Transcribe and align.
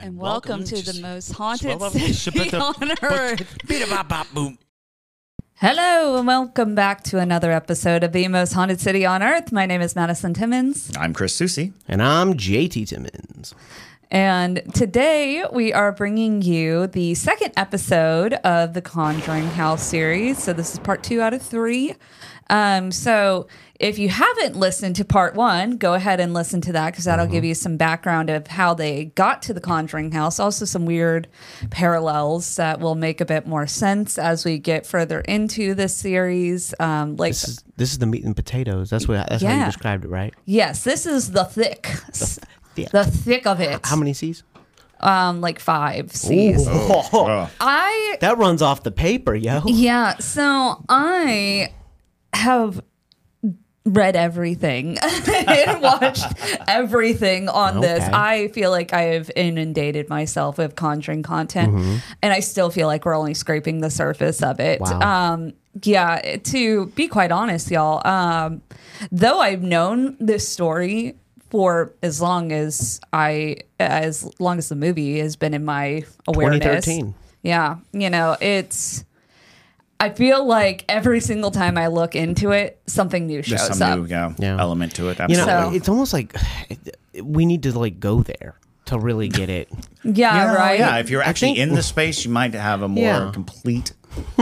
And, 0.00 0.16
welcome, 0.16 0.64
to, 0.64 0.76
the 0.76 1.00
most 1.00 1.32
haunted 1.32 1.78
Well, 1.80 1.90
city 1.90 2.50
well, 2.52 2.74
on 2.80 2.92
earth. 3.02 3.56
Hello, 5.54 6.16
and 6.16 6.26
welcome 6.26 6.74
back 6.74 7.02
to 7.04 7.18
another 7.18 7.50
episode 7.50 8.04
of 8.04 8.12
the 8.12 8.28
most 8.28 8.52
haunted 8.52 8.80
city 8.80 9.04
on 9.04 9.22
earth. 9.22 9.50
My 9.50 9.66
name 9.66 9.80
is 9.80 9.96
Madison 9.96 10.34
Timmons, 10.34 10.92
I'm 10.96 11.12
Chris 11.12 11.34
Susi. 11.34 11.72
And 11.88 12.02
I'm 12.02 12.34
JT 12.34 12.86
Timmons. 12.88 13.54
and 14.10 14.62
today 14.72 15.44
we 15.52 15.72
are 15.72 15.90
bringing 15.92 16.42
you 16.42 16.86
the 16.86 17.14
second 17.14 17.52
episode 17.56 18.34
of 18.34 18.74
the 18.74 18.82
Conjuring 18.82 19.48
House 19.48 19.82
series. 19.82 20.42
So, 20.42 20.52
this 20.52 20.72
is 20.74 20.78
part 20.78 21.02
two 21.02 21.20
out 21.20 21.34
of 21.34 21.42
three. 21.42 21.94
Um, 22.50 22.92
so, 22.92 23.46
if 23.78 23.96
you 23.98 24.08
haven't 24.08 24.56
listened 24.56 24.96
to 24.96 25.04
part 25.04 25.34
one, 25.34 25.76
go 25.76 25.94
ahead 25.94 26.18
and 26.18 26.34
listen 26.34 26.60
to 26.62 26.72
that 26.72 26.90
because 26.92 27.04
that'll 27.04 27.26
give 27.28 27.44
you 27.44 27.54
some 27.54 27.76
background 27.76 28.28
of 28.28 28.48
how 28.48 28.74
they 28.74 29.06
got 29.06 29.40
to 29.42 29.54
the 29.54 29.60
Conjuring 29.60 30.10
House. 30.10 30.40
Also, 30.40 30.64
some 30.64 30.84
weird 30.84 31.28
parallels 31.70 32.56
that 32.56 32.80
will 32.80 32.96
make 32.96 33.20
a 33.20 33.24
bit 33.24 33.46
more 33.46 33.68
sense 33.68 34.18
as 34.18 34.44
we 34.44 34.58
get 34.58 34.84
further 34.84 35.20
into 35.20 35.74
this 35.74 35.94
series. 35.94 36.74
Um, 36.80 37.16
like, 37.16 37.30
This 37.30 37.48
is 37.48 37.64
this 37.76 37.92
is 37.92 37.98
the 37.98 38.06
meat 38.06 38.24
and 38.24 38.34
potatoes. 38.34 38.90
That's 38.90 39.06
what 39.06 39.28
that's 39.28 39.44
how 39.44 39.56
you 39.56 39.64
described 39.66 40.04
it, 40.04 40.08
right? 40.08 40.34
yes, 40.44 40.82
this 40.82 41.06
is 41.06 41.30
the 41.30 41.44
thick, 41.44 41.86
thick. 42.12 42.90
the 42.90 43.04
thick 43.04 43.46
of 43.46 43.60
it. 43.60 43.80
How 43.84 43.94
many 43.94 44.12
C's? 44.12 44.42
Um, 45.00 45.40
like 45.40 45.60
five 45.60 46.10
C's. 46.16 46.66
Oh, 46.68 47.48
I 47.60 48.16
That 48.20 48.38
runs 48.38 48.60
off 48.60 48.82
the 48.82 48.90
paper, 48.90 49.36
yo. 49.36 49.62
Yeah, 49.66 50.18
so 50.18 50.84
I 50.88 51.72
have 52.32 52.80
read 53.88 54.16
everything 54.16 54.98
and 55.28 55.82
watched 55.82 56.26
everything 56.68 57.48
on 57.48 57.80
this. 57.80 58.02
I 58.04 58.48
feel 58.48 58.70
like 58.70 58.92
I 58.92 59.02
have 59.02 59.30
inundated 59.34 60.08
myself 60.08 60.58
with 60.58 60.76
conjuring 60.76 61.22
content 61.22 62.02
and 62.22 62.32
I 62.32 62.40
still 62.40 62.70
feel 62.70 62.86
like 62.86 63.04
we're 63.04 63.16
only 63.16 63.34
scraping 63.34 63.80
the 63.80 63.90
surface 63.90 64.42
of 64.42 64.60
it. 64.60 64.80
Wow. 64.80 65.32
Um 65.32 65.52
yeah, 65.82 66.38
to 66.42 66.86
be 66.86 67.08
quite 67.08 67.30
honest, 67.30 67.70
y'all, 67.70 68.06
um 68.06 68.62
though 69.12 69.40
I've 69.40 69.62
known 69.62 70.16
this 70.18 70.48
story 70.48 71.14
for 71.50 71.92
as 72.02 72.20
long 72.20 72.52
as 72.52 73.00
I 73.12 73.58
as 73.78 74.28
long 74.38 74.58
as 74.58 74.68
the 74.68 74.76
movie 74.76 75.18
has 75.20 75.36
been 75.36 75.54
in 75.54 75.64
my 75.64 76.04
awareness. 76.26 76.84
2013. 76.84 77.14
Yeah, 77.42 77.76
you 77.92 78.10
know, 78.10 78.36
it's. 78.40 79.04
I 80.00 80.10
feel 80.10 80.44
like 80.46 80.84
every 80.88 81.20
single 81.20 81.50
time 81.50 81.76
I 81.76 81.88
look 81.88 82.14
into 82.14 82.52
it, 82.52 82.80
something 82.86 83.26
new 83.26 83.42
shows 83.42 83.66
There's 83.66 83.78
some 83.78 83.90
up. 83.92 83.98
new 83.98 84.06
yeah, 84.06 84.32
Yeah. 84.38 84.56
element 84.60 84.94
to 84.96 85.08
it. 85.08 85.18
You 85.18 85.24
Absolutely. 85.24 85.46
know, 85.52 85.70
So- 85.70 85.74
it's 85.76 85.88
almost 85.88 86.12
like 86.12 86.36
we 87.22 87.46
need 87.46 87.64
to 87.64 87.76
like 87.78 87.98
go 87.98 88.22
there 88.22 88.54
to 88.88 88.98
really 88.98 89.28
get 89.28 89.48
it. 89.48 89.68
yeah, 90.04 90.34
Yeah, 90.34 90.54
right. 90.54 90.78
Yeah, 90.78 90.98
if 90.98 91.08
you're 91.10 91.22
actually 91.22 91.54
think- 91.54 91.58
in 91.70 91.74
the 91.74 91.82
space, 91.82 92.24
you 92.24 92.30
might 92.30 92.54
have 92.54 92.82
a 92.82 92.88
more 92.88 93.04
Yeah. 93.04 93.30
complete, 93.32 93.92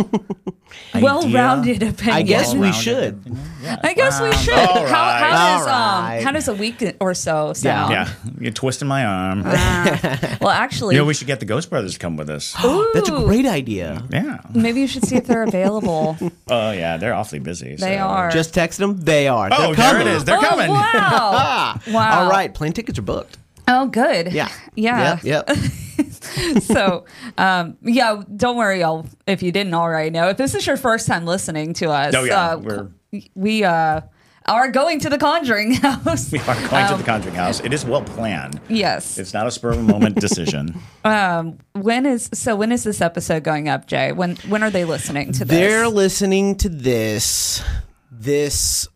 Well-rounded 0.95 1.83
opinion. 1.83 2.17
I 2.17 2.23
guess 2.23 2.53
we 2.55 2.61
Well-rounded 2.61 2.83
should. 2.83 3.15
opinion. 3.21 3.41
Yeah. 3.63 3.77
I 3.83 3.93
guess 3.95 4.21
we 4.21 4.33
should. 4.33 4.55
All 4.55 4.87
How, 4.87 5.07
right. 5.07 5.21
how 5.21 5.31
does 5.31 5.61
All 5.61 5.67
right. 5.67 6.19
um 6.19 6.25
how 6.25 6.31
does 6.33 6.49
a 6.49 6.55
week 6.55 6.97
or 7.01 7.15
so 7.15 7.53
sound? 7.53 7.93
Yeah, 7.93 8.09
you're 8.41 8.53
twisting 8.53 8.89
my 8.89 9.05
arm. 9.05 9.43
Well, 9.43 10.51
actually, 10.51 10.95
you 10.95 11.01
know, 11.01 11.05
we 11.07 11.15
should 11.15 11.27
get 11.27 11.41
the 11.41 11.47
Ghost 11.47 11.69
Brothers 11.71 11.95
to 11.95 11.99
come 11.99 12.17
with 12.17 12.31
us. 12.31 12.53
That's 12.95 13.09
a 13.09 13.15
Ooh. 13.15 13.27
great 13.27 13.47
idea. 13.47 14.03
yeah. 14.11 14.39
maybe 14.55 14.81
you 14.81 14.87
should 14.87 15.05
see 15.05 15.17
if 15.17 15.27
they're 15.27 15.43
available. 15.45 16.17
Oh, 16.49 16.71
yeah. 16.71 16.97
They're 16.97 17.15
awfully 17.15 17.41
busy. 17.41 17.75
they 17.75 17.97
so- 17.97 18.03
are. 18.03 18.31
Just 18.31 18.55
text 18.55 18.79
them. 18.79 18.99
They 18.99 19.27
are. 19.27 19.49
Oh, 19.51 19.67
They're 19.69 19.75
there 19.75 19.93
coming. 19.93 20.07
it 20.07 20.11
is. 20.15 20.25
They're 20.25 20.39
oh, 20.39 20.43
coming. 20.43 20.69
Wow. 20.71 20.79
Ah. 20.83 21.83
Wow. 21.89 22.23
All 22.25 22.31
right. 22.31 22.55
Plane 22.55 22.73
tickets 22.73 22.99
are 23.01 23.03
booked. 23.03 23.37
Oh, 23.69 23.87
good. 23.89 24.33
Yeah. 24.33 24.49
Yeah. 24.75 25.19
Yep. 25.23 25.49
yep. 25.49 25.57
so 26.63 27.07
um 27.39 27.77
yeah 27.83 28.23
don't 28.37 28.57
worry 28.59 28.81
y'all 28.81 29.07
if 29.27 29.43
you 29.43 29.51
didn't 29.51 29.73
already 29.73 30.11
know 30.11 30.29
if 30.29 30.37
this 30.37 30.55
is 30.55 30.67
your 30.67 30.77
first 30.77 31.07
time 31.07 31.25
listening 31.25 31.73
to 31.73 31.89
us 31.91 32.15
Oh, 32.15 32.25
yeah, 32.25 32.51
uh, 32.51 32.57
we're- 32.59 32.89
we 33.35 33.65
uh 33.65 34.03
are 34.45 34.71
going 34.71 35.01
to 35.01 35.09
the 35.09 35.17
conjuring 35.17 35.73
house 35.87 36.31
We 36.31 36.39
are 36.41 36.55
going 36.69 36.85
Um, 36.85 36.91
to 36.93 36.97
the 36.99 37.03
Conjuring 37.03 37.35
House. 37.35 37.61
It 37.61 37.73
is 37.73 37.85
well 37.87 38.03
planned. 38.03 38.61
yes 38.69 39.17
It's 39.17 39.33
not 39.33 39.47
a 39.47 39.51
spur 39.51 39.71
of 39.71 39.79
a 39.79 39.83
moment 39.83 40.17
decision. 40.21 40.79
when 41.03 42.05
is 42.07 42.29
so 42.35 42.55
when 42.57 42.73
is 42.73 42.85
this 42.85 43.01
episode 43.01 43.43
going 43.43 43.69
up 43.71 43.87
jay 43.87 44.13
when 44.13 44.37
when 44.49 44.63
are 44.63 44.71
they 44.71 44.85
listening 44.85 45.33
to 45.33 45.45
this 45.47 45.57
They're 45.59 45.89
listening 45.89 46.57
to 46.57 46.69
this 46.69 47.63
this 48.11 48.87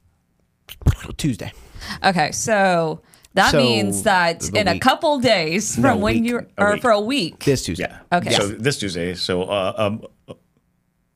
Tuesday. 1.17 1.53
okay 2.05 2.31
so 2.33 3.01
that 3.35 3.53
So, 3.53 3.59
means 3.59 4.03
that 4.05 4.41
the 4.41 4.61
in 4.61 4.69
a 4.69 4.79
couple 4.79 5.19
days 5.21 5.75
from 5.75 5.83
No, 5.83 5.97
when 5.97 6.15
week. 6.23 6.29
you're 6.31 6.47
A 6.59 6.63
or 6.65 6.77
for 6.79 6.91
a 6.91 7.01
week 7.01 7.45
This 7.45 7.65
Tuesday. 7.65 7.87
Yeah. 7.89 8.19
Okay. 8.19 8.31
So 8.31 8.49
this 8.49 8.79
Tuesday. 8.79 9.15
So 9.15 9.45
uh, 9.45 9.73
um, 9.77 10.03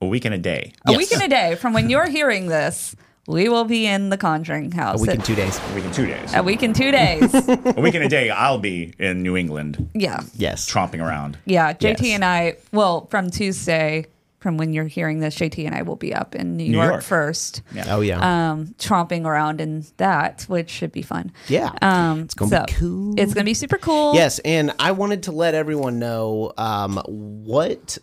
a 0.00 0.06
week 0.06 0.25
and 0.25 0.34
a 0.34 0.38
day. 0.38 0.72
a 0.86 0.92
Yes. 0.92 0.98
week 0.98 1.12
and 1.12 1.22
a 1.22 1.28
day 1.28 1.54
from 1.56 1.72
when 1.72 1.91
you're 1.91 2.08
hearing 2.08 2.47
this 2.48 2.94
we 3.26 3.48
will 3.48 3.64
be 3.64 3.86
in 3.86 4.10
the 4.10 4.19
conjuring 4.19 4.70
house 4.72 4.98
A 4.98 5.02
week 5.02 5.10
and 5.12 5.25
two 5.25 5.34
days. 5.34 5.58
A 5.58 5.75
week 5.75 5.84
and 5.84 5.94
two 5.94 6.06
days. 6.06 6.34
a 6.34 6.42
week 6.42 6.62
and 6.62 6.76
two 6.76 6.91
days 6.91 7.34
a 7.48 7.80
week 7.80 7.94
and 7.94 8.04
a 8.04 8.08
day. 8.08 8.28
I'll 8.28 8.58
be 8.58 8.92
in 8.98 9.22
New 9.22 9.34
England, 9.36 9.88
yeah 9.94 10.20
Yes. 10.36 10.69
tromping 10.70 11.00
around. 11.02 11.38
Yeah, 11.46 11.72
JT 11.72 12.02
Yes. 12.02 12.14
and 12.16 12.25
I, 12.25 12.56
well, 12.70 13.06
from 13.06 13.31
Tuesday, 13.31 14.06
from 14.44 14.59
when 14.59 14.75
you're 14.75 14.84
hearing 14.84 15.21
this, 15.21 15.37
JT 15.37 15.65
and 15.65 15.75
I 15.75 15.81
will 15.81 15.97
be 15.97 16.12
up 16.15 16.34
in 16.34 16.59
New, 16.59 16.69
New 16.69 16.77
York, 16.77 16.91
York. 16.91 17.03
first, 17.03 17.62
Oh 17.88 18.03
yeah. 18.03 18.19
um, 18.53 18.75
tromping 18.78 19.25
around 19.25 19.59
in 19.59 19.87
that, 19.97 20.43
which 20.49 20.69
should 20.69 20.93
be 20.93 21.00
fun. 21.00 21.32
yeah. 21.49 21.71
Um, 21.81 22.21
It's 22.21 22.34
gonna 22.34 22.50
so 22.50 22.65
be 22.66 22.72
cool. 22.75 23.15
It's 23.19 23.32
gonna 23.32 23.47
be 23.47 23.55
super 23.55 23.78
cool. 23.78 24.15
Yes, 24.15 24.38
and 24.41 24.75
I 24.78 24.93
wanted 24.93 25.22
to 25.22 25.32
let 25.32 25.55
everyone 25.55 25.99
know 25.99 26.53
um, 26.59 27.00
what 27.06 27.97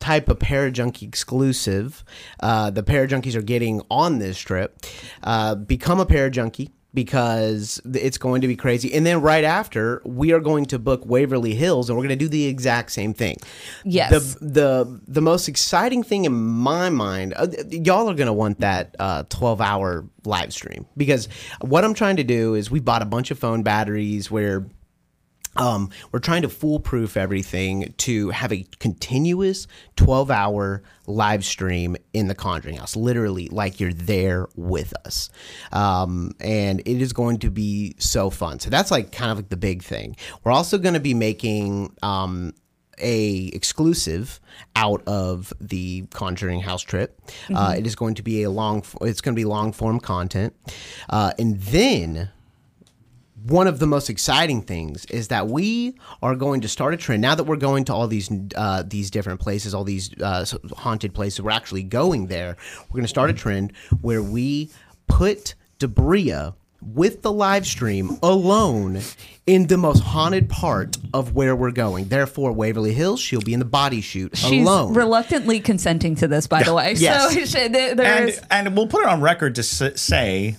type 0.00 0.28
of 0.28 0.38
Parajunkie 0.38 1.02
exclusive 1.08 2.04
uh, 2.40 2.68
the 2.70 2.82
Parajunkies 2.82 3.34
are 3.34 3.40
getting 3.42 3.80
on 3.90 4.18
this 4.18 4.38
trip. 4.38 4.78
Uh, 5.22 5.54
become 5.54 5.98
a 5.98 6.04
Parajunkie 6.04 6.70
because 6.96 7.78
it's 7.84 8.16
going 8.16 8.40
to 8.40 8.48
be 8.48 8.56
crazy. 8.56 8.92
And 8.94 9.04
then 9.04 9.20
right 9.20 9.44
after, 9.44 10.00
we 10.06 10.32
are 10.32 10.40
going 10.40 10.64
to 10.66 10.78
book 10.78 11.04
Waverly 11.04 11.54
Hills, 11.54 11.90
and 11.90 11.96
we're 11.96 12.02
going 12.02 12.18
to 12.18 12.24
do 12.24 12.28
the 12.28 12.46
exact 12.46 12.90
same 12.90 13.12
thing. 13.12 13.36
Yes. 13.84 14.10
The 14.10 14.44
the 14.44 15.00
the 15.06 15.20
most 15.20 15.46
exciting 15.46 16.02
thing 16.02 16.24
in 16.24 16.32
my 16.32 16.88
mind, 16.88 17.34
uh, 17.36 17.48
y'all 17.70 18.08
are 18.08 18.14
going 18.14 18.28
to 18.28 18.32
want 18.32 18.60
that 18.60 18.96
uh, 18.98 19.24
12 19.28 19.60
hour 19.60 20.06
live 20.24 20.52
stream 20.54 20.86
because 20.96 21.28
what 21.60 21.84
I'm 21.84 21.94
trying 21.94 22.16
to 22.16 22.24
do 22.24 22.54
is 22.54 22.70
we 22.70 22.80
bought 22.80 23.02
a 23.02 23.06
bunch 23.06 23.30
of 23.30 23.38
phone 23.38 23.62
batteries 23.62 24.30
where 24.30 24.66
um, 25.58 25.90
we're 26.12 26.20
trying 26.20 26.42
to 26.42 26.48
foolproof 26.48 27.16
everything 27.16 27.94
to 27.98 28.30
have 28.30 28.52
a 28.52 28.66
continuous 28.78 29.66
12 29.96 30.30
hour 30.30 30.82
live 31.06 31.44
stream 31.44 31.96
in 32.12 32.28
the 32.28 32.34
Conjuring 32.34 32.76
House, 32.76 32.96
literally 32.96 33.48
like 33.48 33.80
you're 33.80 33.92
there 33.92 34.48
with 34.56 34.92
us. 35.04 35.30
Um, 35.72 36.32
and 36.40 36.80
it 36.80 37.00
is 37.00 37.12
going 37.12 37.38
to 37.38 37.50
be 37.50 37.94
so 37.98 38.30
fun. 38.30 38.60
So 38.60 38.70
that's 38.70 38.90
like 38.90 39.12
kind 39.12 39.30
of 39.30 39.38
like 39.38 39.48
the 39.48 39.56
big 39.56 39.82
thing. 39.82 40.16
We're 40.44 40.52
also 40.52 40.78
going 40.78 40.94
to 40.94 41.00
be 41.00 41.14
making. 41.14 41.94
Um, 42.02 42.52
a 42.98 43.50
exclusive 43.52 44.40
out 44.74 45.02
of 45.06 45.52
the 45.60 46.06
Conjuring 46.12 46.60
House 46.60 46.80
trip. 46.80 47.20
Uh, 47.54 47.74
it 47.76 47.86
is 47.86 47.94
going 47.94 48.14
to 48.14 48.22
be 48.22 48.42
a 48.42 48.50
long. 48.50 48.82
It's 49.02 49.20
going 49.20 49.34
to 49.34 49.38
be 49.38 49.44
long 49.44 49.72
form 49.72 50.00
content, 50.00 50.54
uh, 51.10 51.32
and 51.38 51.60
then 51.60 52.30
one 53.48 53.66
of 53.66 53.78
the 53.78 53.86
most 53.86 54.08
exciting 54.10 54.62
things 54.62 55.04
is 55.06 55.28
that 55.28 55.48
we 55.48 55.94
are 56.22 56.34
going 56.34 56.60
to 56.62 56.68
start 56.68 56.94
a 56.94 56.96
trend 56.96 57.22
now 57.22 57.34
that 57.34 57.44
we're 57.44 57.56
going 57.56 57.84
to 57.84 57.94
all 57.94 58.06
these 58.08 58.30
uh, 58.56 58.82
these 58.86 59.10
different 59.10 59.40
places, 59.40 59.74
all 59.74 59.84
these 59.84 60.10
uh, 60.20 60.44
haunted 60.76 61.14
places. 61.14 61.40
We're 61.42 61.50
actually 61.50 61.82
going 61.82 62.26
there. 62.28 62.56
We're 62.88 62.94
going 62.98 63.04
to 63.04 63.08
start 63.08 63.30
a 63.30 63.34
trend 63.34 63.72
where 64.00 64.22
we 64.22 64.70
put 65.06 65.54
Debria 65.78 66.54
with 66.82 67.22
the 67.22 67.32
live 67.32 67.66
stream 67.66 68.18
alone 68.22 69.00
in 69.46 69.66
the 69.66 69.76
most 69.76 70.00
haunted 70.00 70.48
part 70.48 70.96
of 71.14 71.34
where 71.34 71.56
we're 71.56 71.70
going. 71.72 72.06
Therefore, 72.08 72.52
Waverly 72.52 72.92
Hills, 72.92 73.20
she'll 73.20 73.40
be 73.40 73.52
in 73.54 73.58
the 73.58 73.64
body 73.64 74.00
chute 74.00 74.36
She's 74.36 74.62
alone. 74.66 74.92
reluctantly 74.94 75.58
consenting 75.60 76.14
to 76.16 76.28
this, 76.28 76.46
by 76.46 76.62
the 76.62 76.74
way. 76.74 76.94
Yes. 76.96 77.32
So 77.34 77.44
she- 77.44 77.68
there- 77.68 77.94
there 77.94 78.06
And 78.20 78.28
is- 78.28 78.40
and 78.50 78.76
we'll 78.76 78.86
put 78.88 79.02
it 79.02 79.08
on 79.08 79.20
record 79.20 79.54
to 79.56 79.62
say 79.62 80.56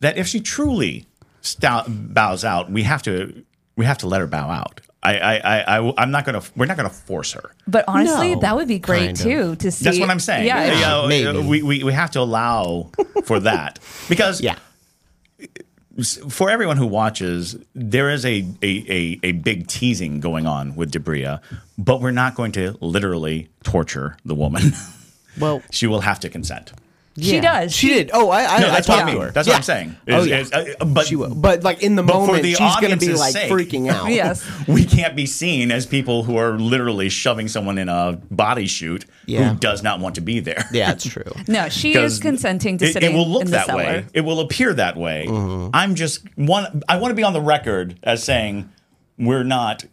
that 0.00 0.16
if 0.16 0.26
she 0.26 0.40
truly 0.40 1.06
stou- 1.40 1.88
bows 1.88 2.44
out, 2.44 2.70
we 2.70 2.82
have 2.84 3.02
to 3.04 3.44
we 3.76 3.84
have 3.84 3.98
to 3.98 4.06
let 4.08 4.20
her 4.20 4.26
bow 4.26 4.48
out. 4.50 4.80
I, 5.00 5.16
I, 5.18 5.36
I, 5.36 5.78
I, 5.78 5.94
I'm 5.96 6.10
not 6.10 6.24
gonna. 6.24 6.42
We're 6.56 6.66
not 6.66 6.76
gonna 6.76 6.90
force 6.90 7.32
her. 7.32 7.52
But 7.68 7.84
honestly, 7.86 8.34
No, 8.34 8.40
that 8.40 8.56
would 8.56 8.66
be 8.66 8.80
great 8.80 9.06
kind 9.06 9.10
of. 9.20 9.22
too 9.24 9.56
to 9.56 9.70
see. 9.70 9.84
That's 9.84 10.00
what 10.00 10.10
I'm 10.10 10.18
saying. 10.18 10.46
Yeah. 10.46 10.74
You 10.74 10.80
know, 10.80 11.06
Maybe. 11.06 11.26
Uh, 11.28 11.42
we, 11.42 11.62
we, 11.62 11.84
we 11.84 11.92
have 11.92 12.10
to 12.12 12.20
allow 12.20 12.90
for 13.24 13.38
that 13.40 13.78
because 14.08 14.40
Yeah. 14.40 14.56
for 16.28 16.50
everyone 16.50 16.76
who 16.76 16.86
watches, 16.86 17.56
there 17.74 18.10
is 18.10 18.24
a, 18.24 18.44
a, 18.62 18.84
a, 18.88 19.20
a 19.22 19.32
big 19.32 19.68
teasing 19.68 20.18
going 20.20 20.46
on 20.46 20.74
with 20.76 20.90
Debria, 20.92 21.40
but 21.78 22.00
we're 22.00 22.10
not 22.10 22.34
going 22.34 22.52
to 22.52 22.76
literally 22.80 23.48
torture 23.62 24.16
the 24.24 24.34
woman. 24.34 24.62
Well, 25.38 25.62
she 25.70 25.86
will 25.86 26.00
have 26.00 26.18
to 26.20 26.28
consent. 26.28 26.72
She 27.20 27.34
yeah. 27.36 27.40
does. 27.40 27.74
She 27.74 27.88
She- 27.88 27.94
did. 27.94 28.10
Oh, 28.12 28.30
I, 28.30 28.44
I, 28.44 28.58
No, 28.60 28.68
I 28.68 28.70
that's 28.70 28.88
what 28.88 28.94
I 28.94 29.00
talked 29.00 29.06
mean. 29.06 29.14
to 29.16 29.20
her. 29.22 29.30
That's 29.32 29.46
Yeah. 29.48 29.52
what 29.54 29.56
I'm 29.58 29.62
saying. 29.62 29.96
Oh 30.08 30.22
yeah. 30.24 30.38
is- 30.38 30.52
uh, 30.52 30.84
but 30.86 31.06
she 31.06 31.16
will. 31.16 31.34
But 31.34 31.62
like 31.64 31.82
in 31.82 31.96
the 31.96 32.02
But 32.02 32.14
moment, 32.14 32.42
the 32.42 32.54
she's 32.54 32.76
gonna 32.76 32.96
be 32.96 33.12
like 33.14 33.32
sake. 33.32 33.50
freaking 33.50 33.90
out. 33.90 34.10
Yes. 34.10 34.44
we 34.66 34.84
can't 34.84 35.14
be 35.16 35.26
seen 35.26 35.70
as 35.70 35.86
people 35.86 36.22
who 36.24 36.36
are 36.36 36.58
literally 36.58 37.08
shoving 37.08 37.48
someone 37.48 37.78
in 37.78 37.88
a 37.88 38.20
body 38.30 38.66
chute 38.66 39.04
Yeah. 39.26 39.50
who 39.50 39.56
does 39.58 39.82
not 39.82 40.00
want 40.00 40.14
to 40.16 40.20
be 40.20 40.40
there. 40.40 40.64
Yeah, 40.72 40.92
it's 40.92 41.06
true. 41.06 41.24
No, 41.48 41.68
she 41.68 41.94
is 41.94 42.18
consenting 42.18 42.78
to 42.78 42.84
it, 42.86 42.92
sitting 42.92 43.12
it 43.12 43.14
will 43.14 43.28
look 43.28 43.44
that 43.46 43.66
cellar. 43.66 43.78
way. 43.82 44.06
It 44.12 44.20
will 44.22 44.40
appear 44.40 44.72
that 44.74 44.96
way. 44.96 45.26
Mm-hmm. 45.28 45.70
I'm 45.74 45.94
just 45.94 46.20
one. 46.36 46.82
I 46.88 46.98
want 46.98 47.10
to 47.10 47.14
be 47.14 47.22
on 47.22 47.32
the 47.32 47.40
record 47.40 47.98
as 48.02 48.22
saying 48.22 48.68
we're 49.18 49.44
not, 49.44 49.84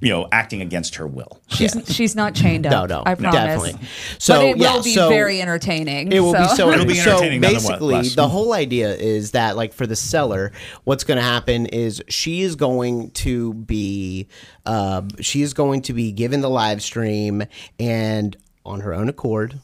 you 0.00 0.10
know, 0.10 0.28
acting 0.30 0.62
against 0.62 0.96
her 0.96 1.06
will. 1.06 1.40
She's 1.48 1.76
she's 1.88 2.14
not 2.14 2.34
chained 2.34 2.66
up. 2.66 2.72
No, 2.72 2.86
no, 2.86 3.02
I 3.04 3.14
promise. 3.14 3.34
definitely. 3.34 3.88
So 4.18 4.34
but 4.34 4.44
it 4.44 4.56
yeah, 4.58 4.74
will 4.74 4.82
be 4.82 4.94
so 4.94 5.08
very 5.08 5.42
entertaining. 5.42 6.12
It 6.12 6.20
will 6.20 6.34
be 6.34 6.46
so. 6.48 6.70
It'll 6.72 6.86
be 6.86 7.00
entertaining 7.00 7.40
nonetheless. 7.40 7.68
basically, 7.68 8.08
the 8.10 8.28
whole 8.28 8.52
idea 8.52 8.94
is 8.94 9.32
that, 9.32 9.56
like, 9.56 9.72
for 9.72 9.86
the 9.86 9.96
cellar, 9.96 10.52
what's 10.84 11.04
going 11.04 11.16
to 11.16 11.24
happen 11.24 11.66
is 11.66 12.02
she 12.08 12.42
is 12.42 12.54
going 12.54 13.10
to 13.12 13.54
be, 13.54 14.28
uh, 14.66 15.02
she 15.20 15.42
is 15.42 15.52
going 15.52 15.82
to 15.82 15.92
be 15.92 16.12
given 16.12 16.42
the 16.42 16.50
live 16.50 16.82
stream 16.82 17.42
and 17.80 18.36
on 18.64 18.80
her 18.80 18.94
own 18.94 19.08
accord 19.08 19.58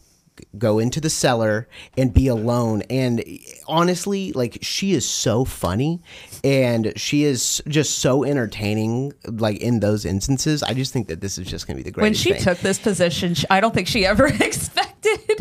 go 0.58 0.78
into 0.78 1.00
the 1.00 1.10
cellar 1.10 1.68
and 1.96 2.12
be 2.12 2.26
alone 2.26 2.82
and 2.90 3.22
honestly 3.68 4.32
like 4.32 4.58
she 4.62 4.92
is 4.92 5.08
so 5.08 5.44
funny 5.44 6.00
and 6.44 6.92
she 6.96 7.24
is 7.24 7.62
just 7.68 7.98
so 8.00 8.22
entertaining 8.22 9.12
like 9.26 9.56
in 9.58 9.80
those 9.80 10.04
instances 10.04 10.62
i 10.62 10.74
just 10.74 10.92
think 10.92 11.08
that 11.08 11.20
this 11.20 11.38
is 11.38 11.46
just 11.48 11.66
going 11.66 11.76
to 11.76 11.82
be 11.82 11.88
the 11.88 11.92
greatest. 11.92 12.02
when 12.02 12.14
she 12.14 12.32
thing. 12.34 12.42
took 12.42 12.58
this 12.58 12.78
position, 12.78 13.34
she, 13.34 13.46
I 13.50 13.60
don't 13.60 13.74
think 13.74 13.88
she 13.88 14.04
ever 14.06 14.26
expected. 14.40 14.90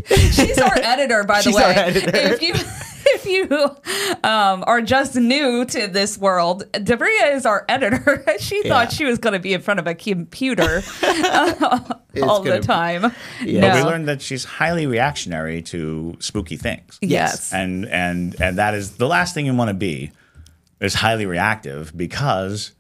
She's 0.07 0.57
our 0.59 0.77
editor, 0.77 1.23
by 1.23 1.37
the 1.37 1.43
She's 1.43 1.55
way. 1.55 1.63
our 1.63 1.69
editor. 1.71 2.11
If 2.15 2.41
you 2.41 2.53
if 3.15 3.25
you 3.25 3.47
um, 4.29 4.63
are 4.67 4.81
just 4.81 5.15
new 5.15 5.63
to 5.65 5.87
this 5.87 6.17
world, 6.17 6.65
Debria 6.73 7.33
is 7.33 7.45
our 7.45 7.63
editor. 7.69 8.23
She 8.39 8.61
Yeah. 8.63 8.69
thought 8.69 8.91
she 8.91 9.05
was 9.05 9.19
going 9.19 9.33
to 9.33 9.39
be 9.39 9.53
in 9.53 9.61
front 9.61 9.79
of 9.79 9.87
a 9.87 9.95
computer 9.95 10.81
uh, 11.03 11.79
all 12.23 12.41
the 12.41 12.49
gonna- 12.51 12.61
time. 12.61 13.13
Yeah. 13.43 13.61
But 13.61 13.67
No. 13.67 13.75
we 13.75 13.81
learned 13.83 14.07
that 14.09 14.21
she's 14.21 14.43
highly 14.43 14.85
reactionary 14.87 15.61
to 15.63 16.15
spooky 16.19 16.57
things. 16.57 16.97
Yes. 17.01 17.53
and 17.53 17.85
and 17.87 18.35
and 18.41 18.57
that 18.57 18.73
is 18.73 18.97
the 18.97 19.07
last 19.07 19.33
thing 19.33 19.45
you 19.45 19.53
want 19.55 19.69
to 19.69 19.73
be 19.73 20.11
is 20.83 20.93
highly 20.93 21.25
reactive 21.25 21.95
because 21.97 22.73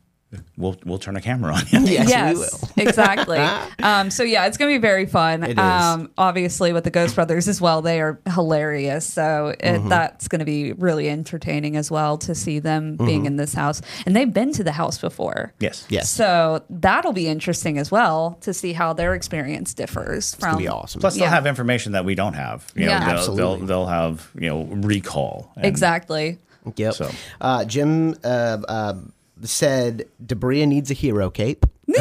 we'll 0.57 0.75
we'll 0.83 0.97
turn 0.97 1.15
a 1.15 1.21
camera 1.21 1.53
on 1.53 1.61
you. 1.69 1.79
yes, 1.91 2.09
yes, 2.09 2.33
we 2.35 2.39
will 2.39 2.69
exactly. 2.89 3.39
Um, 3.83 4.09
so 4.11 4.23
yeah, 4.23 4.45
it's 4.45 4.55
gonna 4.57 4.71
be 4.71 4.77
very 4.77 5.05
fun. 5.05 5.43
It 5.43 5.51
is. 5.51 5.57
Um, 5.59 6.09
obviously, 6.17 6.71
with 6.71 6.85
the 6.85 6.89
Ghost 6.89 7.15
Brothers 7.15 7.49
as 7.49 7.59
well, 7.59 7.81
they 7.81 7.99
are 7.99 8.19
hilarious. 8.33 9.05
So 9.05 9.49
it, 9.59 9.59
Mm-hmm. 9.61 9.89
that's 9.89 10.27
gonna 10.29 10.45
be 10.45 10.71
really 10.73 11.09
entertaining 11.09 11.75
as 11.75 11.91
well 11.91 12.17
to 12.19 12.33
see 12.33 12.59
them 12.59 12.95
being 12.95 13.25
in 13.25 13.35
this 13.35 13.53
house, 13.53 13.81
and 14.05 14.15
they've 14.15 14.31
been 14.33 14.53
to 14.53 14.63
the 14.63 14.71
house 14.71 14.97
before. 14.97 15.53
Yes. 15.59 15.85
Yes. 15.89 16.09
So 16.09 16.63
that'll 16.69 17.11
be 17.13 17.27
interesting 17.27 17.77
as 17.77 17.91
well 17.91 18.37
to 18.41 18.53
see 18.53 18.71
how 18.73 18.93
their 18.93 19.13
experience 19.15 19.73
differs 19.73 20.33
from. 20.35 20.49
It'll 20.51 20.59
be 20.59 20.67
awesome 20.69 21.01
Plus, 21.01 21.15
they'll 21.15 21.23
Yeah. 21.25 21.29
have 21.29 21.45
information 21.45 21.91
that 21.91 22.05
we 22.05 22.15
don't 22.15 22.33
have. 22.35 22.71
You 22.75 22.85
Yeah. 22.85 23.05
they'll, 23.05 23.17
Absolutely. 23.17 23.57
They'll, 23.65 23.65
they'll 23.67 23.87
have 23.87 24.31
you 24.39 24.49
know 24.49 24.63
recall. 24.63 25.51
And 25.57 25.65
Exactly. 25.65 26.37
Yep. 26.75 26.93
So- 26.93 27.11
Uh, 27.41 27.65
Jim 27.65 28.15
uh, 28.23 28.57
uh, 28.67 28.93
said 29.41 30.05
Debria 30.23 30.67
needs 30.67 30.89
a 30.91 30.93
hero 30.93 31.29
cape. 31.29 31.65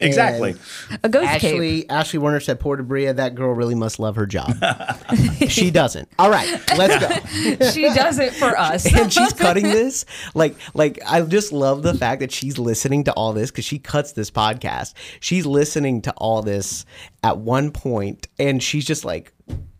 Exactly. 0.00 0.56
A 1.04 1.08
ghost 1.08 1.28
cape. 1.38 1.54
Ashley 1.54 1.88
Ashley 1.90 2.18
Werner 2.18 2.40
said, 2.40 2.58
"Poor 2.60 2.76
Debria, 2.76 3.14
that 3.16 3.34
girl 3.36 3.52
really 3.54 3.74
must 3.76 3.98
love 4.00 4.16
her 4.16 4.26
job. 4.26 4.54
she 5.48 5.70
doesn't. 5.70 6.08
All 6.18 6.30
right, 6.30 6.48
let's 6.76 6.98
go." 6.98 7.68
She 7.70 7.82
does 7.94 8.18
it 8.18 8.32
for 8.34 8.58
us. 8.58 8.92
and 8.92 9.12
she's 9.12 9.32
cutting 9.32 9.62
this 9.64 10.04
like 10.34 10.56
like 10.74 10.98
I 11.06 11.20
just 11.22 11.52
love 11.52 11.82
the 11.82 11.94
fact 11.94 12.20
that 12.20 12.32
she's 12.32 12.58
listening 12.58 13.04
to 13.04 13.12
all 13.12 13.32
this 13.32 13.50
because 13.50 13.64
she 13.64 13.78
cuts 13.78 14.12
this 14.12 14.30
podcast. 14.30 14.94
She's 15.20 15.46
listening 15.46 16.02
to 16.02 16.12
all 16.16 16.42
this 16.42 16.84
at 17.22 17.38
one 17.38 17.70
point, 17.70 18.26
and 18.38 18.60
she's 18.62 18.84
just 18.84 19.04
like, 19.04 19.32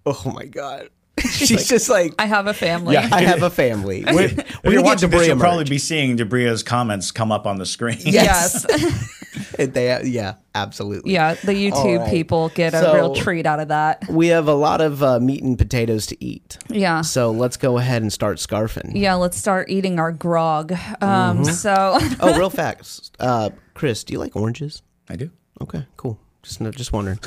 "Oh 0.07 0.23
my 0.33 0.45
god." 0.47 0.91
She's 1.31 1.69
just 1.69 1.89
like, 1.89 2.15
I 2.19 2.27
have 2.27 2.47
a 2.47 2.55
family. 2.55 2.95
Yeah. 2.95 3.09
I 3.13 3.23
have 3.23 3.43
a 3.43 3.51
family. 3.51 4.05
We're, 4.05 4.23
If 4.25 4.37
we're 4.65 4.73
you're 4.73 4.83
gonna 4.83 4.83
watching 4.83 5.11
get 5.11 5.19
this, 5.19 5.27
Debria 5.27 5.29
you'll 5.29 5.39
probably 5.41 5.65
be 5.65 5.79
seeing 5.79 6.17
Debria's 6.17 6.63
comments 6.63 7.11
come 7.11 7.33
up 7.33 7.47
on 7.47 7.59
the 7.59 7.67
screen. 7.67 7.99
Yes. 8.01 8.67
Yes. 8.69 9.15
They, 9.59 10.03
yeah, 10.05 10.35
absolutely. 10.55 11.13
yeah. 11.13 11.35
The 11.35 11.53
YouTube 11.53 12.01
right. 12.01 12.11
people 12.11 12.49
get 12.51 12.75
a 12.75 12.93
real 12.95 13.15
treat 13.15 13.45
out 13.45 13.59
of 13.61 13.69
that. 13.69 14.09
We 14.09 14.29
have 14.29 14.47
a 14.47 14.55
lot 14.55 14.81
of 14.81 15.03
uh, 15.03 15.19
meat 15.19 15.43
and 15.43 15.59
potatoes 15.59 16.07
to 16.07 16.25
eat. 16.25 16.59
Yeah. 16.69 17.01
So 17.03 17.33
let's 17.33 17.57
go 17.57 17.77
ahead 17.79 18.03
and 18.03 18.13
start 18.13 18.39
scarfing. 18.39 18.93
Yeah, 18.95 19.15
let's 19.15 19.37
start 19.37 19.69
eating 19.69 19.99
our 19.99 20.13
grog. 20.13 20.73
Um, 20.73 21.39
Mm-hmm. 21.39 21.45
So, 21.45 21.99
Oh, 22.21 22.39
real 22.39 22.51
facts. 22.51 23.11
Uh, 23.19 23.51
Chris, 23.75 24.05
do 24.05 24.13
you 24.13 24.19
like 24.19 24.37
oranges? 24.37 24.83
I 25.09 25.17
do. 25.17 25.31
Okay, 25.61 25.87
cool. 25.97 26.19
Just 26.43 26.61
just 26.73 26.93
wondering. 26.93 27.19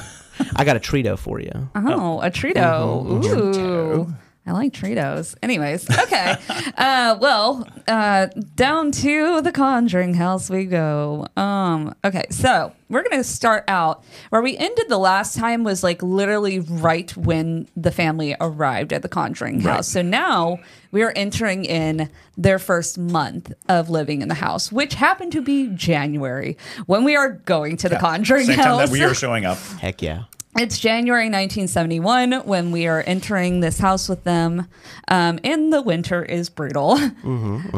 I 0.56 0.64
got 0.64 0.76
a 0.76 0.80
Trito 0.80 1.18
for 1.18 1.40
you. 1.40 1.52
oh, 1.76 2.20
a 2.22 2.30
Trito. 2.32 3.06
Mm-hmm. 3.24 4.00
Ooh. 4.00 4.14
I 4.46 4.54
like 4.54 4.74
Tritos. 4.74 5.36
Anyways, 5.44 5.88
okay. 6.00 6.36
uh, 6.78 7.16
well, 7.22 7.68
uh, 7.88 8.26
down 8.56 8.92
to 8.92 9.42
the 9.42 9.52
Conjuring 9.52 10.16
House 10.16 10.50
we 10.50 10.66
go. 10.66 11.28
Um, 11.38 11.94
okay, 12.04 12.26
so 12.32 12.74
we're 12.90 13.08
gonna 13.08 13.24
start 13.24 13.64
out 13.68 14.04
where 14.30 14.42
we 14.42 14.58
ended 14.58 14.90
the 14.90 14.98
last 14.98 15.38
time 15.38 15.64
was 15.64 15.84
like 15.84 16.02
literally 16.02 16.60
right 16.60 17.16
when 17.16 17.68
the 17.78 17.92
family 17.92 18.36
arrived 18.42 18.94
at 18.94 19.04
the 19.04 19.10
Conjuring 19.10 19.60
House. 19.62 19.88
So 19.88 20.02
now 20.02 20.58
we 20.92 21.04
are 21.04 21.14
entering 21.16 21.64
in 21.64 22.10
their 22.36 22.58
first 22.58 22.98
month 22.98 23.54
of 23.70 23.92
living 23.92 24.24
in 24.24 24.28
the 24.28 24.36
house, 24.36 24.72
which 24.72 24.96
happened 24.96 25.34
to 25.34 25.42
be 25.44 25.68
January 25.68 26.58
when 26.88 27.04
we 27.04 27.16
are 27.16 27.30
going 27.30 27.78
to 27.78 27.90
the 27.90 27.98
Conjuring 27.98 28.48
Same 28.48 28.56
time 28.56 28.66
House. 28.66 28.80
that 28.80 28.90
we 28.90 29.04
are 29.04 29.14
showing 29.14 29.46
up. 29.46 29.60
Heck 29.80 30.02
yeah. 30.02 30.24
It's 30.58 30.78
January 30.78 31.26
1971 31.26 32.34
when 32.46 32.72
we 32.72 32.86
are 32.88 33.02
entering 33.08 33.62
this 33.62 33.80
house 33.80 34.10
with 34.10 34.24
them, 34.26 34.68
um, 35.08 35.40
and 35.46 35.72
the 35.72 35.82
winter 35.82 36.24
is 36.24 36.50
brutal. 36.50 37.00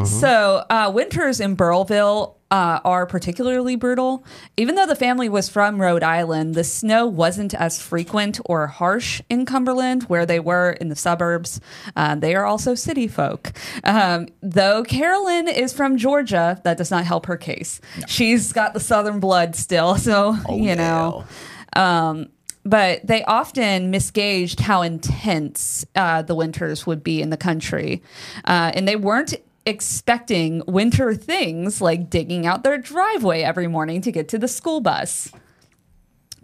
So, 0.06 0.64
uh, 0.70 0.92
winters 0.94 1.40
in 1.40 1.56
Burrillville 1.56 2.38
uh, 2.52 2.80
are 2.84 3.06
particularly 3.06 3.76
brutal. 3.76 4.26
Even 4.58 4.76
though 4.76 4.86
the 4.86 4.96
family 4.96 5.30
was 5.30 5.50
from 5.50 5.80
Rhode 5.82 6.04
Island, 6.04 6.56
the 6.56 6.64
snow 6.64 7.06
wasn't 7.08 7.54
as 7.54 7.82
frequent 7.82 8.40
or 8.46 8.68
harsh 8.68 9.22
in 9.30 9.46
Cumberland, 9.46 10.04
where 10.04 10.26
they 10.26 10.40
were 10.40 10.72
in 10.72 10.90
the 10.90 10.96
suburbs. 10.96 11.60
Uh, 11.96 12.16
they 12.16 12.36
are 12.36 12.46
also 12.46 12.76
city 12.76 13.08
folk. 13.08 13.52
Um, 13.84 14.28
though 14.42 14.84
Carolyn 14.84 15.48
is 15.48 15.74
from 15.74 15.98
Georgia, 15.98 16.60
that 16.64 16.78
does 16.78 16.92
not 16.92 17.06
help 17.06 17.26
her 17.28 17.38
case. 17.38 17.82
She's 18.08 18.52
got 18.54 18.74
the 18.74 18.80
southern 18.80 19.20
blood 19.20 19.56
still, 19.56 19.96
so, 19.98 20.36
you 20.50 20.76
know. 20.76 21.26
Um, 21.76 22.30
but 22.66 23.06
they 23.06 23.24
often 23.26 23.92
misgauged 23.92 24.60
how 24.62 24.82
intense 24.82 25.86
uh, 25.96 26.22
the 26.22 26.36
winters 26.36 26.88
would 26.88 27.04
be 27.04 27.22
in 27.22 27.30
the 27.30 27.38
country. 27.38 28.02
Uh, 28.46 28.72
and 28.74 28.88
they 28.88 28.96
weren't 28.96 29.36
expecting 29.66 30.62
winter 30.68 31.14
things 31.14 31.82
like 31.82 32.10
digging 32.10 32.46
out 32.46 32.64
their 32.64 32.78
driveway 32.78 33.42
every 33.42 33.68
morning 33.68 34.02
to 34.02 34.12
get 34.12 34.28
to 34.30 34.38
the 34.38 34.48
school 34.48 34.82
bus. 34.82 35.32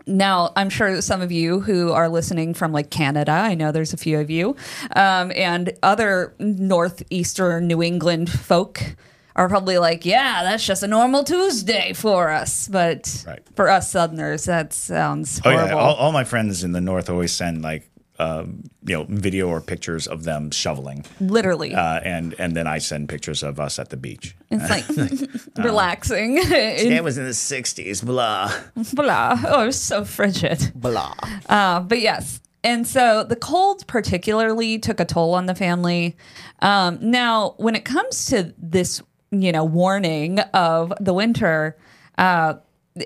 Now, 0.07 0.51
I'm 0.55 0.69
sure 0.69 1.01
some 1.01 1.21
of 1.21 1.31
you 1.31 1.59
who 1.59 1.91
are 1.91 2.09
listening 2.09 2.53
from 2.53 2.71
like 2.71 2.89
Canada, 2.89 3.31
I 3.31 3.53
know 3.53 3.71
there's 3.71 3.93
a 3.93 3.97
few 3.97 4.19
of 4.19 4.29
you, 4.29 4.55
um, 4.95 5.31
and 5.35 5.71
other 5.83 6.33
northeastern 6.39 7.67
New 7.67 7.83
England 7.83 8.29
folk 8.29 8.81
are 9.39 9.49
probably 9.49 9.77
like, 9.77 10.05
yeah, 10.05 10.43
that's 10.43 10.65
just 10.65 10.83
a 10.83 10.87
normal 10.87 11.23
Tuesday 11.23 11.93
for 11.93 12.29
us. 12.29 12.67
But 12.67 13.23
Right. 13.25 13.41
for 13.55 13.69
us 13.69 13.89
Southerners, 13.91 14.45
that 14.45 14.73
sounds 14.73 15.39
horrible. 15.39 15.63
Oh 15.63 15.65
yeah, 15.67 15.73
all, 15.75 15.95
all 15.95 16.11
my 16.11 16.23
friends 16.25 16.63
in 16.63 16.71
the 16.73 16.81
north 16.81 17.09
always 17.09 17.31
send 17.31 17.61
like 17.61 17.89
um, 18.19 18.63
you 18.85 18.95
know 18.97 19.05
video 19.07 19.47
or 19.47 19.61
pictures 19.61 20.05
of 20.05 20.23
them 20.25 20.51
shoveling, 20.51 21.05
Literally. 21.21 21.73
uh, 21.73 22.01
and 22.03 22.35
and 22.37 22.53
then 22.53 22.67
I 22.67 22.79
send 22.79 23.07
pictures 23.07 23.43
of 23.43 23.59
us 23.61 23.79
at 23.79 23.89
the 23.91 23.97
beach. 23.97 24.35
it's 24.51 24.69
like 24.69 24.85
relaxing. 25.65 26.37
It 26.43 27.01
was 27.03 27.17
in 27.17 27.23
the 27.23 27.31
'60s, 27.31 28.03
blah. 28.05 28.51
Blah. 28.93 29.39
Oh, 29.47 29.63
it 29.63 29.67
was 29.67 29.79
so 29.81 30.03
frigid. 30.03 30.71
Blah. 30.75 31.13
Uh, 31.47 31.79
but 31.79 32.01
yes. 32.01 32.41
And 32.61 32.85
so 32.85 33.23
the 33.23 33.37
cold 33.37 33.87
particularly 33.87 34.79
took 34.79 34.99
a 34.99 35.05
toll 35.05 35.33
on 35.33 35.45
the 35.45 35.55
family. 35.55 36.17
Um, 36.61 36.99
now, 37.01 37.53
when 37.57 37.73
it 37.73 37.85
comes 37.85 38.25
to 38.25 38.53
this, 38.57 39.01
you 39.31 39.51
know, 39.51 39.63
warning 39.63 40.39
of 40.53 40.93
the 40.99 41.13
winter, 41.13 41.75
Uh, 42.17 42.55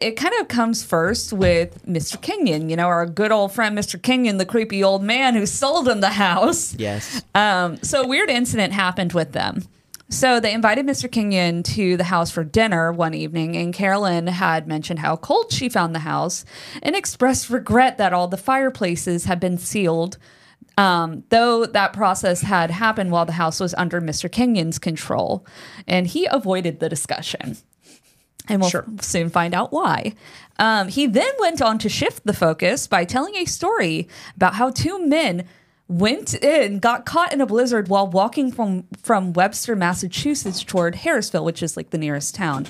it 0.01 0.15
kind 0.15 0.34
of 0.42 0.48
comes 0.48 0.84
first 0.84 1.32
with 1.34 1.86
Mr. 1.86 2.20
Kenyon, 2.20 2.70
you 2.70 2.75
know, 2.75 2.88
our 2.88 3.06
good 3.06 3.32
old 3.32 3.51
friend 3.51 3.77
Mr. 3.77 4.01
Kenyon, 4.01 4.38
the 4.38 4.46
creepy 4.46 4.84
old 4.84 5.03
man 5.03 5.36
who 5.36 5.46
sold 5.46 5.88
him 5.88 6.01
the 6.01 6.10
house. 6.10 6.74
Yes. 6.80 7.22
Um, 7.36 7.77
so 7.84 8.01
a 8.01 8.08
weird 8.08 8.30
incident 8.30 8.74
happened 8.74 9.13
with 9.13 9.34
them. 9.34 9.63
So 10.10 10.39
they 10.39 10.53
invited 10.53 10.86
Mr. 10.86 11.12
Kenyon 11.12 11.63
to 11.63 11.98
the 11.98 12.06
house 12.06 12.32
for 12.32 12.44
dinner 12.44 12.92
one 12.92 13.13
evening, 13.13 13.56
and 13.56 13.74
Carolyn 13.74 14.27
had 14.27 14.68
mentioned 14.68 15.00
how 15.00 15.15
cold 15.15 15.51
she 15.51 15.70
found 15.70 15.94
the 15.94 16.00
house 16.00 16.46
and 16.82 16.96
expressed 16.96 17.50
regret 17.50 17.98
that 17.98 18.13
all 18.13 18.27
the 18.27 18.38
fireplaces 18.38 19.25
had 19.25 19.39
been 19.39 19.58
sealed. 19.58 20.18
Um, 20.77 21.24
though 21.30 21.65
that 21.65 21.94
process 21.94 22.42
had 22.42 22.72
happened 22.72 23.12
while 23.12 23.25
the 23.25 23.34
house 23.34 23.60
was 23.60 23.74
under 23.75 24.01
Mr. 24.01 24.30
Kenyon's 24.32 24.80
control, 24.80 25.46
and 25.88 26.08
he 26.08 26.25
avoided 26.32 26.80
the 26.80 26.89
discussion. 26.89 27.58
And 28.50 28.60
we'll 28.60 28.70
Sure. 28.72 28.86
soon 29.00 29.30
find 29.30 29.53
out 29.53 29.72
why. 29.72 30.15
Um, 30.60 30.88
he 30.89 31.06
then 31.08 31.32
went 31.39 31.62
on 31.62 31.77
to 31.80 31.89
shift 31.89 32.25
the 32.25 32.34
focus 32.34 32.88
by 32.88 33.06
telling 33.06 33.36
a 33.36 33.46
story 33.46 34.08
about 34.36 34.56
how 34.56 34.70
two 34.70 35.06
men 35.06 35.46
went 35.88 36.34
in, 36.34 36.80
got 36.80 37.06
caught 37.06 37.32
in 37.34 37.39
a 37.42 37.46
blizzard 37.46 37.88
while 37.88 38.08
walking 38.08 38.51
from 38.51 38.86
from 39.01 39.32
Webster, 39.34 39.75
Massachusetts 39.75 40.63
toward 40.63 40.96
Harrisville, 40.96 41.44
which 41.46 41.62
is 41.62 41.77
like 41.77 41.92
the 41.92 41.98
nearest 41.98 42.36
town, 42.36 42.65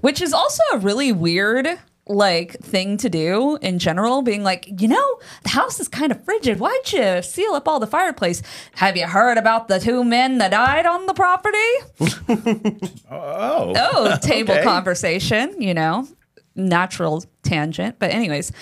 which 0.00 0.22
is 0.22 0.32
also 0.32 0.62
a 0.72 0.78
really 0.78 1.10
weird 1.12 1.78
like 2.08 2.52
thing 2.60 2.96
to 2.98 3.08
do 3.08 3.58
in 3.60 3.78
general 3.78 4.22
being 4.22 4.42
like 4.42 4.80
you 4.80 4.88
know 4.88 5.18
the 5.42 5.50
house 5.50 5.78
is 5.80 5.88
kind 5.88 6.10
of 6.12 6.24
frigid. 6.24 6.58
Why'd 6.58 6.92
you 6.92 7.22
seal 7.22 7.52
up 7.52 7.68
all 7.68 7.78
the 7.80 7.86
fireplace? 7.86 8.42
Have 8.76 8.96
you 8.96 9.06
heard 9.06 9.36
about 9.38 9.68
the 9.68 9.78
two 9.78 10.04
men 10.04 10.38
that 10.38 10.50
died 10.50 10.86
on 10.86 11.06
the 11.06 11.14
property? 11.14 11.58
Oh. 13.10 13.72
oh 13.76 14.16
table 14.22 14.54
Okay. 14.54 14.62
conversation 14.62 15.60
you 15.60 15.74
know 15.74 16.06
natural 16.54 17.24
tangent. 17.42 17.98
But 17.98 18.12
anyways 18.12 18.52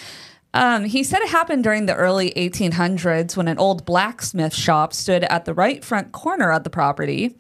um, 0.55 0.85
he 0.85 1.03
said 1.05 1.21
it 1.21 1.29
happened 1.29 1.65
during 1.65 1.85
the 1.87 1.95
early 1.95 2.31
1800s 2.31 3.37
when 3.37 3.47
an 3.49 3.59
old 3.59 3.85
blacksmith 3.85 4.55
shop 4.55 4.93
stood 4.95 5.25
at 5.25 5.45
the 5.45 5.53
right 5.53 5.85
front 5.85 6.13
corner 6.13 6.51
of 6.51 6.65
the 6.65 6.71
property 6.71 7.37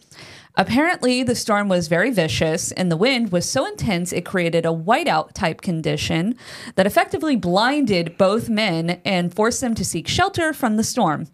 apparently 0.56 1.22
the 1.22 1.34
storm 1.34 1.68
was 1.68 1.88
very 1.88 2.10
vicious 2.10 2.72
and 2.72 2.90
the 2.90 2.96
wind 2.96 3.32
was 3.32 3.48
so 3.48 3.66
intense 3.66 4.12
it 4.12 4.24
created 4.24 4.64
a 4.64 4.70
whiteout 4.70 5.32
type 5.32 5.60
condition 5.60 6.34
that 6.74 6.86
effectively 6.86 7.36
blinded 7.36 8.16
both 8.18 8.48
men 8.48 9.00
and 9.04 9.34
forced 9.34 9.60
them 9.60 9.74
to 9.74 9.84
seek 9.84 10.08
shelter 10.08 10.52
from 10.52 10.76
the 10.76 10.84
storm 10.84 11.26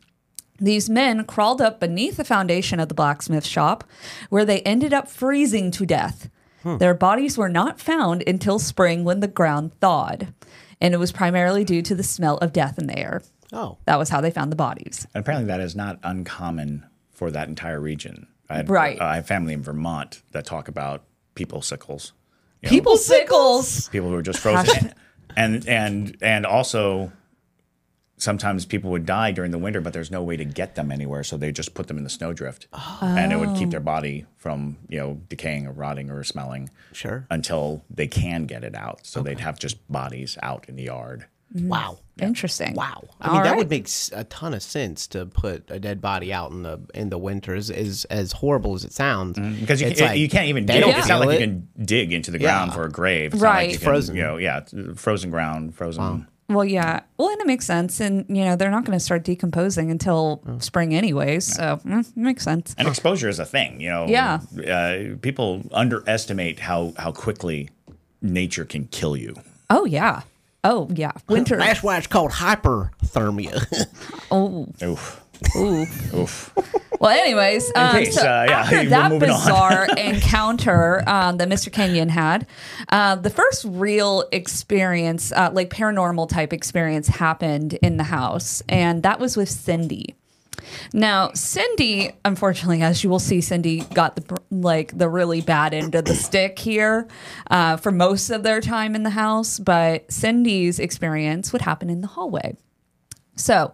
these 0.63 0.89
men 0.89 1.25
crawled 1.25 1.61
up 1.61 1.81
beneath 1.81 2.17
the 2.17 2.25
foundation 2.25 2.79
of 2.79 2.89
the 2.89 2.95
blacksmith 2.95 3.45
shop, 3.45 3.83
where 4.31 4.45
they 4.45 4.61
ended 4.61 4.93
up 4.93 5.09
freezing 5.09 5.73
to 5.73 5.85
death. 5.85 6.31
Hmm. 6.63 6.79
Their 6.79 6.95
bodies 6.95 7.37
were 7.37 7.49
not 7.49 7.81
found 7.81 8.23
until 8.29 8.61
spring 8.61 9.03
when 9.03 9.21
the 9.21 9.29
ground 9.29 9.73
thawed, 9.81 10.33
and 10.81 10.95
it 10.95 10.99
was 10.99 11.11
primarily 11.11 11.65
due 11.65 11.83
to 11.83 11.95
the 11.97 12.05
smell 12.05 12.39
of 12.39 12.53
death 12.53 12.79
in 12.79 12.87
the 12.87 12.99
air. 12.99 13.23
Oh. 13.53 13.79
That 13.87 13.99
was 13.99 14.09
how 14.09 14.21
they 14.21 14.31
found 14.31 14.53
the 14.53 14.57
bodies. 14.57 15.07
And 15.15 15.23
apparently, 15.23 15.49
that 15.49 15.61
is 15.61 15.75
not 15.75 15.99
uncommon 16.05 16.87
for 17.11 17.31
that 17.33 17.49
entire 17.49 17.81
region. 17.81 18.29
I 18.53 18.57
had, 18.57 18.69
Right. 18.71 19.01
Uh, 19.01 19.05
I 19.05 19.15
have 19.17 19.27
family 19.27 19.53
in 19.55 19.63
Vermont 19.63 20.23
that 20.33 20.45
talk 20.47 20.69
about 20.69 21.05
people 21.35 21.63
sickles. 21.63 22.13
You 22.63 22.69
know, 22.69 22.71
People 22.71 22.97
sickles. 22.97 23.89
people 23.89 24.09
who 24.11 24.15
are 24.17 24.23
just 24.23 24.39
frozen, 24.39 24.93
and 25.37 25.67
and 25.69 26.17
and 26.23 26.47
also 26.47 27.11
sometimes 28.19 28.65
people 28.65 28.91
would 28.93 29.05
die 29.05 29.33
during 29.33 29.51
the 29.51 29.59
winter, 29.59 29.81
but 29.81 29.93
there's 29.93 30.11
no 30.11 30.23
way 30.23 30.37
to 30.37 30.45
get 30.45 30.77
them 30.77 30.93
anywhere, 30.93 31.25
so 31.25 31.37
they 31.37 31.51
just 31.51 31.75
put 31.75 31.89
them 31.89 31.99
in 31.99 32.05
the 32.05 32.11
snowdrift, 32.11 32.69
and 33.01 33.33
it 33.33 33.37
would 33.41 33.57
keep 33.57 33.71
their 33.71 33.81
body 33.81 34.27
from 34.37 34.77
you 34.89 34.99
know 34.99 35.21
decaying 35.29 35.67
or 35.67 35.73
rotting 35.73 36.11
or 36.11 36.23
smelling. 36.23 36.71
Sure. 36.93 37.27
Until 37.31 37.83
they 37.91 38.07
can 38.07 38.45
get 38.47 38.63
it 38.65 38.75
out, 38.77 39.05
so 39.07 39.23
they'd 39.23 39.41
have 39.41 39.59
just 39.59 39.91
bodies 39.91 40.39
out 40.43 40.67
in 40.69 40.77
the 40.77 40.85
yard. 40.85 41.27
Wow. 41.55 41.99
Interesting. 42.21 42.75
Wow. 42.75 43.05
I 43.21 43.29
All 43.29 43.35
mean, 43.35 43.43
that 43.45 43.51
right. 43.51 43.59
would 43.59 43.71
make 43.71 43.89
a 44.13 44.25
ton 44.25 44.53
of 44.55 44.63
sense 44.63 45.07
to 45.09 45.25
put 45.27 45.71
a 45.71 45.79
dead 45.81 46.01
body 46.01 46.33
out 46.33 46.51
in 46.51 46.63
the 46.63 46.79
in 46.95 47.09
the 47.09 47.19
winter. 47.19 47.55
As 47.55 47.71
as, 47.71 48.05
as 48.11 48.33
horrible 48.33 48.75
as 48.75 48.85
it 48.85 48.93
sounds, 48.93 49.39
Because 49.39 49.81
you, 49.81 49.87
it's 49.89 49.99
can, 50.01 50.09
like, 50.11 50.19
you 50.19 50.29
can't 50.29 50.49
even 50.49 50.67
dig. 50.67 50.83
don't 50.83 50.95
It's 50.95 51.09
not 51.09 51.21
like 51.21 51.31
it. 51.37 51.41
you 51.41 51.47
can 51.47 51.69
dig 51.87 52.13
into 52.13 52.31
the 52.31 52.39
ground 52.39 52.71
Yeah. 52.71 52.75
for 52.77 52.85
a 52.85 52.91
grave. 52.91 53.33
It's 53.33 53.43
Right. 53.43 53.51
Not 53.53 53.57
like 53.63 53.71
you 53.73 53.79
can, 53.79 53.85
Frozen. 53.87 54.17
You 54.17 54.23
know, 54.23 54.37
yeah, 54.37 54.61
frozen 54.95 55.31
ground, 55.31 55.75
frozen. 55.75 56.27
Well, 56.49 56.67
yeah. 56.67 57.01
Well, 57.17 57.31
and 57.31 57.41
it 57.41 57.47
makes 57.47 57.65
sense. 57.65 57.99
And, 57.99 58.27
you 58.29 58.45
know, 58.45 58.57
they're 58.57 58.71
not 58.71 58.85
going 58.85 58.99
to 58.99 59.03
start 59.03 59.25
decomposing 59.25 59.91
until 59.91 60.43
spring, 60.59 60.95
anyways. 60.95 61.47
So, 61.47 61.81
mm, 61.83 62.01
it 62.07 62.15
makes 62.17 62.45
sense. 62.45 62.75
And 62.77 62.87
exposure 62.89 63.31
is 63.31 63.39
a 63.39 63.47
thing. 63.47 63.81
You 63.81 63.89
know. 63.89 64.07
Yeah. 64.07 64.41
Uh, 64.69 65.17
people 65.23 65.63
underestimate 65.73 66.59
how 66.61 66.93
how 66.99 67.11
quickly 67.13 67.71
nature 68.21 68.67
can 68.67 68.87
kill 68.89 69.17
you. 69.17 69.35
Oh, 69.71 69.87
yeah. 69.87 70.23
Oh, 70.65 70.89
yeah. 70.95 71.13
Winter. 71.29 71.57
That's 71.57 71.83
why 71.83 71.99
it's 71.99 72.07
called 72.07 72.31
hyperthermia. 72.31 73.67
oh, 74.31 74.69
Oof. 74.83 75.23
ooh. 75.57 75.87
Oof. 76.15 76.55
Well, 77.01 77.11
anyways, 77.11 77.73
um, 77.75 77.91
case, 77.97 78.15
so 78.15 78.21
uh, 78.21 78.47
yeah, 78.49 78.59
after 78.61 78.85
that 78.91 79.19
bizarre 79.19 79.87
encounter 79.97 81.03
um, 81.09 81.39
that 81.39 81.49
Mr. 81.49 81.73
Kenyon 81.73 82.09
had, 82.09 82.47
uh, 82.91 83.17
the 83.17 83.29
first 83.29 83.65
real 83.67 84.25
experience, 84.31 85.33
uh, 85.33 85.51
like 85.53 85.69
paranormal 85.69 86.29
type 86.29 86.53
experience, 86.53 87.09
happened 87.09 87.75
in 87.83 87.97
the 87.97 88.05
house, 88.05 88.63
and 88.69 89.03
that 89.03 89.19
was 89.19 89.37
with 89.37 89.51
Cindy. 89.51 90.15
Now, 90.93 91.33
Cindy, 91.35 92.13
unfortunately, 92.25 92.83
as 92.83 93.03
you 93.03 93.11
will 93.11 93.19
see, 93.19 93.41
Cindy 93.41 93.81
got 93.95 94.17
the 94.17 94.39
like 94.51 94.97
the 94.97 95.09
really 95.09 95.41
bad 95.41 95.75
end 95.75 95.95
of 95.95 96.05
the 96.05 96.15
stick 96.15 96.59
here 96.59 97.09
uh, 97.51 97.77
for 97.77 97.93
most 97.93 98.31
of 98.31 98.43
their 98.43 98.61
time 98.61 98.95
in 98.95 99.03
the 99.03 99.11
house. 99.11 99.59
But 99.59 100.11
Cindy's 100.11 100.79
experience 100.79 101.53
would 101.53 101.63
happen 101.63 101.91
in 101.91 102.01
the 102.01 102.09
hallway. 102.09 102.57
So 103.37 103.73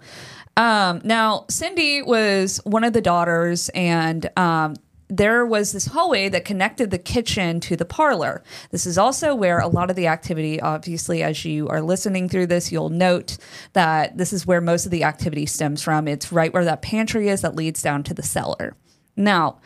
um, 0.56 1.00
now 1.04 1.46
Cindy 1.48 2.02
was 2.02 2.60
one 2.64 2.84
of 2.84 2.92
the 2.92 3.00
daughters, 3.00 3.68
and 3.70 4.28
um, 4.36 4.74
there 5.08 5.46
was 5.46 5.72
this 5.72 5.86
hallway 5.86 6.28
that 6.28 6.44
connected 6.44 6.90
the 6.90 6.98
kitchen 6.98 7.60
to 7.60 7.76
the 7.76 7.84
parlor. 7.84 8.42
This 8.70 8.86
is 8.86 8.98
also 8.98 9.34
where 9.34 9.58
a 9.58 9.68
lot 9.68 9.90
of 9.90 9.96
the 9.96 10.06
activity, 10.06 10.60
obviously, 10.60 11.22
as 11.22 11.44
you 11.44 11.68
are 11.68 11.80
listening 11.80 12.28
through 12.28 12.46
this, 12.48 12.70
you'll 12.70 12.90
note 12.90 13.38
that 13.72 14.18
this 14.18 14.32
is 14.32 14.46
where 14.46 14.60
most 14.60 14.84
of 14.84 14.90
the 14.90 15.04
activity 15.04 15.46
stems 15.46 15.82
from. 15.82 16.06
It's 16.06 16.30
right 16.32 16.52
where 16.52 16.64
that 16.64 16.82
pantry 16.82 17.28
is 17.28 17.40
that 17.40 17.56
leads 17.56 17.82
down 17.82 18.02
to 18.04 18.14
the 18.14 18.22
cellar. 18.22 18.76
Now, 19.16 19.58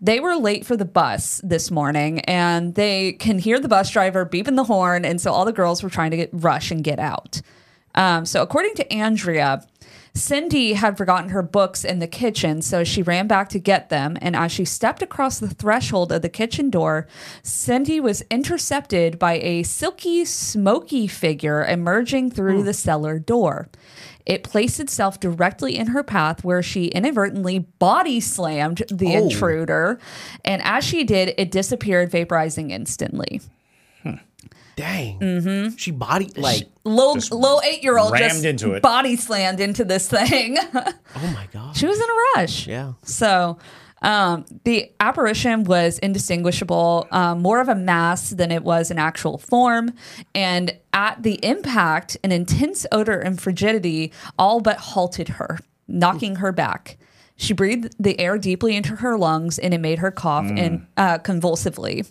they 0.00 0.20
were 0.20 0.36
late 0.36 0.66
for 0.66 0.76
the 0.76 0.84
bus 0.84 1.40
this 1.44 1.70
morning 1.70 2.20
and 2.20 2.74
they 2.74 3.12
can 3.12 3.38
hear 3.38 3.58
the 3.60 3.68
bus 3.68 3.90
driver 3.90 4.26
beeping 4.26 4.56
the 4.56 4.64
horn. 4.64 5.04
And 5.04 5.20
so 5.20 5.32
all 5.32 5.44
the 5.44 5.52
girls 5.52 5.82
were 5.82 5.90
trying 5.90 6.10
to 6.10 6.16
get 6.16 6.30
rush 6.32 6.70
and 6.70 6.84
get 6.84 6.98
out. 6.98 7.40
Um, 7.96 8.26
so, 8.26 8.42
according 8.42 8.74
to 8.74 8.92
Andrea, 8.92 9.66
Cindy 10.14 10.72
had 10.72 10.96
forgotten 10.96 11.28
her 11.30 11.42
books 11.42 11.84
in 11.84 11.98
the 11.98 12.06
kitchen, 12.06 12.62
so 12.62 12.84
she 12.84 13.02
ran 13.02 13.26
back 13.26 13.50
to 13.50 13.58
get 13.58 13.90
them. 13.90 14.16
And 14.22 14.34
as 14.34 14.50
she 14.50 14.64
stepped 14.64 15.02
across 15.02 15.38
the 15.38 15.48
threshold 15.50 16.10
of 16.10 16.22
the 16.22 16.30
kitchen 16.30 16.70
door, 16.70 17.06
Cindy 17.42 18.00
was 18.00 18.22
intercepted 18.30 19.18
by 19.18 19.34
a 19.34 19.62
silky, 19.62 20.24
smoky 20.24 21.06
figure 21.06 21.64
emerging 21.66 22.30
through 22.30 22.62
the 22.62 22.72
cellar 22.72 23.18
door. 23.18 23.68
It 24.24 24.42
placed 24.42 24.80
itself 24.80 25.20
directly 25.20 25.76
in 25.76 25.88
her 25.88 26.02
path 26.02 26.42
where 26.42 26.62
she 26.62 26.86
inadvertently 26.86 27.60
body 27.60 28.18
slammed 28.18 28.82
the 28.90 29.14
Oh. 29.14 29.24
intruder. 29.24 29.98
And 30.44 30.62
as 30.62 30.82
she 30.82 31.04
did, 31.04 31.34
it 31.38 31.50
disappeared, 31.50 32.10
vaporizing 32.10 32.70
instantly. 32.72 33.40
Dang. 34.76 35.18
Mm-hmm. 35.18 35.76
She 35.76 35.90
body 35.90 36.30
like. 36.36 36.68
Little, 36.84 37.14
little 37.36 37.60
eight 37.64 37.82
year 37.82 37.98
old 37.98 38.12
rammed 38.12 38.30
just 38.34 38.44
into 38.44 38.74
it. 38.74 38.82
body 38.82 39.16
slammed 39.16 39.58
into 39.58 39.84
this 39.84 40.08
thing. 40.08 40.56
Oh 41.18 41.28
my 41.32 41.48
god. 41.50 41.74
She 41.74 41.86
was 41.86 41.98
in 41.98 42.04
a 42.04 42.38
rush. 42.40 42.66
Yeah. 42.66 42.92
So 43.02 43.58
um, 44.02 44.44
the 44.64 44.92
apparition 45.00 45.64
was 45.64 45.98
indistinguishable, 46.00 47.08
um, 47.10 47.40
more 47.40 47.58
of 47.60 47.70
a 47.70 47.74
mass 47.74 48.30
than 48.30 48.50
it 48.52 48.62
was 48.62 48.90
an 48.90 48.98
actual 48.98 49.38
form. 49.38 49.94
And 50.34 50.76
at 50.92 51.22
the 51.22 51.42
impact, 51.42 52.18
an 52.22 52.32
intense 52.32 52.84
odor 52.92 53.18
and 53.18 53.40
frigidity 53.40 54.12
all 54.38 54.60
but 54.60 54.76
halted 54.76 55.28
her, 55.30 55.58
knocking 55.88 56.36
her 56.36 56.52
back. 56.52 56.98
She 57.36 57.54
breathed 57.54 57.94
the 57.98 58.20
air 58.20 58.36
deeply 58.36 58.76
into 58.76 58.96
her 58.96 59.16
lungs 59.16 59.58
and 59.58 59.72
it 59.72 59.78
made 59.80 60.00
her 60.00 60.10
cough 60.10 60.46
and 60.46 60.86
uh, 60.98 61.16
convulsively. 61.18 62.04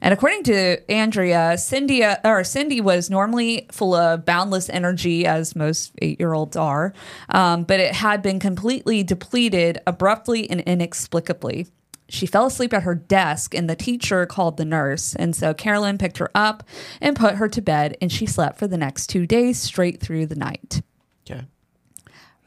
And 0.00 0.12
according 0.14 0.44
to 0.44 0.90
Andrea, 0.90 1.56
Cindy 1.58 2.04
uh, 2.04 2.16
or 2.24 2.44
Cindy 2.44 2.80
was 2.80 3.10
normally 3.10 3.66
full 3.72 3.94
of 3.94 4.24
boundless 4.24 4.68
energy, 4.70 5.26
as 5.26 5.56
most 5.56 5.92
eight-year-olds 6.02 6.56
are, 6.56 6.92
um, 7.28 7.64
but 7.64 7.80
it 7.80 7.94
had 7.94 8.22
been 8.22 8.38
completely 8.40 9.02
depleted 9.02 9.78
abruptly 9.86 10.48
and 10.50 10.60
inexplicably. 10.60 11.66
She 12.08 12.26
fell 12.26 12.46
asleep 12.46 12.72
at 12.74 12.82
her 12.82 12.96
desk, 12.96 13.54
and 13.54 13.70
the 13.70 13.76
teacher 13.76 14.26
called 14.26 14.56
the 14.56 14.64
nurse. 14.64 15.14
And 15.14 15.36
so 15.36 15.54
Carolyn 15.54 15.96
picked 15.96 16.18
her 16.18 16.30
up 16.34 16.64
and 17.00 17.14
put 17.14 17.36
her 17.36 17.48
to 17.48 17.62
bed, 17.62 17.96
and 18.00 18.10
she 18.10 18.26
slept 18.26 18.58
for 18.58 18.66
the 18.66 18.76
next 18.76 19.06
two 19.06 19.26
days 19.26 19.60
straight 19.60 20.00
through 20.00 20.26
the 20.26 20.34
night 20.34 20.82
Okay. 21.30 21.44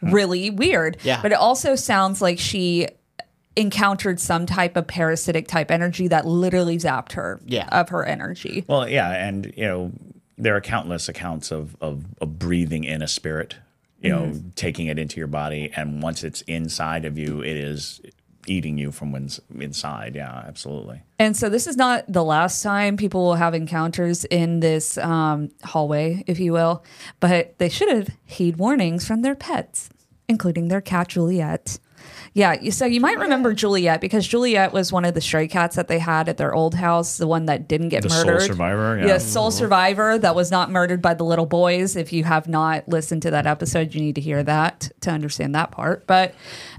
really 0.02 0.50
weird. 0.50 0.98
Yeah. 1.04 1.22
But 1.22 1.32
it 1.32 1.38
also 1.38 1.76
sounds 1.76 2.22
like 2.22 2.40
she 2.40 2.90
encountered 3.56 4.20
some 4.20 4.46
type 4.46 4.76
of 4.76 4.88
parasitic 4.88 5.48
type 5.48 5.70
energy 5.72 6.08
that 6.08 6.26
literally 6.26 6.78
zapped 6.78 7.14
her 7.14 7.40
Yeah. 7.46 7.68
of 7.72 7.90
her 7.90 8.04
energy. 8.06 8.66
Well, 8.68 8.88
yeah, 8.90 9.12
and 9.12 9.54
you 9.56 9.66
know 9.66 9.92
there 10.38 10.56
are 10.56 10.62
countless 10.62 11.08
accounts 11.10 11.52
of 11.52 11.76
of, 11.82 12.06
of 12.22 12.40
breathing 12.40 12.84
in 12.84 13.02
a 13.02 13.08
spirit, 13.08 13.56
you 14.02 14.10
know, 14.10 14.24
Mm-hmm. 14.24 14.50
taking 14.56 14.88
it 14.88 14.98
into 14.98 15.18
your 15.18 15.28
body, 15.28 15.72
and 15.76 16.02
once 16.02 16.24
it's 16.24 16.42
inside 16.44 17.06
of 17.06 17.18
you, 17.18 17.42
it 17.42 17.56
is 17.58 18.02
eating 18.46 18.78
you 18.78 18.92
from 18.92 19.16
inside. 19.60 20.16
Yeah, 20.16 20.44
absolutely. 20.46 21.02
And 21.18 21.38
so 21.38 21.48
this 21.48 21.66
is 21.66 21.78
not 21.78 22.04
the 22.12 22.24
last 22.26 22.62
time 22.62 22.98
people 22.98 23.24
will 23.24 23.36
have 23.36 23.54
encounters 23.54 24.26
in 24.26 24.60
this 24.60 24.98
um, 24.98 25.50
hallway, 25.64 26.26
if 26.28 26.42
you 26.42 26.52
will, 26.52 26.84
but 27.22 27.58
they 27.60 27.70
should 27.70 27.90
have 27.90 28.10
heed 28.26 28.58
warnings 28.58 29.08
from 29.08 29.22
their 29.22 29.36
pets, 29.36 29.90
including 30.28 30.68
their 30.68 30.82
cat 30.82 31.08
Juliet. 31.10 31.80
Yeah, 32.36 32.70
so 32.72 32.86
you 32.86 33.00
might 33.00 33.20
remember 33.20 33.54
Juliet 33.54 34.02
because 34.02 34.28
Juliet 34.28 34.74
was 34.74 34.92
one 34.92 35.06
of 35.06 35.14
the 35.14 35.22
stray 35.22 35.48
cats 35.48 35.76
that 35.76 35.88
they 35.88 36.00
had 36.00 36.28
at 36.28 36.38
their 36.38 36.52
old 36.54 36.74
house, 36.74 37.18
the 37.18 37.28
one 37.28 37.46
that 37.46 37.68
didn't 37.68 37.90
get 37.90 38.02
The 38.02 38.10
sole 38.10 38.26
murdered. 38.26 38.48
survivor, 38.48 38.98
yeah. 38.98 39.06
Yeah, 39.06 39.18
sole 39.20 39.52
survivor 39.52 40.18
that 40.18 40.34
was 40.34 40.50
not 40.50 40.72
murdered 40.72 41.00
by 41.00 41.14
the 41.14 41.24
little 41.24 41.46
boys. 41.46 41.96
If 41.96 42.12
you 42.12 42.24
have 42.24 42.48
not 42.48 42.90
listened 42.90 43.22
to 43.22 43.32
that 43.32 43.46
episode, 43.46 43.94
you 43.94 44.02
need 44.02 44.16
to 44.16 44.22
hear 44.22 44.42
that 44.42 44.90
to 45.02 45.12
understand 45.12 45.54
that 45.54 45.70
part. 45.70 46.08
But 46.08 46.34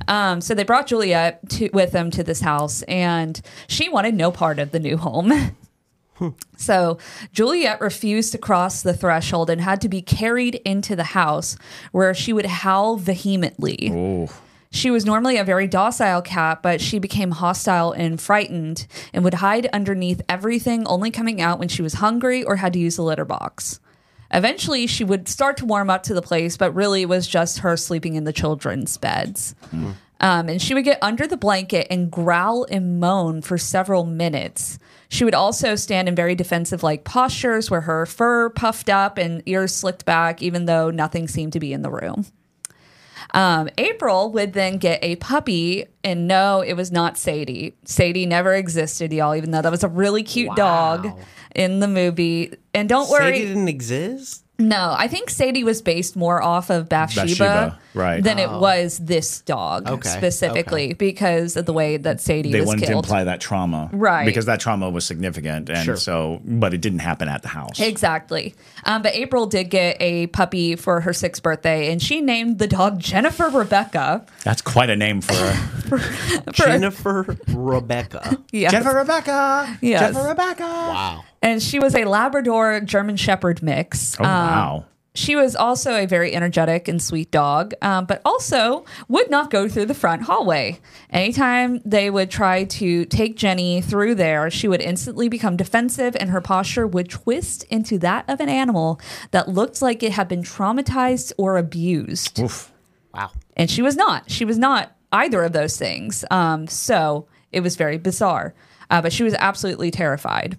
um, 0.09 0.41
so 0.41 0.55
they 0.55 0.65
brought 0.65 0.89
Juliet 0.89 1.49
to, 1.51 1.71
with 1.73 1.93
them 1.93 2.11
to 2.11 2.25
this 2.25 2.41
house, 2.41 2.83
and 2.83 3.41
she 3.69 3.89
wanted 3.89 4.15
no 4.17 4.33
part 4.33 4.59
of 4.59 4.73
the 4.73 4.81
new 4.81 4.97
home. 4.97 5.33
So 6.57 6.99
Juliet 7.33 7.81
refused 7.81 8.31
to 8.33 8.39
cross 8.39 8.83
the 8.83 8.95
threshold 8.95 9.51
and 9.51 9.61
had 9.61 9.81
to 9.81 9.89
be 9.89 10.01
carried 10.01 10.55
into 10.65 10.95
the 10.95 11.03
house 11.05 11.57
where 11.91 12.15
she 12.15 12.33
would 12.33 12.47
howl 12.47 12.97
vehemently. 12.97 13.91
Oh, 13.93 14.31
She 14.75 14.91
was 14.91 15.07
normally 15.07 15.37
a 15.37 15.45
very 15.45 15.69
docile 15.69 16.21
cat, 16.21 16.61
but 16.61 16.81
she 16.81 16.99
became 16.99 17.31
hostile 17.31 17.93
and 17.93 18.21
frightened 18.21 18.89
and 19.13 19.23
would 19.23 19.35
hide 19.35 19.67
underneath 19.73 20.21
everything, 20.29 20.85
only 20.89 21.13
coming 21.13 21.41
out 21.41 21.61
when 21.61 21.69
she 21.69 21.81
was 21.81 21.95
hungry 21.95 22.43
or 22.43 22.57
had 22.57 22.73
to 22.73 22.81
use 22.81 22.97
the 22.97 23.03
litter 23.03 23.25
box. 23.25 23.79
Eventually, 24.33 24.89
she 24.89 25.05
would 25.05 25.29
start 25.29 25.59
to 25.59 25.65
warm 25.65 25.91
up 25.91 26.03
to 26.03 26.15
the 26.15 26.21
place, 26.21 26.57
but 26.57 26.73
really 26.75 27.03
it 27.03 27.09
was 27.09 27.29
just 27.29 27.61
her 27.61 27.77
sleeping 27.77 28.17
in 28.17 28.25
the 28.25 28.33
children's 28.33 28.97
beds. 28.97 29.55
Um, 30.19 30.49
and 30.49 30.61
she 30.61 30.75
would 30.75 30.85
get 30.85 30.99
under 31.03 31.29
the 31.29 31.37
blanket 31.37 31.87
and 31.89 32.11
growl 32.11 32.65
and 32.69 32.99
moan 32.99 33.43
for 33.43 33.57
several 33.57 34.05
minutes. 34.05 34.81
She 35.09 35.25
would 35.25 35.35
also 35.37 35.77
stand 35.77 36.09
in 36.09 36.17
very 36.17 36.35
defensive 36.35 36.83
like 36.83 37.05
postures 37.05 37.71
where 37.71 37.83
her 37.83 38.07
fur 38.07 38.51
puffed 38.51 38.91
up 38.91 39.19
and 39.19 39.41
ears 39.47 39.73
slicked 39.73 40.05
back, 40.05 40.43
even 40.43 40.65
though 40.65 40.91
nothing 40.91 41.29
seemed 41.29 41.53
to 41.53 41.61
be 41.61 41.73
in 41.73 41.83
the 41.83 41.91
room. 41.91 42.27
Um, 43.33 43.69
April 43.79 44.31
would 44.33 44.53
then 44.53 44.79
get 44.79 45.03
a 45.03 45.17
puppy, 45.17 45.87
and 46.03 46.29
no, 46.29 46.61
it 46.61 46.75
was 46.75 46.93
not 46.93 47.17
Sadie. 47.19 47.75
Sadie 47.85 48.27
never 48.27 48.55
existed, 48.55 49.13
y'all, 49.13 49.35
even 49.35 49.51
though 49.51 49.63
that 49.63 49.71
was 49.71 49.83
a 49.85 49.89
really 49.89 50.23
cute 50.23 50.55
dog 50.57 51.19
in 51.55 51.81
the 51.81 51.89
movie. 51.89 52.53
And 52.73 52.89
don't 52.89 53.09
worry, 53.11 53.33
Sadie 53.39 53.47
didn't 53.49 53.69
exist. 53.69 54.44
No, 54.59 54.95
I 54.97 55.09
think 55.09 55.31
Sadie 55.31 55.65
was 55.65 55.83
based 55.83 56.15
more 56.15 56.41
off 56.43 56.71
of 56.71 56.89
Bathsheba, 56.89 57.27
Bathsheba, 57.27 57.79
right. 57.95 58.23
than 58.23 58.39
it 58.39 58.49
was 58.51 58.99
this 58.99 59.41
dog 59.41 59.89
Okay, 59.89 60.09
specifically 60.09 60.93
because 60.95 61.57
of 61.57 61.67
the 61.67 61.73
way 61.73 61.97
that 61.97 62.21
Sadie 62.21 62.53
they 62.53 62.61
was 62.61 62.69
wanted 62.69 62.87
to 62.87 62.93
imply 62.93 63.25
that 63.25 63.41
trauma, 63.41 63.91
Right. 63.93 64.25
Because 64.25 64.47
that 64.47 64.61
trauma 64.61 64.89
was 64.91 65.05
significant, 65.05 65.69
and 65.71 65.85
Sure. 65.85 65.97
so, 65.97 66.41
but 66.45 66.73
it 66.73 66.81
didn't 66.81 67.01
happen 67.01 67.29
at 67.29 67.43
the 67.43 67.49
house. 67.49 67.81
Exactly. 67.81 68.55
Um, 68.85 69.03
but 69.03 69.15
April 69.15 69.47
did 69.47 69.71
get 69.71 69.97
a 70.01 70.29
puppy 70.29 70.77
for 70.77 71.01
her 71.01 71.13
sixth 71.13 71.43
birthday, 71.43 71.91
and 71.91 72.01
she 72.01 72.21
named 72.21 72.59
the 72.59 72.67
dog 72.69 73.01
Jennifer 73.01 73.49
Rebecca. 73.49 74.25
That's 74.45 74.63
quite 74.63 74.89
a 74.91 74.97
name 74.97 75.21
for 75.21 75.35
a 75.35 76.43
Jennifer 76.53 77.37
Rebecca. 77.49 78.39
Yes. 78.53 78.71
Jennifer 78.71 78.95
Rebecca. 78.97 79.79
Yes. 79.81 80.01
Jennifer 80.01 80.29
Rebecca. 80.29 80.63
Wow. 80.63 81.25
And 81.45 81.63
she 81.63 81.79
was 81.79 81.95
a 81.95 82.05
Labrador 82.05 82.81
German 82.81 83.17
Shepherd 83.17 83.63
mix. 83.63 84.17
Oh 84.19 84.25
Um, 84.25 84.31
wow. 84.31 84.85
She 85.17 85.37
was 85.37 85.55
also 85.55 85.95
a 85.95 86.07
very 86.07 86.35
energetic 86.35 86.89
and 86.89 87.01
sweet 87.01 87.31
dog, 87.31 87.73
um, 87.83 88.05
but 88.05 88.21
also 88.25 88.85
would 89.07 89.31
not 89.31 89.49
go 89.49 89.69
through 89.69 89.87
the 89.87 89.95
front 89.95 90.23
hallway. 90.23 90.81
Anytime 91.11 91.81
they 91.85 92.11
would 92.11 92.31
try 92.33 92.65
to 92.65 93.05
take 93.05 93.37
Jenny 93.37 93.81
through 93.81 94.17
there, 94.17 94.51
she 94.51 94.67
would 94.67 94.81
instantly 94.81 95.29
become 95.29 95.57
defensive 95.57 96.17
and 96.19 96.31
her 96.31 96.41
posture 96.41 96.85
would 96.85 97.11
twist 97.11 97.63
into 97.71 97.97
that 98.01 98.29
of 98.29 98.41
an 98.41 98.49
animal 98.49 98.99
that 99.31 99.49
looked 99.49 99.81
like 99.81 100.03
it 100.03 100.11
had 100.13 100.27
been 100.27 100.43
traumatized 100.43 101.33
or 101.39 101.59
abused. 101.59 102.41
Oof. 102.41 102.73
Wow. 103.15 103.31
And 103.57 103.71
she 103.71 103.83
was 103.83 103.95
not. 103.95 104.29
She 104.29 104.45
was 104.45 104.59
not 104.59 104.97
either 105.13 105.45
of 105.45 105.53
those 105.53 105.77
things. 105.77 106.25
Um, 106.33 106.67
so 106.67 107.29
it 107.53 107.61
was 107.61 107.77
very 107.77 107.99
bizarre. 107.99 108.53
Uh, 108.91 109.01
but 109.01 109.13
she 109.13 109.23
was 109.23 109.35
absolutely 109.35 109.93
terrified. 109.93 110.59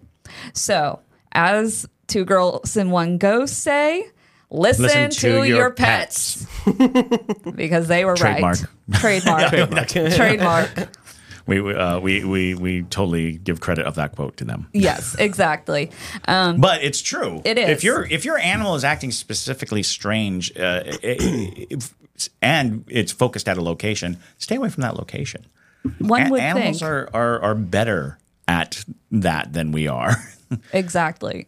So, 0.54 1.00
as 1.32 1.88
two 2.08 2.26
girls 2.26 2.78
and 2.78 2.92
one 2.92 3.18
ghost 3.18 3.58
say, 3.62 4.08
listen, 4.50 4.84
Listen 4.84 5.10
to, 5.10 5.20
to 5.20 5.28
your, 5.38 5.46
your 5.46 5.72
pets. 5.72 6.46
because 7.56 7.88
they 7.88 8.06
were 8.06 8.16
Trademark. 8.16 8.58
right. 8.88 9.00
Trademark. 9.00 9.88
Trademark. 9.90 10.90
We 11.48 11.62
we, 11.62 11.74
uh, 11.76 12.00
we 12.00 12.24
we 12.26 12.54
we 12.56 12.84
totally 12.84 13.34
give 13.38 13.60
credit 13.60 13.86
of 13.86 13.96
that 13.96 14.16
quote 14.16 14.38
to 14.38 14.46
them. 14.46 14.68
Yes, 14.74 15.16
exactly. 15.20 15.92
Um, 16.28 16.60
But 16.60 16.84
it's 16.84 17.02
true. 17.02 17.42
It 17.46 17.58
is. 17.58 17.70
If 17.70 17.84
your 17.84 18.06
if 18.06 18.26
your 18.26 18.38
animal 18.38 18.76
is 18.76 18.84
acting 18.84 19.12
specifically 19.12 19.84
strange, 19.84 20.52
uh, 20.58 20.82
if, 20.86 21.94
and 22.42 22.84
it's 22.88 23.12
focused 23.12 23.48
at 23.48 23.58
a 23.58 23.62
location, 23.62 24.18
stay 24.38 24.56
away 24.56 24.70
from 24.70 24.82
that 24.82 24.96
location. 24.96 25.46
one 26.00 26.28
A- 26.28 26.30
would 26.32 26.40
animals 26.42 26.80
think. 26.80 26.90
are, 26.90 27.10
are 27.14 27.40
are 27.42 27.56
better 27.56 28.18
at 28.48 28.84
that 29.12 29.54
than 29.54 29.72
we 29.72 29.88
are. 29.88 30.16
Exactly. 30.74 31.48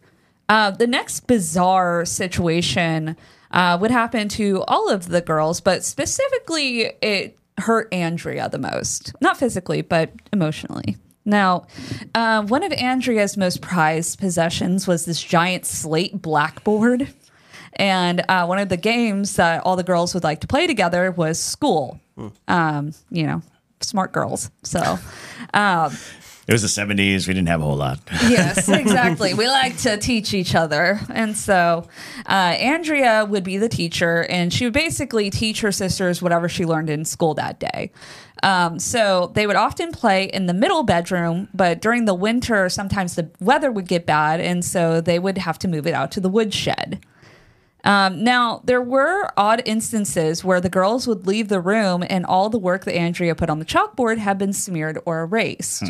Uh, 0.49 0.71
the 0.71 0.87
next 0.87 1.27
bizarre 1.27 2.03
situation 2.03 3.15
uh, 3.51 3.77
would 3.79 3.91
happen 3.91 4.27
to 4.29 4.63
all 4.63 4.89
of 4.89 5.07
the 5.07 5.21
girls, 5.21 5.61
but 5.61 5.83
specifically, 5.83 6.91
it 7.01 7.37
hurt 7.59 7.93
Andrea 7.93 8.49
the 8.49 8.57
most. 8.57 9.13
Not 9.21 9.37
physically, 9.37 9.83
but 9.83 10.11
emotionally. 10.33 10.97
Now, 11.25 11.67
uh, 12.15 12.43
one 12.43 12.63
of 12.63 12.71
Andrea's 12.73 13.37
most 13.37 13.61
prized 13.61 14.19
possessions 14.19 14.87
was 14.87 15.05
this 15.05 15.21
giant 15.21 15.65
slate 15.65 16.21
blackboard. 16.21 17.07
And 17.73 18.23
uh, 18.27 18.45
one 18.45 18.57
of 18.57 18.69
the 18.69 18.77
games 18.77 19.35
that 19.35 19.63
all 19.63 19.75
the 19.75 19.83
girls 19.83 20.13
would 20.15 20.23
like 20.23 20.41
to 20.41 20.47
play 20.47 20.65
together 20.65 21.11
was 21.11 21.39
school. 21.39 21.99
Um, 22.47 22.93
you 23.11 23.27
know, 23.27 23.41
smart 23.81 24.11
girls. 24.11 24.49
So. 24.63 24.97
It 26.47 26.53
was 26.53 26.61
the 26.61 26.69
seventies. 26.69 27.27
We 27.27 27.33
didn't 27.33 27.49
have 27.49 27.59
a 27.59 27.65
whole 27.65 27.75
lot. 27.75 27.99
yes, 28.29 28.69
exactly. 28.69 29.33
we 29.33 29.47
like 29.47 29.75
to 29.79 29.97
teach 29.97 30.33
each 30.33 30.55
other. 30.55 30.99
And 31.09 31.35
so 31.35 31.85
uh, 32.25 32.31
Andrea 32.31 33.25
would 33.25 33.43
be 33.43 33.57
the 33.57 33.67
teacher, 33.67 34.25
and 34.29 34.53
she 34.53 34.65
would 34.65 34.73
basically 34.73 35.29
teach 35.29 35.59
her 35.59 35.73
sisters 35.73 36.21
whatever 36.21 36.47
she 36.47 36.65
learned 36.65 36.89
in 36.89 37.03
school 37.03 37.33
that 37.33 37.59
day. 37.59 37.91
Um, 38.43 38.79
so 38.79 39.31
they 39.33 39.45
would 39.45 39.57
often 39.57 39.91
play 39.91 40.25
in 40.25 40.45
the 40.45 40.53
middle 40.53 40.83
bedroom, 40.83 41.49
but 41.53 41.81
during 41.81 42.05
the 42.05 42.13
winter, 42.13 42.69
sometimes 42.69 43.15
the 43.15 43.29
weather 43.41 43.69
would 43.69 43.87
get 43.87 44.05
bad, 44.05 44.39
and 44.39 44.63
so 44.63 45.01
they 45.01 45.19
would 45.19 45.39
have 45.39 45.59
to 45.59 45.67
move 45.67 45.85
it 45.85 45.93
out 45.93 46.11
to 46.13 46.21
the 46.21 46.29
woodshed. 46.29 46.99
Um, 47.87 48.21
now, 48.21 48.61
there 48.65 48.81
were 48.81 49.29
odd 49.37 49.61
instances 49.65 50.43
where 50.43 50.59
the 50.59 50.67
girls 50.69 51.07
would 51.07 51.25
leave 51.25 51.47
the 51.47 51.61
room 51.61 52.03
and 52.09 52.25
all 52.25 52.49
the 52.49 52.59
work 52.59 52.83
that 52.83 52.93
Andrea 52.93 53.33
put 53.33 53.49
on 53.49 53.59
the 53.59 53.65
chalkboard 53.65 54.17
had 54.17 54.37
been 54.37 54.51
smeared 54.51 54.99
or 55.05 55.21
erased. 55.21 55.83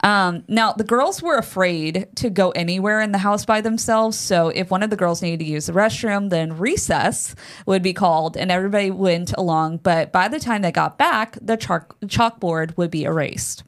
Um, 0.00 0.44
now, 0.46 0.74
the 0.74 0.84
girls 0.84 1.22
were 1.22 1.38
afraid 1.38 2.08
to 2.16 2.28
go 2.28 2.50
anywhere 2.50 3.00
in 3.00 3.12
the 3.12 3.18
house 3.18 3.46
by 3.46 3.62
themselves. 3.62 4.18
So, 4.18 4.48
if 4.48 4.70
one 4.70 4.82
of 4.82 4.90
the 4.90 4.96
girls 4.96 5.22
needed 5.22 5.38
to 5.38 5.46
use 5.50 5.66
the 5.66 5.72
restroom, 5.72 6.28
then 6.28 6.58
recess 6.58 7.34
would 7.64 7.82
be 7.82 7.94
called 7.94 8.36
and 8.36 8.50
everybody 8.50 8.90
went 8.90 9.32
along. 9.38 9.78
But 9.78 10.12
by 10.12 10.28
the 10.28 10.38
time 10.38 10.60
they 10.60 10.72
got 10.72 10.98
back, 10.98 11.38
the 11.40 11.56
chalk- 11.56 11.98
chalkboard 12.02 12.76
would 12.76 12.90
be 12.90 13.04
erased. 13.04 13.64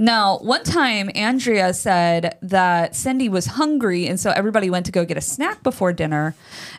Now, 0.00 0.38
one 0.38 0.64
time 0.64 1.10
Andrea 1.14 1.74
said 1.74 2.38
that 2.40 2.96
Cindy 2.96 3.28
was 3.28 3.44
hungry, 3.44 4.06
and 4.06 4.18
so 4.18 4.30
everybody 4.30 4.70
went 4.70 4.86
to 4.86 4.92
go 4.92 5.04
get 5.04 5.18
a 5.18 5.20
snack 5.20 5.62
before 5.62 5.92
dinner. 5.92 6.34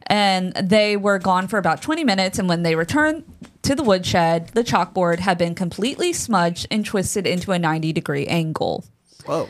And 0.08 0.54
they 0.56 0.98
were 0.98 1.20
gone 1.20 1.48
for 1.48 1.60
about 1.60 1.84
20 1.84 2.04
minutes. 2.04 2.40
And 2.40 2.50
when 2.50 2.64
they 2.64 2.74
returned 2.74 3.24
to 3.62 3.76
the 3.76 3.84
woodshed, 3.84 4.48
the 4.56 4.64
chalkboard 4.64 5.20
had 5.20 5.38
been 5.38 5.54
completely 5.54 6.14
smudged 6.14 6.66
and 6.72 6.84
twisted 6.84 7.28
into 7.28 7.52
a 7.52 7.60
90 7.60 7.94
degree 7.94 8.26
angle 8.26 8.86
Whoa. 9.28 9.48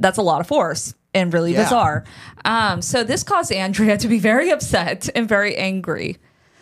that's 0.00 0.16
a 0.16 0.22
lot 0.22 0.40
of 0.40 0.46
force 0.46 0.94
and 1.12 1.34
really 1.34 1.52
Yeah. 1.52 1.64
bizarre. 1.64 2.04
Um, 2.46 2.80
so 2.80 3.04
this 3.04 3.22
caused 3.22 3.52
Andrea 3.52 3.98
to 3.98 4.08
be 4.08 4.18
very 4.18 4.48
upset 4.50 5.10
and 5.14 5.28
very 5.28 5.54
angry. 5.54 6.16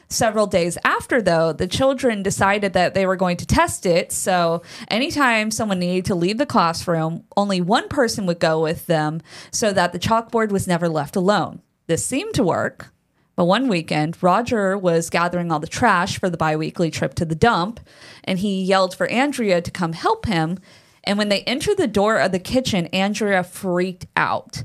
Several 0.09 0.47
days 0.47 0.79
after, 0.85 1.21
though, 1.21 1.53
the 1.53 1.67
children 1.67 2.23
decided 2.23 2.73
that 2.75 2.95
they 2.95 3.07
were 3.07 3.17
going 3.17 3.37
to 3.39 3.47
test 3.47 3.87
it. 3.87 4.13
So 4.13 4.63
anytime 4.89 5.51
someone 5.51 5.79
needed 5.79 6.05
to 6.07 6.15
leave 6.15 6.39
the 6.39 6.47
classroom, 6.47 7.25
only 7.37 7.61
one 7.61 7.89
person 7.89 8.27
would 8.27 8.39
go 8.39 8.63
with 8.63 8.87
them 8.87 9.21
so 9.51 9.73
that 9.73 9.93
the 9.93 9.99
chalkboard 9.99 10.51
was 10.51 10.69
never 10.69 10.89
left 10.89 11.17
alone. 11.17 11.63
This 11.87 12.07
seemed 12.07 12.35
to 12.35 12.45
work, 12.45 12.93
But 13.37 13.47
one 13.47 13.69
weekend, 13.69 14.23
Roger 14.23 14.79
was 14.79 15.11
gathering 15.11 15.51
all 15.51 15.59
the 15.59 15.67
trash 15.67 16.19
for 16.19 16.31
the 16.31 16.37
biweekly 16.37 16.91
trip 16.91 17.15
to 17.15 17.25
the 17.25 17.35
dump, 17.35 17.81
and 18.23 18.39
he 18.39 18.63
yelled 18.63 18.95
for 18.95 19.09
Andrea 19.09 19.61
to 19.61 19.71
come 19.71 19.93
help 19.93 20.27
him. 20.27 20.59
And 21.03 21.19
when 21.19 21.29
they 21.29 21.43
entered 21.43 21.77
the 21.77 21.87
door 21.87 22.19
of 22.19 22.33
the 22.33 22.39
kitchen, 22.39 22.87
Andrea 22.89 23.43
freaked 23.43 24.07
out 24.17 24.63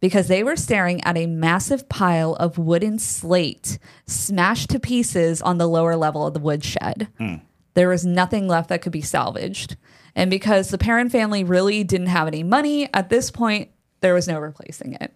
because 0.00 0.28
they 0.28 0.42
were 0.42 0.56
staring 0.56 1.02
at 1.04 1.16
a 1.16 1.26
massive 1.26 1.88
pile 1.88 2.34
of 2.34 2.58
wooden 2.58 2.98
slate 2.98 3.78
smashed 4.06 4.70
to 4.70 4.80
pieces 4.80 5.40
on 5.42 5.58
the 5.58 5.68
lower 5.68 5.96
level 5.96 6.26
of 6.26 6.34
the 6.34 6.40
woodshed. 6.40 7.08
Hmm. 7.18 7.34
There 7.74 7.88
was 7.88 8.04
nothing 8.04 8.48
left 8.48 8.68
that 8.70 8.82
could 8.82 8.92
be 8.92 9.02
salvaged. 9.02 9.76
And 10.16 10.30
because 10.30 10.70
the 10.70 10.78
Perron 10.78 11.08
family 11.08 11.44
really 11.44 11.84
didn't 11.84 12.08
have 12.08 12.26
any 12.26 12.42
money 12.42 12.88
at 12.92 13.08
this 13.10 13.30
point, 13.30 13.70
there 14.00 14.14
was 14.14 14.26
no 14.26 14.38
replacing 14.40 14.94
it. 14.94 15.12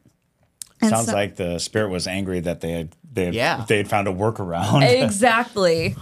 And 0.81 0.90
Sounds 0.90 1.07
so- 1.07 1.14
like 1.14 1.37
the 1.37 1.59
spirit 1.59 1.88
was 1.88 2.07
angry 2.07 2.40
that 2.40 2.61
they 2.61 2.73
had 2.73 2.94
they 3.12 3.25
had, 3.27 3.35
Yeah. 3.35 3.64
they 3.66 3.77
had 3.79 3.88
found 3.88 4.07
a 4.09 4.12
workaround. 4.12 4.83
Exactly. 5.03 5.97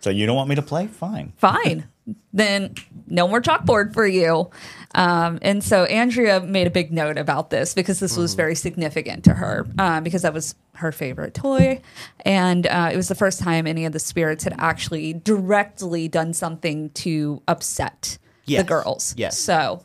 so 0.00 0.10
you 0.10 0.26
don't 0.26 0.36
want 0.36 0.48
me 0.48 0.54
to 0.54 0.62
play? 0.62 0.86
Fine. 0.86 1.32
Fine. 1.36 1.88
Then 2.32 2.74
no 3.06 3.28
more 3.28 3.40
chalkboard 3.40 3.92
for 3.92 4.06
you. 4.06 4.50
Um, 4.94 5.38
and 5.42 5.62
so 5.62 5.84
Andrea 5.84 6.40
made 6.40 6.66
a 6.66 6.70
big 6.70 6.92
note 6.92 7.18
about 7.18 7.50
this 7.50 7.74
because 7.74 8.00
this 8.00 8.16
was 8.16 8.34
very 8.34 8.54
significant 8.54 9.24
to 9.24 9.34
her 9.34 9.66
um, 9.78 10.02
because 10.02 10.22
that 10.22 10.34
was 10.34 10.54
her 10.74 10.92
favorite 10.92 11.34
toy. 11.34 11.80
And 12.24 12.66
uh, 12.66 12.90
it 12.92 12.96
was 12.96 13.08
the 13.08 13.14
first 13.14 13.40
time 13.40 13.66
any 13.66 13.84
of 13.84 13.92
the 13.92 13.98
spirits 13.98 14.44
had 14.44 14.54
actually 14.58 15.14
directly 15.14 16.08
done 16.08 16.32
something 16.32 16.90
to 16.90 17.42
upset 17.46 18.18
the 18.46 18.64
girls. 18.64 19.14
Yes. 19.16 19.38
So 19.38 19.82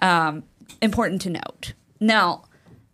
um, 0.00 0.44
important 0.80 1.22
to 1.22 1.30
note. 1.30 1.72
Now, 2.00 2.44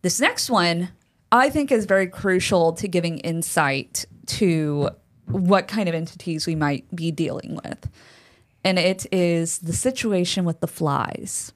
this 0.03 0.21
next 0.21 0.49
one 0.49 0.91
I 1.31 1.51
think 1.51 1.73
is 1.73 1.85
very 1.85 2.07
crucial 2.07 2.73
to 2.75 2.87
giving 2.87 3.19
insight 3.19 4.07
to 4.27 4.91
what 5.27 5.67
kind 5.69 5.89
of 5.89 5.95
entities 5.95 6.47
we 6.47 6.55
might 6.55 6.85
be 6.95 7.11
dealing 7.11 7.59
with. 7.65 7.91
And 8.65 8.79
it 8.79 9.07
is 9.13 9.59
the 9.59 9.75
situation 9.75 10.45
with 10.45 10.61
the 10.61 10.67
flies. 10.67 11.53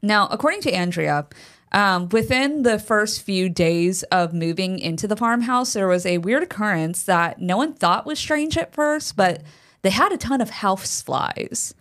Now, 0.00 0.28
according 0.30 0.60
to 0.62 0.72
Andrea, 0.72 1.26
um, 1.72 2.08
within 2.10 2.62
the 2.62 2.78
first 2.78 3.22
few 3.22 3.48
days 3.48 4.02
of 4.04 4.34
moving 4.34 4.78
into 4.78 5.08
the 5.08 5.16
farmhouse, 5.16 5.72
there 5.72 5.88
was 5.88 6.06
a 6.06 6.18
weird 6.18 6.42
occurrence 6.42 7.04
that 7.04 7.40
no 7.40 7.56
one 7.56 7.72
thought 7.72 8.06
was 8.06 8.18
strange 8.18 8.56
at 8.58 8.74
first, 8.74 9.16
but 9.16 9.42
they 9.82 9.90
had 9.90 10.12
a 10.12 10.16
ton 10.16 10.40
of 10.40 10.50
house 10.50 11.02
flies. 11.02 11.74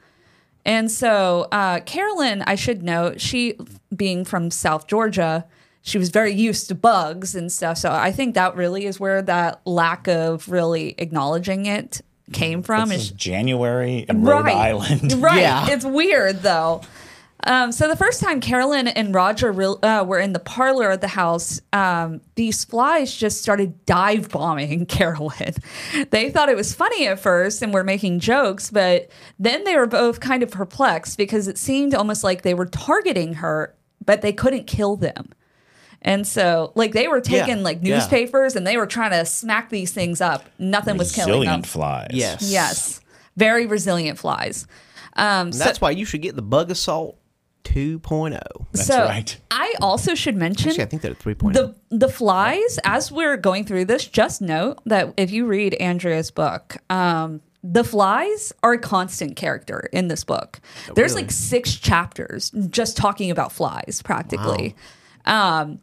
And 0.65 0.89
so, 0.91 1.47
uh, 1.51 1.79
Carolyn, 1.81 2.43
I 2.43 2.55
should 2.55 2.83
note, 2.83 3.19
she 3.19 3.57
being 3.95 4.23
from 4.25 4.51
South 4.51 4.87
Georgia, 4.87 5.45
she 5.81 5.97
was 5.97 6.09
very 6.09 6.33
used 6.33 6.67
to 6.67 6.75
bugs 6.75 7.35
and 7.35 7.51
stuff. 7.51 7.77
So 7.79 7.91
I 7.91 8.11
think 8.11 8.35
that 8.35 8.55
really 8.55 8.85
is 8.85 8.99
where 8.99 9.21
that 9.23 9.61
lack 9.65 10.07
of 10.07 10.47
really 10.49 10.95
acknowledging 10.99 11.65
it 11.65 12.01
came 12.31 12.63
from. 12.63 12.89
This 12.89 12.97
is 12.97 13.03
is 13.05 13.11
January 13.11 14.05
in 14.07 14.23
Rhode 14.23 14.47
Island. 14.47 15.13
Right. 15.21 15.41
Yeah. 15.41 15.69
It's 15.69 15.85
weird 15.85 16.41
though. 16.41 16.81
Um, 17.43 17.71
so 17.71 17.87
the 17.87 17.95
first 17.95 18.21
time 18.21 18.39
Carolyn 18.39 18.87
and 18.87 19.15
Roger 19.15 19.51
real, 19.51 19.79
uh, 19.81 20.03
were 20.07 20.19
in 20.19 20.33
the 20.33 20.39
parlor 20.39 20.91
of 20.91 21.01
the 21.01 21.07
house, 21.07 21.59
um, 21.73 22.21
these 22.35 22.63
flies 22.63 23.15
just 23.15 23.41
started 23.41 23.83
dive 23.85 24.29
bombing 24.29 24.85
Carolyn. 24.87 25.55
They 26.11 26.29
thought 26.29 26.49
it 26.49 26.55
was 26.55 26.73
funny 26.73 27.07
at 27.07 27.19
first 27.19 27.61
and 27.61 27.73
were 27.73 27.83
making 27.83 28.19
jokes, 28.19 28.69
but 28.69 29.09
then 29.39 29.63
they 29.63 29.75
were 29.75 29.87
both 29.87 30.19
kind 30.19 30.43
of 30.43 30.51
perplexed 30.51 31.17
because 31.17 31.47
it 31.47 31.57
seemed 31.57 31.95
almost 31.95 32.23
like 32.23 32.43
they 32.43 32.53
were 32.53 32.67
targeting 32.67 33.35
her, 33.35 33.75
but 34.05 34.21
they 34.21 34.33
couldn't 34.33 34.67
kill 34.67 34.95
them. 34.95 35.29
And 36.03 36.25
so, 36.27 36.71
like, 36.75 36.93
they 36.93 37.07
were 37.07 37.21
taking 37.21 37.57
Yeah, 37.57 37.63
like 37.63 37.79
yeah. 37.81 37.95
newspapers 37.97 38.55
and 38.55 38.65
they 38.65 38.77
were 38.77 38.87
trying 38.87 39.11
to 39.11 39.25
smack 39.25 39.69
these 39.69 39.91
things 39.93 40.19
up. 40.21 40.45
Nothing 40.57 40.97
was 40.97 41.11
killing 41.11 41.31
them. 41.31 41.39
Resilient 41.41 41.65
flies. 41.67 42.07
Yes. 42.11 42.51
Yes, 42.51 43.01
very 43.37 43.67
resilient 43.67 44.17
flies. 44.17 44.65
Um, 45.15 45.47
And 45.47 45.55
so, 45.55 45.63
that's 45.63 45.79
why 45.81 45.91
you 45.91 46.05
should 46.05 46.21
get 46.21 46.35
the 46.35 46.41
Bug-A-Salt 46.41 47.17
2.0. 47.63 48.39
That's 48.71 48.87
so 48.87 49.05
right. 49.05 49.37
I 49.51 49.75
also 49.81 50.15
should 50.15 50.35
mention 50.35 50.69
Actually, 50.69 50.83
I 50.83 50.87
think 50.87 51.01
they're 51.03 51.11
at 51.11 51.19
3.0. 51.19 51.53
the 51.53 51.75
the 51.95 52.07
flies. 52.09 52.79
As 52.83 53.11
we're 53.11 53.37
going 53.37 53.65
through 53.65 53.85
this, 53.85 54.05
just 54.07 54.41
note 54.41 54.79
that 54.85 55.13
if 55.17 55.31
you 55.31 55.45
read 55.45 55.75
Andrea's 55.75 56.31
book, 56.31 56.77
um, 56.89 57.41
the 57.63 57.83
flies 57.83 58.51
are 58.63 58.73
a 58.73 58.79
constant 58.79 59.35
character 59.35 59.87
in 59.93 60.07
this 60.07 60.23
book. 60.23 60.59
There's 60.95 61.11
really? 61.11 61.23
like 61.23 61.31
six 61.31 61.75
chapters 61.75 62.49
just 62.69 62.97
talking 62.97 63.29
about 63.29 63.51
flies, 63.51 64.01
practically. 64.03 64.75
Um, 65.25 65.79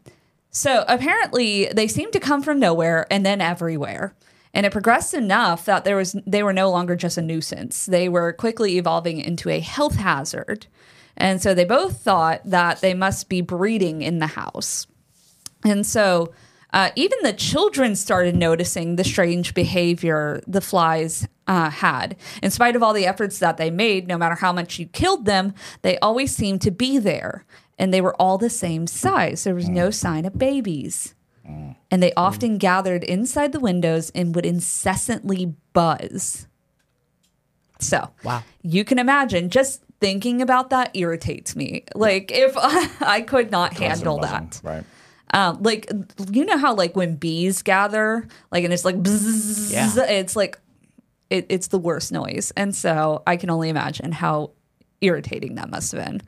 so 0.51 0.85
apparently, 0.89 1.67
they 1.67 1.87
seemed 1.87 2.13
to 2.15 2.21
come 2.21 2.43
from 2.43 2.59
nowhere 2.59 3.07
and 3.11 3.25
then 3.25 3.41
everywhere. 3.41 4.15
And 4.55 4.65
it 4.65 4.73
progressed 4.73 5.15
enough 5.15 5.65
that 5.67 5.85
there 5.85 5.97
was 5.97 6.17
they 6.27 6.43
were 6.43 6.53
no 6.53 6.71
longer 6.71 6.97
just 6.97 7.19
a 7.19 7.23
nuisance. 7.23 7.87
They 7.87 8.09
were 8.09 8.33
quickly 8.33 8.79
evolving 8.79 9.21
into 9.21 9.51
a 9.51 9.61
health 9.61 9.97
hazard. 9.97 10.67
And 11.17 11.43
so 11.43 11.53
they 11.53 11.65
both 11.65 12.01
thought 12.01 12.41
that 12.45 12.81
they 12.81 12.95
must 12.95 13.29
be 13.29 13.41
breeding 13.41 14.03
in 14.03 14.21
the 14.21 14.27
house. 14.29 14.87
And 15.65 15.85
so 15.85 16.33
uh, 16.73 16.91
even 16.97 17.19
the 17.23 17.33
children 17.33 17.97
started 17.97 18.37
noticing 18.37 18.97
the 18.97 19.05
strange 19.05 19.55
behavior 19.55 20.43
the 20.47 20.61
flies 20.61 21.27
uh, 21.47 21.71
had. 21.71 22.17
In 22.43 22.51
spite 22.51 22.77
of 22.77 22.83
all 22.83 22.93
the 22.93 23.07
efforts 23.07 23.39
that 23.39 23.57
they 23.57 23.71
made, 23.71 24.07
no 24.07 24.19
matter 24.19 24.35
how 24.35 24.53
much 24.53 24.79
you 24.79 24.87
killed 24.87 25.25
them, 25.25 25.55
they 25.83 25.99
always 25.99 26.35
seemed 26.35 26.61
to 26.63 26.71
be 26.71 26.99
there. 26.99 27.45
And 27.79 27.95
they 27.95 28.01
were 28.01 28.15
all 28.21 28.39
the 28.39 28.51
same 28.51 28.87
size. 28.87 29.45
There 29.45 29.55
was 29.55 29.69
no 29.69 29.91
sign 29.91 30.25
of 30.25 30.37
babies. 30.39 31.15
And 31.91 32.03
they 32.03 32.13
often 32.15 32.59
gathered 32.59 33.03
inside 33.05 33.53
the 33.53 33.61
windows 33.61 34.11
and 34.15 34.35
would 34.35 34.45
incessantly 34.45 35.55
buzz. 35.73 36.47
So, 37.81 38.11
Wow. 38.25 38.43
you 38.63 38.85
can 38.85 38.99
imagine 38.99 39.49
just 39.49 39.83
thinking 40.01 40.43
about 40.43 40.69
that 40.71 40.91
irritates 40.95 41.57
me. 41.57 41.85
Like, 41.95 42.31
if 42.35 42.53
I, 43.03 43.23
could 43.23 43.51
not 43.51 43.73
handle 43.75 44.19
that. 44.19 44.61
Right. 44.63 44.85
Um, 45.33 45.63
like 45.63 45.91
you 46.33 46.45
know 46.47 46.57
how 46.57 46.75
like 46.75 46.97
when 46.97 47.17
bees 47.17 47.63
gather, 47.63 48.27
like 48.51 48.65
and 48.65 48.73
it's 48.73 48.85
like 48.85 48.97
bzzz, 48.97 49.71
Yeah. 49.73 50.05
it's 50.09 50.35
like 50.35 50.59
it, 51.29 51.45
it's 51.51 51.67
the 51.69 51.79
worst 51.79 52.13
noise, 52.13 52.51
and 52.57 52.75
so 52.75 53.23
I 53.27 53.37
can 53.37 53.51
only 53.51 53.69
imagine 53.69 54.13
how 54.13 54.53
irritating 55.03 55.57
that 55.57 55.69
must 55.69 55.93
have 55.93 56.03
been. 56.05 56.23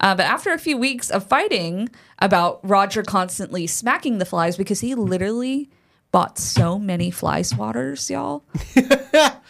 Uh, 0.00 0.14
but 0.14 0.26
after 0.26 0.52
a 0.52 0.58
few 0.58 0.76
weeks 0.76 1.10
of 1.10 1.26
fighting 1.26 1.88
about 2.18 2.60
Roger 2.62 3.02
constantly 3.02 3.66
smacking 3.66 4.18
the 4.18 4.24
flies 4.24 4.56
because 4.56 4.80
he 4.80 4.94
literally 4.94 5.70
bought 6.10 6.38
so 6.38 6.78
many 6.78 7.10
fly 7.10 7.40
swatters, 7.40 8.08
y'all. 8.10 8.44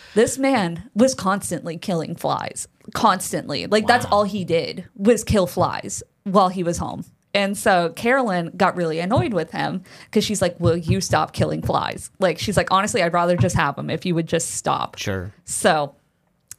this 0.15 0.39
man 0.39 0.91
was 0.95 1.15
constantly 1.15 1.77
killing 1.77 2.15
flies, 2.15 2.69
constantly. 2.95 3.67
Like 3.67 3.87
that's 3.87 4.07
all 4.07 4.25
he 4.25 4.45
did 4.45 4.89
was 4.97 5.25
kill 5.25 5.47
flies 5.47 6.03
while 6.25 6.49
he 6.49 6.63
was 6.63 6.79
home. 6.79 7.05
And 7.35 7.57
so 7.57 7.91
Carolyn 7.91 8.53
got 8.57 8.75
really 8.75 8.99
annoyed 9.01 9.35
with 9.35 9.51
him 9.51 9.83
because 10.07 10.25
she's 10.25 10.41
like, 10.41 10.59
"Will 10.59 10.77
you 10.77 11.01
stop 11.01 11.33
killing 11.33 11.63
flies?" 11.63 12.11
Like 12.19 12.39
she's 12.39 12.57
like, 12.57 12.69
"Honestly, 12.71 13.03
I'd 13.03 13.13
rather 13.13 13.37
just 13.37 13.55
have 13.55 13.77
them 13.77 13.91
if 13.91 14.07
you 14.07 14.15
would 14.15 14.27
just 14.27 14.53
stop." 14.53 14.97
Sure. 14.99 15.33
So 15.45 15.95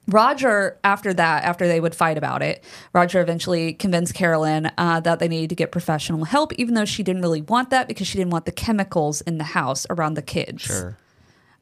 Roger, 0.09 0.77
after 0.83 1.13
that, 1.13 1.43
after 1.43 1.67
they 1.67 1.79
would 1.79 1.95
fight 1.95 2.17
about 2.17 2.41
it, 2.41 2.63
Roger 2.93 3.21
eventually 3.21 3.73
convinced 3.73 4.13
Carolyn 4.13 4.71
uh, 4.77 4.99
that 5.01 5.19
they 5.19 5.27
needed 5.27 5.49
to 5.49 5.55
get 5.55 5.71
professional 5.71 6.25
help, 6.25 6.53
even 6.53 6.73
though 6.73 6.85
she 6.85 7.03
didn't 7.03 7.21
really 7.21 7.41
want 7.41 7.69
that 7.69 7.87
because 7.87 8.07
she 8.07 8.17
didn't 8.17 8.31
want 8.31 8.45
the 8.45 8.51
chemicals 8.51 9.21
in 9.21 9.37
the 9.37 9.43
house 9.43 9.85
around 9.89 10.15
the 10.15 10.21
kids. 10.21 10.63
Sure. 10.63 10.97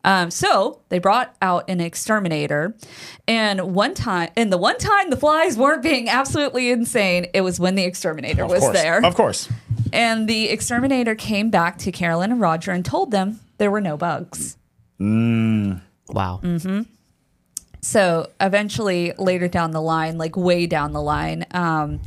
Um, 0.03 0.31
so 0.31 0.79
they 0.87 0.99
brought 0.99 1.35
out 1.41 1.69
an 1.69 1.81
exterminator, 1.81 2.73
and 3.27 3.73
one 3.75 3.93
time, 3.93 4.29
and 4.37 4.53
the 4.53 4.57
one 4.57 4.77
time 4.77 5.09
the 5.09 5.17
flies 5.17 5.57
weren't 5.57 5.83
being 5.83 6.07
absolutely 6.07 6.71
insane, 6.71 7.27
it 7.33 7.41
was 7.41 7.59
when 7.59 7.75
the 7.75 7.83
exterminator 7.83 8.45
Of 8.45 8.51
was 8.51 8.59
course. 8.61 8.73
there. 8.73 9.03
Of 9.03 9.15
course. 9.15 9.49
And 9.91 10.29
the 10.29 10.49
exterminator 10.49 11.13
came 11.15 11.49
back 11.49 11.77
to 11.79 11.91
Carolyn 11.91 12.31
and 12.31 12.39
Roger 12.39 12.71
and 12.71 12.85
told 12.85 13.11
them 13.11 13.41
there 13.57 13.69
were 13.69 13.81
no 13.81 13.97
bugs. 13.97 14.55
Wow. 14.99 16.39
Mm-hmm. 16.41 16.81
So 17.81 18.29
eventually, 18.41 19.13
later 19.17 19.47
down 19.47 19.71
the 19.71 19.81
line, 19.81 20.17
like 20.17 20.35
way 20.35 20.67
down 20.67 20.93
the 20.93 21.01
line, 21.01 21.45
um, 21.51 21.99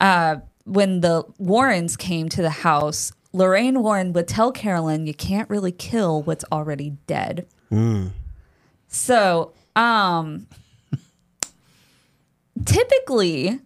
uh, 0.00 0.36
when 0.64 1.00
the 1.00 1.24
Warrens 1.38 1.96
came 1.96 2.28
to 2.30 2.42
the 2.42 2.50
house, 2.50 3.12
Lorraine 3.32 3.82
Warren 3.82 4.12
would 4.12 4.28
tell 4.28 4.52
Carolyn, 4.52 5.06
"You 5.06 5.14
can't 5.14 5.48
really 5.50 5.72
kill 5.72 6.22
what's 6.22 6.44
already 6.52 6.96
dead." 7.06 7.46
So, 8.88 9.52
um, 9.76 10.46
typically, 12.64 13.60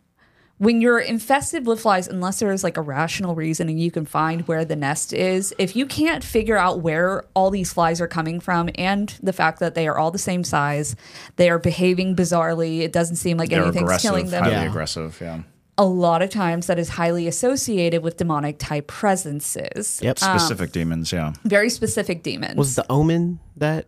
when 0.59 0.81
you're 0.81 0.99
infested 0.99 1.66
with 1.66 1.81
flies, 1.81 2.09
unless 2.09 2.40
there 2.40 2.51
is 2.53 2.62
like 2.64 2.77
a 2.77 2.83
rational 2.83 3.35
reason 3.35 3.68
and 3.68 3.81
you 3.81 3.90
can 3.90 4.05
find 4.05 4.47
where 4.49 4.64
the 4.64 4.77
nest 4.77 5.12
is, 5.12 5.55
if 5.59 5.75
you 5.77 5.87
can't 5.87 6.23
figure 6.25 6.57
out 6.59 6.81
where 6.81 7.25
all 7.35 7.51
these 7.51 7.73
flies 7.73 8.01
are 8.01 8.09
coming 8.09 8.40
from 8.40 8.68
and 8.77 9.16
the 9.23 9.33
fact 9.33 9.61
that 9.61 9.75
they 9.75 9.87
are 9.88 9.97
all 9.97 10.11
the 10.11 10.18
same 10.18 10.42
size, 10.44 10.97
they 11.37 11.49
are 11.49 11.59
behaving 11.59 12.16
bizarrely, 12.16 12.81
it 12.81 12.92
doesn't 12.92 13.16
seem 13.16 13.37
like 13.37 13.51
They're 13.51 13.62
anything's 13.62 13.83
aggressive, 13.83 14.11
killing 14.11 14.31
them. 14.31 14.42
highly 14.44 14.57
Yeah. 14.57 14.64
aggressive. 14.68 15.18
Yeah. 15.21 15.40
a 15.81 15.85
lot 15.85 16.23
of 16.23 16.29
times 16.31 16.66
that 16.66 16.77
is 16.77 16.88
highly 16.88 17.29
associated 17.29 18.03
with 18.03 18.16
demonic 18.16 18.59
type 18.59 18.88
presences. 18.88 20.01
Yep. 20.03 20.21
Um, 20.25 20.37
specific 20.37 20.73
demons, 20.73 21.12
yeah. 21.12 21.35
Very 21.44 21.71
specific 21.71 22.25
demons. 22.25 22.57
Was 22.57 22.75
the 22.75 22.85
Omen 22.90 23.38
that? 23.57 23.87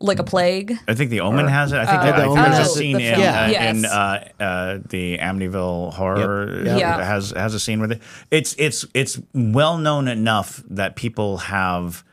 Like 0.00 0.18
a 0.18 0.24
plague. 0.24 0.76
I 0.88 0.94
think 0.94 1.10
the 1.10 1.20
Omen 1.20 1.46
has 1.48 1.72
it. 1.72 1.78
I 1.78 1.86
think, 1.86 1.98
Uh, 1.98 2.02
I 2.02 2.10
the 2.10 2.16
think 2.16 2.30
Omen 2.38 2.50
there's 2.52 2.66
a 2.68 2.70
scene 2.70 3.00
in, 3.00 3.14
film. 3.14 3.20
uh, 3.28 3.48
Yes. 3.48 3.76
in 3.76 3.84
uh, 3.84 4.28
uh, 4.40 4.78
the 4.88 5.18
Amityville 5.18 5.92
horror 5.94 6.62
Yep. 6.64 6.74
uh, 6.74 6.78
Yeah. 6.78 7.04
has 7.04 7.30
has 7.30 7.54
a 7.54 7.60
scene 7.60 7.80
with 7.80 7.92
it. 7.92 8.02
It's 8.30 8.54
it's 8.58 8.84
it's 8.94 9.18
well 9.34 9.78
known 9.78 10.08
enough 10.08 10.62
that 10.70 10.96
people 10.96 11.38
have 11.38 12.04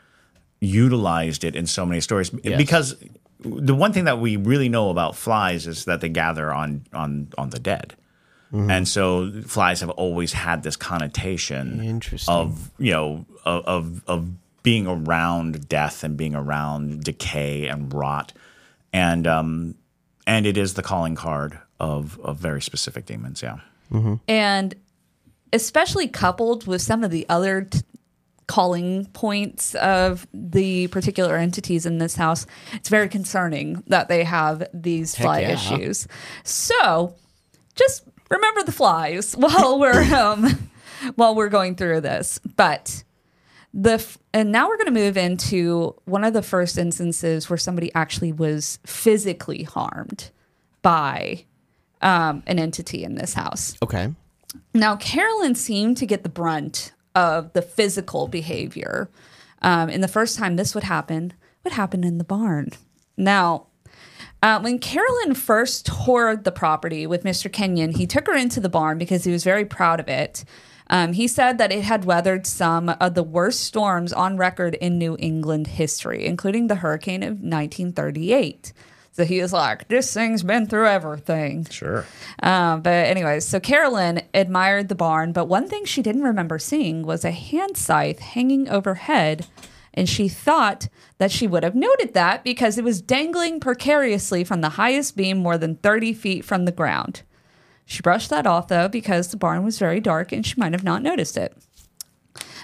utilized 0.59 1.43
it 1.43 1.55
in 1.55 1.67
so 1.67 1.85
many 1.85 2.01
stories 2.01 2.31
Yes. 2.43 2.57
because 2.57 2.95
the 3.43 3.75
one 3.75 3.91
thing 3.91 4.05
that 4.05 4.19
we 4.19 4.37
really 4.37 4.69
know 4.69 4.89
about 4.89 5.15
flies 5.17 5.67
is 5.67 5.85
that 5.85 5.99
they 6.01 6.09
gather 6.09 6.53
on 6.53 6.85
on 6.93 7.27
on 7.37 7.49
the 7.49 7.59
dead. 7.59 7.95
Mm-hmm. 8.53 8.69
And 8.69 8.87
so 8.87 9.31
flies 9.47 9.81
have 9.81 9.89
always 9.89 10.31
had 10.33 10.61
this 10.63 10.75
connotation 10.75 11.81
Interesting. 11.83 12.33
of 12.33 12.71
you 12.77 12.91
know 12.91 13.25
of, 13.45 13.63
of 13.65 14.03
of 14.07 14.29
being 14.63 14.87
around 14.87 15.67
death 15.67 16.03
and 16.03 16.17
being 16.17 16.35
around 16.35 17.03
decay 17.03 17.67
and 17.67 17.93
rot, 17.93 18.33
and 18.91 19.27
um 19.27 19.75
and 20.25 20.45
it 20.45 20.57
is 20.57 20.73
the 20.73 20.83
calling 20.83 21.15
card 21.15 21.59
of 21.79 22.19
of 22.21 22.37
very 22.37 22.61
specific 22.61 23.05
demons. 23.05 23.41
Yeah, 23.43 23.57
and 24.27 24.75
especially 25.51 26.07
coupled 26.07 26.65
with 26.65 26.81
some 26.81 27.03
of 27.03 27.11
the 27.11 27.25
other 27.29 27.63
t- 27.63 27.81
calling 28.47 29.05
points 29.07 29.75
of 29.75 30.27
the 30.33 30.87
particular 30.87 31.37
entities 31.37 31.85
in 31.85 31.97
this 31.97 32.15
house, 32.15 32.45
it's 32.73 32.89
very 32.89 33.07
concerning 33.07 33.83
that 33.87 34.07
they 34.07 34.23
have 34.23 34.67
these 34.73 35.15
fly 35.15 35.41
yeah. 35.41 35.53
issues. 35.53 36.07
So, 36.43 37.15
just 37.75 38.03
remember 38.29 38.63
the 38.63 38.71
flies 38.71 39.33
while 39.37 39.79
we're 39.79 40.13
um, 40.13 40.69
while 41.15 41.35
we're 41.35 41.49
going 41.49 41.75
through 41.75 42.01
this. 42.01 42.39
But 42.55 43.03
the 43.73 43.93
f- 43.93 44.17
and 44.33 44.51
now 44.51 44.67
we're 44.67 44.77
going 44.77 44.93
to 44.93 44.99
move 44.99 45.17
into 45.17 45.95
one 46.05 46.23
of 46.23 46.33
the 46.33 46.41
first 46.41 46.77
instances 46.77 47.49
where 47.49 47.57
somebody 47.57 47.91
actually 47.95 48.31
was 48.31 48.79
physically 48.85 49.63
harmed 49.63 50.29
by 50.81 51.45
um, 52.01 52.43
an 52.45 52.59
entity 52.59 53.03
in 53.03 53.15
this 53.15 53.33
house. 53.33 53.75
Okay. 53.81 54.13
Now, 54.73 54.95
Carolyn 54.97 55.55
seemed 55.55 55.97
to 55.97 56.05
get 56.05 56.23
the 56.23 56.29
brunt 56.29 56.91
of 57.15 57.53
the 57.53 57.61
physical 57.61 58.27
behavior. 58.27 59.09
Um, 59.61 59.89
and 59.89 60.03
the 60.03 60.07
first 60.07 60.37
time 60.37 60.55
this 60.55 60.75
would 60.75 60.83
happen 60.83 61.33
would 61.63 61.73
happen 61.73 62.03
in 62.03 62.17
the 62.17 62.23
barn. 62.23 62.69
Now, 63.17 63.67
uh, 64.41 64.59
when 64.59 64.77
Carolyn 64.77 65.33
first 65.33 65.85
toured 65.85 66.43
the 66.43 66.51
property 66.51 67.07
with 67.07 67.23
Mr. 67.23 67.51
Kenyon, 67.51 67.93
he 67.93 68.05
took 68.05 68.27
her 68.27 68.35
into 68.35 68.59
the 68.59 68.69
barn 68.69 68.97
because 68.97 69.23
he 69.23 69.31
was 69.31 69.43
very 69.43 69.63
proud 69.63 70.01
of 70.01 70.09
it. 70.09 70.43
Um, 70.89 71.13
he 71.13 71.27
said 71.27 71.57
that 71.57 71.71
it 71.71 71.83
had 71.83 72.05
weathered 72.05 72.45
some 72.45 72.89
of 72.89 73.13
the 73.15 73.23
worst 73.23 73.61
storms 73.61 74.13
on 74.13 74.37
record 74.37 74.75
in 74.75 74.97
New 74.97 75.15
England 75.19 75.67
history, 75.67 76.25
including 76.25 76.67
the 76.67 76.75
hurricane 76.75 77.23
of 77.23 77.39
1938. 77.39 78.73
So 79.11 79.25
he 79.25 79.41
was 79.41 79.53
like, 79.53 79.87
This 79.87 80.11
thing's 80.13 80.43
been 80.43 80.65
through 80.65 80.87
everything. 80.87 81.65
sure. 81.65 82.05
Um, 82.41 82.81
but 82.81 83.05
anyways, 83.05 83.45
so 83.45 83.59
Carolyn 83.59 84.23
admired 84.33 84.89
the 84.89 84.95
barn, 84.95 85.31
but 85.33 85.45
one 85.45 85.67
thing 85.69 85.85
she 85.85 86.01
didn't 86.01 86.23
remember 86.23 86.57
seeing 86.59 87.03
was 87.03 87.23
a 87.23 87.31
hand 87.31 87.77
scythe 87.77 88.19
hanging 88.19 88.67
overhead, 88.69 89.45
and 89.93 90.09
she 90.09 90.27
thought 90.27 90.87
that 91.19 91.31
she 91.31 91.45
would 91.45 91.63
have 91.63 91.75
noted 91.75 92.15
that 92.15 92.43
because 92.43 92.79
it 92.79 92.83
was 92.83 93.01
dangling 93.03 93.59
precariously 93.59 94.43
from 94.43 94.61
the 94.61 94.69
highest 94.69 95.15
beam 95.15 95.37
more 95.37 95.59
than 95.59 95.75
30 95.75 96.13
feet 96.13 96.43
from 96.43 96.65
the 96.65 96.71
ground. 96.71 97.21
She 97.93 98.01
brushed 98.01 98.31
that 98.31 98.47
off 98.47 98.69
though 98.69 98.87
because 98.87 99.27
the 99.27 99.37
barn 99.37 99.63
was 99.63 99.77
very 99.77 99.99
dark 99.99 100.31
and 100.31 100.43
she 100.43 100.55
might 100.57 100.73
have 100.73 100.83
not 100.83 101.03
noticed 101.03 101.37
it. 101.37 101.55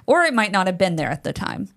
Or 0.07 0.23
it 0.23 0.33
might 0.33 0.51
not 0.51 0.65
have 0.65 0.77
been 0.77 0.95
there 0.95 1.11
at 1.11 1.23
the 1.23 1.33
time. 1.33 1.69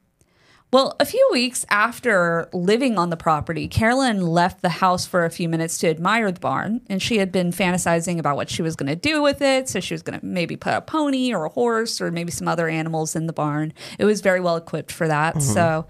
Well, 0.73 0.97
a 0.99 1.05
few 1.05 1.29
weeks 1.31 1.67
after 1.69 2.49
living 2.55 2.97
on 2.97 3.11
the 3.11 3.17
property, 3.19 3.69
Carolyn 3.69 4.23
left 4.23 4.63
the 4.63 4.71
house 4.71 5.05
for 5.05 5.27
a 5.27 5.31
few 5.31 5.51
minutes 5.51 5.77
to 5.79 5.91
admire 5.91 6.33
the 6.33 6.41
barn, 6.41 6.81
and 6.89 7.03
she 7.03 7.19
had 7.19 7.31
been 7.31 7.51
fantasizing 7.51 8.19
about 8.19 8.37
what 8.37 8.49
she 8.49 8.63
was 8.63 8.75
going 8.75 8.89
to 8.89 8.97
do 8.97 9.21
with 9.21 9.43
it. 9.43 9.69
So 9.69 9.81
she 9.81 9.93
was 9.93 10.01
going 10.01 10.19
to 10.19 10.25
maybe 10.25 10.57
put 10.57 10.73
a 10.73 10.81
pony 10.81 11.35
or 11.35 11.45
a 11.45 11.51
horse 11.51 12.01
or 12.01 12.11
maybe 12.11 12.31
some 12.31 12.49
other 12.49 12.71
animals 12.71 13.15
in 13.15 13.27
the 13.27 13.35
barn. 13.35 13.75
It 13.99 14.07
was 14.07 14.23
very 14.23 14.41
well 14.41 14.57
equipped 14.57 14.93
for 14.93 15.07
that. 15.09 15.35
Mm-hmm. 15.35 15.53
So, 15.53 15.87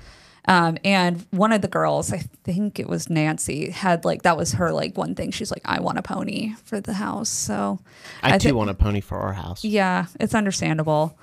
um, 0.49 0.77
and 0.85 1.25
one 1.31 1.53
of 1.53 1.63
the 1.63 1.69
girls, 1.69 2.13
I 2.13 2.19
think 2.45 2.79
it 2.81 2.89
was 2.89 3.09
Nancy, 3.09 3.71
had 3.71 4.05
like 4.05 4.23
that 4.23 4.37
was 4.37 4.53
her 4.55 4.73
like 4.73 4.97
one 4.97 5.15
thing. 5.15 5.31
She's 5.31 5.51
like, 5.51 5.63
I 5.65 5.81
want 5.81 5.99
a 5.99 6.03
pony 6.03 6.55
for 6.65 6.81
the 6.81 6.95
house. 6.95 7.29
So 7.29 7.79
I, 8.23 8.39
thi- 8.39 8.49
too 8.49 8.55
want 8.57 8.71
a 8.71 8.75
pony 8.75 9.01
for 9.01 9.19
our 9.19 9.33
house. 9.33 9.65
yeah, 9.65 10.07
it's 10.19 10.35
understandable. 10.35 11.17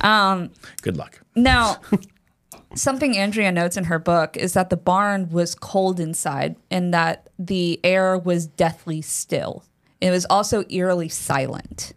Um, 0.00 0.50
Good 0.82 0.96
luck. 0.96 1.20
now, 1.36 1.80
something 2.74 3.16
Andrea 3.16 3.52
notes 3.52 3.76
in 3.76 3.84
her 3.84 3.98
book 3.98 4.36
is 4.36 4.54
that 4.54 4.70
the 4.70 4.76
barn 4.76 5.30
was 5.30 5.54
cold 5.54 6.00
inside 6.00 6.56
and 6.70 6.92
that 6.92 7.28
the 7.38 7.78
air 7.84 8.18
was 8.18 8.46
deathly 8.46 9.00
still. 9.02 9.64
It 10.00 10.10
was 10.10 10.26
also 10.28 10.64
eerily 10.68 11.08
silent. 11.08 11.92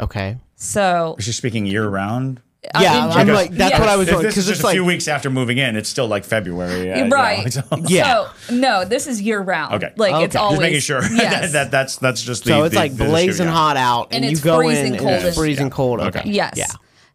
Okay. 0.00 0.36
So, 0.56 1.14
Is 1.18 1.24
she 1.24 1.32
speaking 1.32 1.66
year 1.66 1.88
round? 1.88 2.40
Yeah, 2.78 3.06
in 3.06 3.10
I'm 3.12 3.28
like 3.28 3.50
that's 3.50 3.70
yes. 3.70 3.80
what 3.80 3.88
I 3.88 3.96
was 3.96 4.08
If 4.08 4.14
doing 4.14 4.24
this 4.24 4.36
is 4.36 4.44
because 4.44 4.46
just 4.46 4.60
it's 4.60 4.64
a 4.64 4.66
like 4.66 4.74
few 4.74 4.84
weeks 4.84 5.08
after 5.08 5.30
moving 5.30 5.58
in, 5.58 5.76
it's 5.76 5.88
still 5.88 6.06
like 6.08 6.24
February. 6.24 6.92
uh, 6.92 6.98
you 6.98 7.04
know, 7.04 7.16
Right. 7.16 7.52
so- 7.52 7.62
Yeah. 7.86 8.26
So, 8.46 8.54
no, 8.54 8.84
this 8.84 9.06
is 9.06 9.22
year 9.22 9.40
round. 9.40 9.74
Okay. 9.74 9.92
Like 9.96 10.14
Okay. 10.14 10.24
it's 10.24 10.36
always 10.36 10.58
Just 10.58 10.62
making 10.62 10.80
sure 10.80 11.02
Yes. 11.12 11.52
that, 11.52 11.52
that 11.52 11.70
that's 11.70 11.96
that's 11.96 12.22
just 12.22 12.44
the 12.44 12.50
so 12.50 12.64
it's 12.64 12.74
the- 12.74 12.80
like 12.80 12.96
the 12.96 13.04
blazing 13.06 13.46
yeah. 13.46 13.52
hot 13.52 13.76
out, 13.76 14.08
and, 14.12 14.16
And 14.16 14.24
you 14.26 14.30
it's 14.32 14.40
go 14.40 14.56
freezing 14.58 14.94
in 14.94 14.98
cold 15.00 15.10
and 15.12 15.24
it's 15.26 15.36
freezing 15.36 15.66
Yeah. 15.66 15.70
cold. 15.72 16.00
Okay. 16.00 16.18
Okay. 16.20 16.30
Yes. 16.30 16.54
Yeah. 16.56 16.66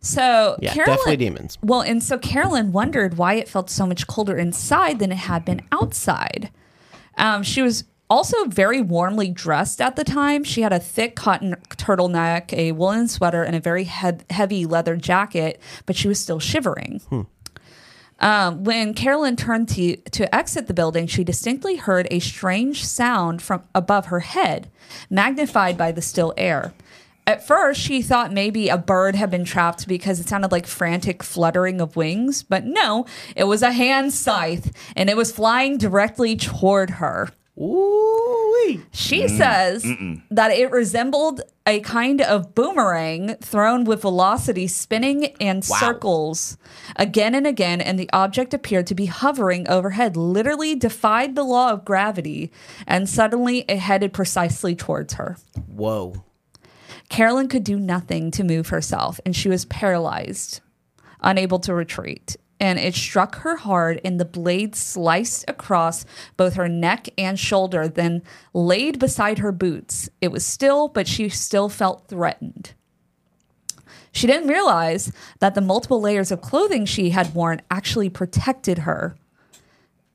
So 0.01 0.57
Yeah, 0.59 0.73
Carolyn, 0.73 0.95
definitely 0.97 1.17
demons. 1.17 1.57
Well, 1.61 1.81
and 1.81 2.03
so 2.03 2.17
Carolyn 2.17 2.71
wondered 2.73 3.17
why 3.17 3.35
it 3.35 3.47
felt 3.47 3.69
so 3.69 3.85
much 3.85 4.05
colder 4.07 4.37
inside 4.37 4.99
than 4.99 5.11
it 5.11 5.17
had 5.17 5.45
been 5.45 5.61
outside. 5.71 6.49
Um, 7.17 7.43
she 7.43 7.61
was 7.61 7.83
also 8.13 8.45
very 8.45 8.79
warmly 8.79 9.31
dressed 9.31 9.81
at 9.81 9.95
the 9.95 10.03
time. 10.03 10.43
She 10.43 10.61
had 10.61 10.71
a 10.71 10.79
thick 10.79 11.15
cotton 11.15 11.55
turtleneck, 11.69 12.53
a 12.53 12.71
woolen 12.71 13.07
sweater, 13.07 13.41
and 13.41 13.55
a 13.55 13.59
very 13.59 13.85
head 13.85 14.23
heavy 14.29 14.67
leather 14.67 14.95
jacket, 14.95 15.59
but 15.87 15.95
she 15.95 16.07
was 16.07 16.19
still 16.19 16.39
shivering. 16.39 17.01
Um, 18.19 18.63
when 18.63 18.93
Carolyn 18.93 19.35
turned 19.35 19.67
to, 19.69 19.97
to 19.97 20.33
exit 20.33 20.67
the 20.67 20.73
building, 20.75 21.07
she 21.07 21.23
distinctly 21.23 21.75
heard 21.75 22.07
a 22.11 22.19
strange 22.19 22.85
sound 22.85 23.41
from 23.41 23.63
above 23.73 24.05
her 24.05 24.19
head, 24.19 24.69
magnified 25.09 25.75
by 25.75 25.91
the 25.91 26.01
still 26.01 26.33
air. 26.37 26.73
At 27.25 27.45
first, 27.45 27.81
she 27.81 28.01
thought 28.01 28.31
maybe 28.31 28.69
a 28.69 28.77
bird 28.77 29.15
had 29.15 29.31
been 29.31 29.43
trapped 29.43 29.87
because 29.87 30.19
it 30.19 30.29
sounded 30.29 30.51
like 30.51 30.67
frantic 30.67 31.23
fluttering 31.23 31.81
of 31.81 31.95
wings, 31.95 32.43
but 32.43 32.63
no, 32.63 33.07
it 33.35 33.45
was 33.45 33.63
a 33.63 33.71
hand 33.71 34.13
scythe 34.13 34.71
and 34.95 35.09
it 35.09 35.17
was 35.17 35.31
flying 35.31 35.77
directly 35.77 36.35
toward 36.35 36.91
her. 36.91 37.29
Ooh. 37.59 38.81
She 38.91 39.27
says 39.27 39.85
that 40.31 40.51
it 40.51 40.71
resembled 40.71 41.41
a 41.67 41.79
kind 41.81 42.21
of 42.21 42.55
boomerang 42.55 43.35
thrown 43.35 43.83
with 43.83 44.01
velocity 44.01 44.67
spinning 44.67 45.23
in 45.39 45.61
circles 45.61 46.57
again 46.95 47.35
and 47.35 47.45
again, 47.45 47.81
and 47.81 47.99
the 47.99 48.09
object 48.13 48.53
appeared 48.53 48.87
to 48.87 48.95
be 48.95 49.05
hovering 49.05 49.67
overhead, 49.67 50.17
literally 50.17 50.75
defied 50.75 51.35
the 51.35 51.43
law 51.43 51.71
of 51.71 51.85
gravity, 51.85 52.51
and 52.87 53.07
suddenly 53.07 53.59
it 53.67 53.79
headed 53.79 54.13
precisely 54.13 54.75
towards 54.75 55.13
her. 55.15 55.37
Whoa. 55.67 56.23
Carolyn 57.09 57.47
could 57.47 57.63
do 57.63 57.79
nothing 57.79 58.31
to 58.31 58.43
move 58.43 58.69
herself, 58.69 59.19
and 59.25 59.35
she 59.35 59.49
was 59.49 59.65
paralyzed, 59.65 60.61
unable 61.21 61.59
to 61.59 61.73
retreat. 61.73 62.35
And 62.63 62.79
it 62.79 62.95
struck 62.95 63.39
her 63.39 63.57
hard, 63.57 63.99
and 64.05 64.21
the 64.21 64.23
blade 64.23 64.73
sliced 64.73 65.43
across 65.49 66.05
both 66.37 66.53
her 66.53 66.69
neck 66.69 67.09
and 67.17 67.37
shoulder, 67.37 67.89
then 67.89 68.21
laid 68.53 68.99
beside 68.99 69.39
her 69.39 69.51
boots. 69.51 70.09
It 70.21 70.31
was 70.31 70.45
still, 70.45 70.87
but 70.87 71.05
she 71.05 71.27
still 71.27 71.67
felt 71.67 72.07
threatened. 72.07 72.73
She 74.13 74.27
didn't 74.27 74.47
realize 74.47 75.11
that 75.39 75.55
the 75.55 75.61
multiple 75.61 75.99
layers 75.99 76.31
of 76.31 76.39
clothing 76.39 76.85
she 76.85 77.09
had 77.09 77.35
worn 77.35 77.61
actually 77.69 78.09
protected 78.09 78.77
her. 78.79 79.17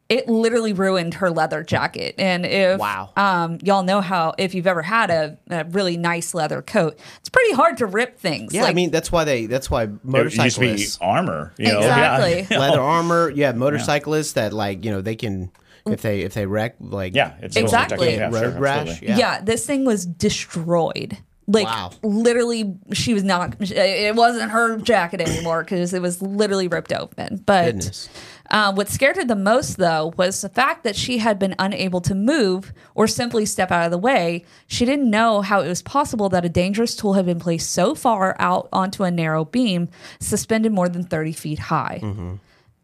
It 0.09 0.27
literally 0.27 0.73
ruined 0.73 1.15
her 1.15 1.31
leather 1.31 1.63
jacket. 1.63 2.15
And 2.19 2.47
if 2.47 2.81
Wow. 2.81 3.11
um, 3.17 3.59
y'all 3.63 3.83
know 3.83 4.01
how, 4.01 4.33
if 4.39 4.55
you've 4.55 4.67
ever 4.67 4.81
had 4.81 5.11
a, 5.11 5.37
a 5.51 5.65
really 5.65 5.99
nice 5.99 6.33
leather 6.33 6.63
coat, 6.63 6.99
it's 7.21 7.29
pretty 7.29 7.53
hard 7.53 7.77
to 7.79 7.87
rip 7.87 8.19
things. 8.19 8.55
Yeah, 8.55 8.65
I 8.65 8.73
mean 8.73 8.91
that's 8.91 9.13
why 9.13 9.25
they 9.25 9.45
that's 9.45 9.71
why 9.71 9.83
It 9.83 9.91
used 9.91 10.01
to 10.01 10.07
be 10.07 10.13
motorcyclists 10.13 10.99
armor. 11.03 11.53
You 11.59 11.73
know? 11.73 11.79
Exactly. 11.79 12.47
Yeah. 12.51 12.59
leather 12.59 12.81
armor. 12.81 13.31
Yeah, 13.31 13.53
motorcyclists 13.53 14.33
that 14.33 14.55
like 14.55 14.83
you 14.85 14.91
know 14.91 15.03
they 15.03 15.17
can 15.17 15.51
if 15.87 16.01
they 16.03 16.21
if 16.23 16.33
they 16.33 16.47
wreck 16.47 16.77
like 16.81 17.15
Yeah, 17.15 17.35
it's 17.43 17.57
Exactly. 17.57 18.15
Yeah, 18.15 18.31
road 18.31 18.53
sure, 18.53 18.61
rash. 18.61 19.03
Yeah. 19.03 19.17
yeah. 19.19 19.41
this 19.43 19.67
thing 19.67 19.85
was 19.85 20.07
destroyed. 20.07 21.19
Like 21.51 21.65
Wow. 21.67 21.93
literally, 22.03 22.77
she 22.93 23.15
was 23.15 23.25
not. 23.25 23.57
It 23.61 24.15
wasn't 24.15 24.51
her 24.51 24.77
jacket 24.79 25.23
anymore 25.23 25.65
because 25.65 25.95
it 25.95 26.03
was 26.03 26.21
literally 26.21 26.69
ripped 26.69 26.93
open. 26.93 27.43
But 27.47 27.65
Goodness. 27.77 28.09
Uh, 28.51 28.73
what 28.73 28.89
scared 28.89 29.17
her 29.17 29.25
the 29.25 29.37
most, 29.37 29.77
though, 29.77 30.13
was 30.17 30.41
the 30.41 30.49
fact 30.49 30.85
that 30.85 30.97
she 30.97 31.19
had 31.19 31.39
been 31.39 31.55
unable 31.59 32.01
to 32.01 32.15
move 32.15 32.73
or 32.95 33.07
simply 33.07 33.45
step 33.45 33.71
out 33.71 33.85
of 33.85 33.91
the 33.91 33.99
way. 33.99 34.45
She 34.67 34.85
didn't 34.85 35.11
know 35.11 35.43
how 35.43 35.61
it 35.61 35.69
was 35.69 35.83
possible 35.83 36.29
that 36.31 36.45
a 36.45 36.49
dangerous 36.49 36.97
tool 36.97 37.13
had 37.13 37.27
been 37.27 37.41
placed 37.41 37.71
so 37.71 37.95
far 37.95 38.37
out 38.39 38.69
onto 38.73 39.05
a 39.05 39.11
narrow 39.11 39.45
beam, 39.45 39.89
suspended 40.19 40.73
more 40.73 40.89
than 40.89 41.05
30 41.05 41.33
feet 41.33 41.59
high. 41.59 42.01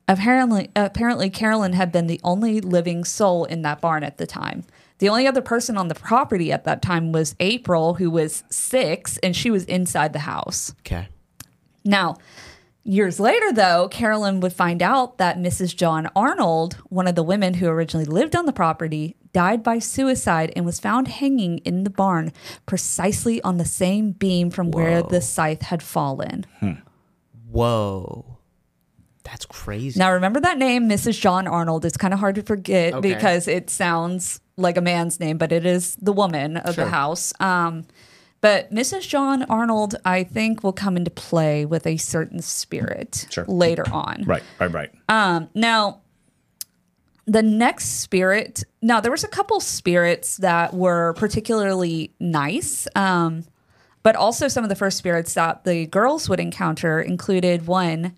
Apparently, 0.06 0.70
apparently, 0.76 1.30
Carolyn 1.30 1.72
had 1.72 1.90
been 1.90 2.08
the 2.08 2.20
only 2.22 2.60
living 2.60 3.04
soul 3.04 3.44
in 3.44 3.62
that 3.62 3.80
barn 3.80 4.04
at 4.04 4.18
the 4.18 4.26
time. 4.26 4.64
The 4.98 5.08
only 5.08 5.26
other 5.26 5.40
person 5.40 5.78
on 5.78 5.88
the 5.88 5.94
property 5.94 6.52
at 6.52 6.64
that 6.64 6.82
time 6.82 7.10
was 7.10 7.34
April, 7.40 7.94
who 7.94 8.10
was 8.10 8.44
six, 8.50 9.16
and 9.18 9.34
she 9.34 9.50
was 9.50 9.64
inside 9.64 10.12
the 10.12 10.20
house. 10.20 10.74
Okay. 10.80 11.08
Now, 11.84 12.16
years 12.84 13.18
later, 13.18 13.52
though, 13.52 13.88
Carolyn 13.88 14.40
would 14.40 14.52
find 14.52 14.82
out 14.82 15.18
that 15.18 15.38
Mrs. 15.38 15.74
John 15.74 16.08
Arnold, 16.14 16.74
one 16.88 17.06
of 17.08 17.14
the 17.14 17.22
women 17.22 17.54
who 17.54 17.66
originally 17.68 18.04
lived 18.06 18.36
on 18.36 18.46
the 18.46 18.52
property, 18.52 19.16
died 19.32 19.62
by 19.62 19.78
suicide 19.80 20.52
and 20.54 20.64
was 20.64 20.78
found 20.78 21.08
hanging 21.08 21.58
in 21.58 21.82
the 21.84 21.90
barn 21.90 22.32
precisely 22.66 23.42
on 23.42 23.56
the 23.56 23.64
same 23.64 24.12
beam 24.12 24.50
from 24.50 24.70
where 24.70 25.02
the 25.02 25.20
scythe 25.20 25.62
had 25.62 25.82
fallen. 25.82 26.46
Whoa. 27.50 28.38
That's 29.24 29.46
crazy. 29.46 29.98
Now, 29.98 30.12
remember 30.12 30.38
that 30.40 30.58
name, 30.58 30.88
Mrs. 30.88 31.18
John 31.18 31.46
Arnold. 31.48 31.84
It's 31.84 31.96
kind 31.96 32.12
of 32.12 32.20
hard 32.20 32.34
to 32.34 32.42
forget 32.42 32.92
Okay. 32.94 33.14
because 33.14 33.48
it 33.48 33.70
sounds 33.70 34.40
like 34.56 34.76
a 34.76 34.82
man's 34.82 35.18
name, 35.18 35.38
but 35.38 35.50
it 35.50 35.64
is 35.64 35.96
the 35.96 36.12
woman 36.12 36.58
of 36.58 36.74
Sure. 36.74 36.84
the 36.84 36.90
house. 36.90 37.32
Um, 37.40 37.86
but 38.44 38.70
Mrs. 38.70 39.08
John 39.08 39.42
Arnold, 39.44 39.94
I 40.04 40.22
think, 40.22 40.62
will 40.62 40.74
come 40.74 40.98
into 40.98 41.10
play 41.10 41.64
with 41.64 41.86
a 41.86 41.96
certain 41.96 42.42
spirit 42.42 43.26
Sure. 43.30 43.46
later 43.46 43.84
on. 43.90 44.22
Right, 44.26 44.42
right, 44.60 44.70
right. 44.70 44.90
Now, 45.54 46.00
the 47.24 47.42
next 47.42 48.02
spirit, 48.02 48.62
now 48.82 49.00
there 49.00 49.10
was 49.10 49.24
a 49.24 49.28
couple 49.28 49.60
spirits 49.60 50.36
that 50.36 50.74
were 50.74 51.14
particularly 51.14 52.12
nice. 52.20 52.86
Um, 52.94 53.44
but 54.02 54.14
also 54.14 54.48
some 54.48 54.62
of 54.62 54.68
the 54.68 54.76
first 54.76 54.98
spirits 54.98 55.32
that 55.32 55.64
the 55.64 55.86
girls 55.86 56.28
would 56.28 56.38
encounter 56.38 57.00
included 57.00 57.66
one. 57.66 58.12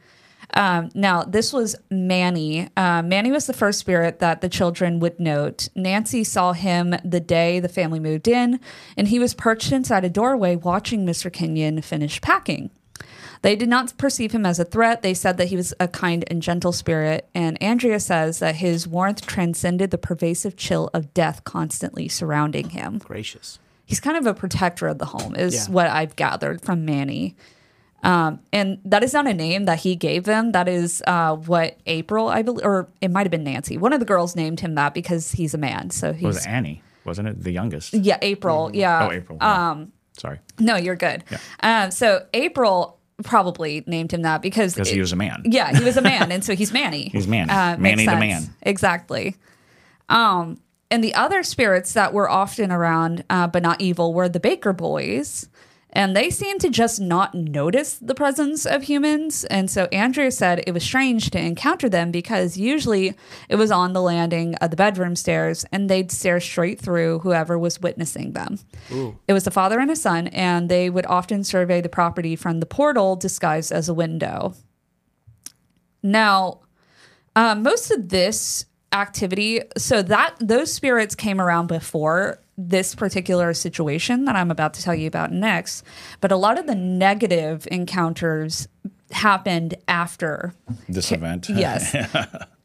Um, 0.55 0.91
now, 0.95 1.23
this 1.25 1.53
was 1.53 1.77
Manny. 1.91 2.69
Uh, 2.77 3.03
Manny 3.03 3.31
was 3.31 3.47
the 3.47 3.53
first 3.53 3.79
spirit 3.79 4.21
that 4.21 4.41
the 4.41 4.49
children 4.49 5.01
would 5.01 5.19
note. 5.21 5.69
Nancy 5.75 6.25
saw 6.25 6.53
him 6.53 6.95
the 7.05 7.21
day 7.21 7.61
the 7.61 7.69
family 7.69 8.01
moved 8.01 8.29
in, 8.29 8.61
and 8.97 9.09
he 9.09 9.19
was 9.19 9.35
perched 9.35 9.73
inside 9.73 10.05
a 10.05 10.11
doorway 10.11 10.57
watching 10.57 11.05
Mr. 11.05 11.33
Kenyon 11.33 11.83
finish 11.83 12.21
packing. 12.21 12.71
They 13.43 13.55
did 13.55 13.69
not 13.69 13.97
perceive 13.99 14.33
him 14.33 14.47
as 14.47 14.59
a 14.59 14.65
threat. 14.65 15.03
They 15.03 15.13
said 15.15 15.37
that 15.37 15.49
he 15.49 15.57
was 15.57 15.75
a 15.79 15.87
kind 15.89 16.25
and 16.29 16.41
gentle 16.41 16.73
spirit. 16.73 17.29
And 17.35 17.63
Andrea 17.63 18.01
says 18.01 18.39
that 18.39 18.57
his 18.57 18.89
warmth 18.89 19.27
transcended 19.27 19.91
the 19.91 19.99
pervasive 19.99 20.57
chill 20.57 20.91
of 20.95 21.13
death 21.13 21.45
constantly 21.45 22.09
surrounding 22.09 22.71
him. 22.71 22.99
Gracious. 22.99 23.59
He's 23.85 24.01
kind 24.01 24.17
of 24.17 24.27
a 24.27 24.35
protector 24.35 24.89
of 24.89 24.99
the 24.99 25.05
home, 25.05 25.37
is 25.37 25.69
Yeah. 25.69 25.73
what 25.75 25.87
I've 25.89 26.17
gathered 26.17 26.63
from 26.63 26.85
Manny. 26.87 27.37
Um, 28.03 28.41
and 28.53 28.79
that 28.85 29.03
is 29.03 29.13
not 29.13 29.27
a 29.27 29.35
name 29.35 29.65
that 29.65 29.81
he 29.81 29.97
gave 29.97 30.25
them. 30.25 30.53
That 30.53 30.69
is 30.69 31.03
uh, 31.07 31.35
what 31.37 31.77
April, 31.87 32.29
I 32.29 32.43
believe, 32.43 32.65
or 32.65 32.89
it 33.01 33.11
might 33.11 33.23
have 33.23 33.31
been 33.33 33.43
Nancy. 33.45 33.77
One 33.79 33.93
of 33.93 34.01
the 34.01 34.07
girls 34.07 34.37
named 34.37 34.61
him 34.61 34.75
that 34.77 34.95
because 34.95 35.33
he's 35.33 35.55
a 35.55 35.59
man. 35.59 35.91
So 35.91 36.11
It 36.11 36.23
was 36.23 36.47
Annie, 36.47 36.83
wasn't 37.05 37.29
it? 37.29 37.43
The 37.43 37.51
youngest. 37.51 37.95
yeah, 37.95 38.19
April. 38.23 38.71
Yeah. 38.73 39.09
Oh, 39.09 39.13
April. 39.13 39.43
Um, 39.43 39.93
Sorry, 40.19 40.39
No, 40.59 40.77
you're 40.77 40.97
good. 40.97 41.25
Um, 41.61 41.91
so 41.91 42.25
April 42.33 42.99
probably 43.25 43.83
named 43.87 44.13
him 44.13 44.23
that 44.23 44.41
because 44.41 44.75
because 44.75 44.89
he 44.91 45.01
was 45.01 45.13
a 45.13 45.17
man. 45.17 45.43
Yeah, 45.45 45.77
he 45.77 45.85
was 45.85 45.97
a 45.97 46.03
man, 46.03 46.31
and 46.33 46.45
so 46.45 46.55
he's 46.57 46.73
Manny. 46.73 47.09
He's 47.11 47.27
Manny. 47.27 47.49
makes 47.81 47.97
Manny 47.99 48.07
the 48.07 48.17
man. 48.17 48.43
Exactly. 48.63 49.37
Um, 50.09 50.61
and 50.91 51.03
the 51.03 51.15
other 51.15 51.43
spirits 51.43 51.95
that 51.95 52.13
were 52.13 52.31
often 52.31 52.71
around, 52.71 53.25
uh, 53.29 53.47
but 53.49 53.63
not 53.63 53.81
evil, 53.81 54.15
were 54.15 54.29
the 54.29 54.41
Baker 54.41 54.73
boys. 54.73 55.49
And 55.97 56.15
they 56.15 56.29
seemed 56.29 56.61
to 56.61 56.69
just 56.69 57.01
not 57.01 57.35
notice 57.35 57.95
the 57.95 58.15
presence 58.15 58.67
of 58.67 58.83
humans. 58.83 59.45
And 59.45 59.71
so 59.71 59.87
Andrea 59.87 60.31
said 60.31 60.63
it 60.67 60.73
was 60.73 60.83
strange 60.83 61.31
to 61.31 61.41
encounter 61.41 61.89
them 61.89 62.11
because 62.11 62.59
usually 62.59 63.15
it 63.49 63.57
was 63.57 63.71
on 63.71 63.95
the 63.95 64.03
landing 64.03 64.57
of 64.57 64.69
the 64.69 64.77
bedroom 64.77 65.17
stairs 65.17 65.65
and 65.73 65.89
they'd 65.89 66.13
stare 66.13 66.39
straight 66.39 66.79
through 66.79 67.21
whoever 67.21 67.59
was 67.59 67.81
witnessing 67.81 68.35
them. 68.35 68.59
It 69.27 69.33
was 69.33 69.47
a 69.47 69.51
father 69.51 69.81
and 69.81 69.91
a 69.91 69.97
son, 69.97 70.27
and 70.27 70.69
they 70.69 70.91
would 70.91 71.07
often 71.07 71.43
survey 71.43 71.81
the 71.81 71.89
property 71.89 72.37
from 72.37 72.61
the 72.61 72.67
portal 72.67 73.17
disguised 73.17 73.73
as 73.73 73.89
a 73.89 73.95
window. 73.95 74.53
Now, 76.03 76.61
uh, 77.35 77.55
most 77.55 77.91
of 77.91 78.11
this 78.11 78.67
activity, 78.93 79.63
so 79.79 80.03
that 80.03 80.35
those 80.41 80.71
spirits 80.75 81.15
came 81.15 81.41
around 81.41 81.69
before 81.69 82.43
this 82.59 82.95
particular 82.95 83.53
situation 83.55 84.25
that 84.25 84.37
I'm 84.37 84.51
about 84.51 84.75
to 84.75 84.83
tell 84.83 84.95
you 84.95 85.07
about 85.07 85.33
next, 85.33 85.85
but 86.21 86.33
a 86.33 86.37
lot 86.37 86.59
of 86.59 86.67
the 86.67 86.75
negative 86.75 87.69
encounters 87.71 88.67
happened 89.13 89.75
after 89.89 90.55
This 90.89 91.13
event. 91.13 91.49
Yes. 91.55 91.95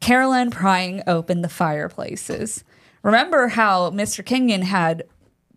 Carolyn 0.00 0.50
prying 0.50 1.02
open 1.06 1.42
the 1.42 1.48
fireplaces. 1.48 2.64
Remember 3.02 3.48
how 3.48 3.90
Mr. 3.90 4.24
Kenyon 4.24 4.62
had 4.62 5.04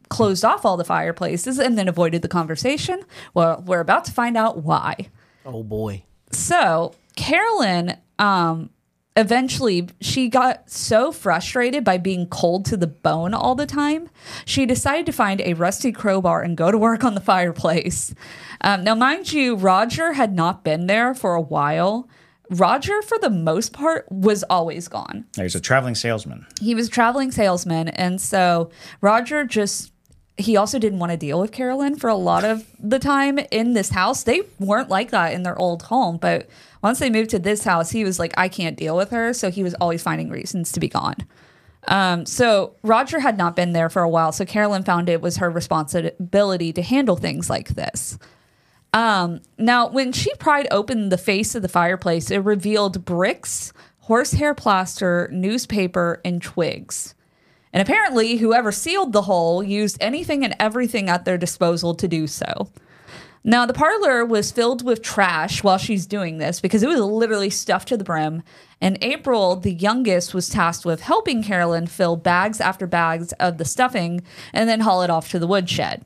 closed 0.09 0.45
off 0.45 0.65
all 0.65 0.77
the 0.77 0.83
fireplaces 0.83 1.57
and 1.57 1.77
then 1.77 1.87
avoided 1.87 2.21
the 2.21 2.27
conversation? 2.27 3.01
Well, 3.33 3.63
we're 3.65 3.79
about 3.79 4.05
to 4.05 4.11
find 4.11 4.37
out 4.37 4.57
why. 4.63 5.09
Oh 5.45 5.63
boy. 5.63 6.03
So 6.31 6.93
Carolyn, 7.15 7.97
um, 8.19 8.69
eventually 9.15 9.89
she 10.01 10.29
got 10.29 10.69
so 10.69 11.11
frustrated 11.11 11.83
by 11.83 11.97
being 11.97 12.27
cold 12.27 12.65
to 12.65 12.77
the 12.77 12.87
bone 12.87 13.33
all 13.33 13.55
the 13.55 13.65
time, 13.65 14.09
she 14.45 14.65
decided 14.65 15.05
to 15.05 15.11
find 15.11 15.41
a 15.41 15.53
rusty 15.53 15.91
crowbar 15.91 16.41
and 16.41 16.57
go 16.57 16.71
to 16.71 16.77
work 16.77 17.03
on 17.03 17.15
the 17.15 17.21
fireplace. 17.21 18.13
Um, 18.61 18.83
now, 18.83 18.95
mind 18.95 19.31
you, 19.31 19.55
Roger 19.55 20.13
had 20.13 20.33
not 20.35 20.63
been 20.63 20.87
there 20.87 21.13
for 21.13 21.35
a 21.35 21.41
while. 21.41 22.09
Roger, 22.51 23.01
for 23.01 23.17
the 23.17 23.29
most 23.29 23.73
part, 23.73 24.05
was 24.11 24.43
always 24.43 24.87
gone 24.87 25.25
He's 25.35 25.55
a 25.55 25.59
traveling 25.59 25.95
salesman. 25.95 26.45
he 26.61 26.75
was 26.75 26.87
a 26.87 26.91
traveling 26.91 27.31
salesman 27.31 27.87
and 27.87 28.21
so 28.21 28.69
roger 29.01 29.45
just 29.45 29.91
he 30.37 30.57
also 30.57 30.79
didn't 30.79 30.99
want 30.99 31.11
to 31.11 31.17
deal 31.17 31.39
with 31.39 31.51
carolyn 31.51 31.95
for 31.95 32.09
a 32.09 32.15
lot 32.15 32.43
of 32.43 32.65
the 32.79 32.99
time 32.99 33.39
in 33.51 33.73
this 33.73 33.89
house. 33.89 34.23
They 34.23 34.41
weren't 34.59 34.89
like 34.89 35.11
that 35.11 35.33
in 35.33 35.43
their 35.43 35.57
old 35.57 35.83
home 35.83 36.17
but 36.17 36.47
once 36.81 36.99
they 36.99 37.09
moved 37.09 37.31
to 37.31 37.39
this 37.39 37.63
house 37.63 37.91
he 37.91 38.03
was 38.03 38.19
like 38.19 38.33
i 38.37 38.47
can't 38.47 38.77
deal 38.77 38.95
with 38.95 39.11
her. 39.11 39.33
So 39.33 39.49
he 39.49 39.63
was 39.63 39.73
always 39.75 40.03
finding 40.03 40.29
reasons 40.29 40.71
to 40.73 40.79
be 40.79 40.87
gone. 40.87 41.17
Um, 41.87 42.25
so 42.25 42.75
roger 42.83 43.19
had 43.19 43.37
not 43.37 43.55
been 43.55 43.73
there 43.73 43.89
for 43.89 44.01
a 44.01 44.09
while 44.09 44.31
so 44.31 44.45
carolyn 44.45 44.83
found 44.83 45.09
it 45.09 45.21
was 45.21 45.37
her 45.37 45.49
responsibility 45.49 46.73
to 46.73 46.81
handle 46.81 47.15
things 47.15 47.49
like 47.49 47.69
this. 47.69 48.17
Um, 48.95 49.41
now, 49.57 49.89
when 49.89 50.13
she 50.13 50.33
pried 50.35 50.69
open 50.71 51.09
the 51.09 51.17
face 51.17 51.53
of 51.53 51.61
the 51.61 51.67
fireplace, 51.67 52.31
it 52.31 52.37
revealed 52.37 53.03
bricks, 53.03 53.73
horsehair 53.99 54.53
plaster, 54.53 55.29
newspaper, 55.33 56.21
and 56.23 56.41
twigs. 56.41 57.14
And 57.75 57.81
apparently, 57.81 58.37
whoever 58.37 58.71
sealed 58.71 59.11
the 59.11 59.23
hole 59.23 59.61
used 59.61 59.97
anything 59.99 60.45
and 60.45 60.55
everything 60.61 61.09
at 61.09 61.25
their 61.25 61.37
disposal 61.37 61.93
to 61.95 62.07
do 62.07 62.25
so. 62.25 62.71
Now, 63.43 63.65
the 63.65 63.73
parlor 63.73 64.23
was 64.23 64.49
filled 64.49 64.85
with 64.85 65.01
trash 65.01 65.61
while 65.61 65.77
she's 65.77 66.07
doing 66.07 66.37
this 66.37 66.61
because 66.61 66.83
it 66.83 66.87
was 66.87 67.01
literally 67.01 67.49
stuffed 67.49 67.89
to 67.89 67.97
the 67.97 68.05
brim. 68.05 68.43
And 68.79 68.97
April, 69.01 69.57
the 69.57 69.73
youngest, 69.73 70.33
was 70.33 70.47
tasked 70.47 70.85
with 70.85 71.01
helping 71.01 71.43
Carolyn 71.43 71.85
fill 71.87 72.15
bags 72.15 72.61
after 72.61 72.87
bags 72.87 73.33
of 73.41 73.57
the 73.57 73.65
stuffing 73.65 74.21
and 74.53 74.69
then 74.69 74.79
haul 74.79 75.01
it 75.01 75.09
off 75.09 75.29
to 75.31 75.37
the 75.37 75.45
woodshed. 75.45 76.05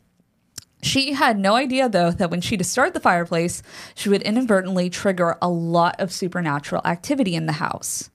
She 0.82 1.14
had 1.14 1.38
no 1.38 1.54
idea, 1.54 1.88
though, 1.88 2.10
that 2.10 2.32
when 2.32 2.42
she'd 2.42 2.66
start 2.66 2.96
the 2.96 3.00
fireplace, 3.00 3.62
she 3.94 4.10
would 4.10 4.24
inadvertently 4.24 4.90
trigger 4.90 5.38
a 5.40 5.50
lot 5.50 6.02
of 6.02 6.12
supernatural 6.12 6.82
activity 6.84 7.36
in 7.36 7.46
the 7.46 7.54
house. 7.54 8.10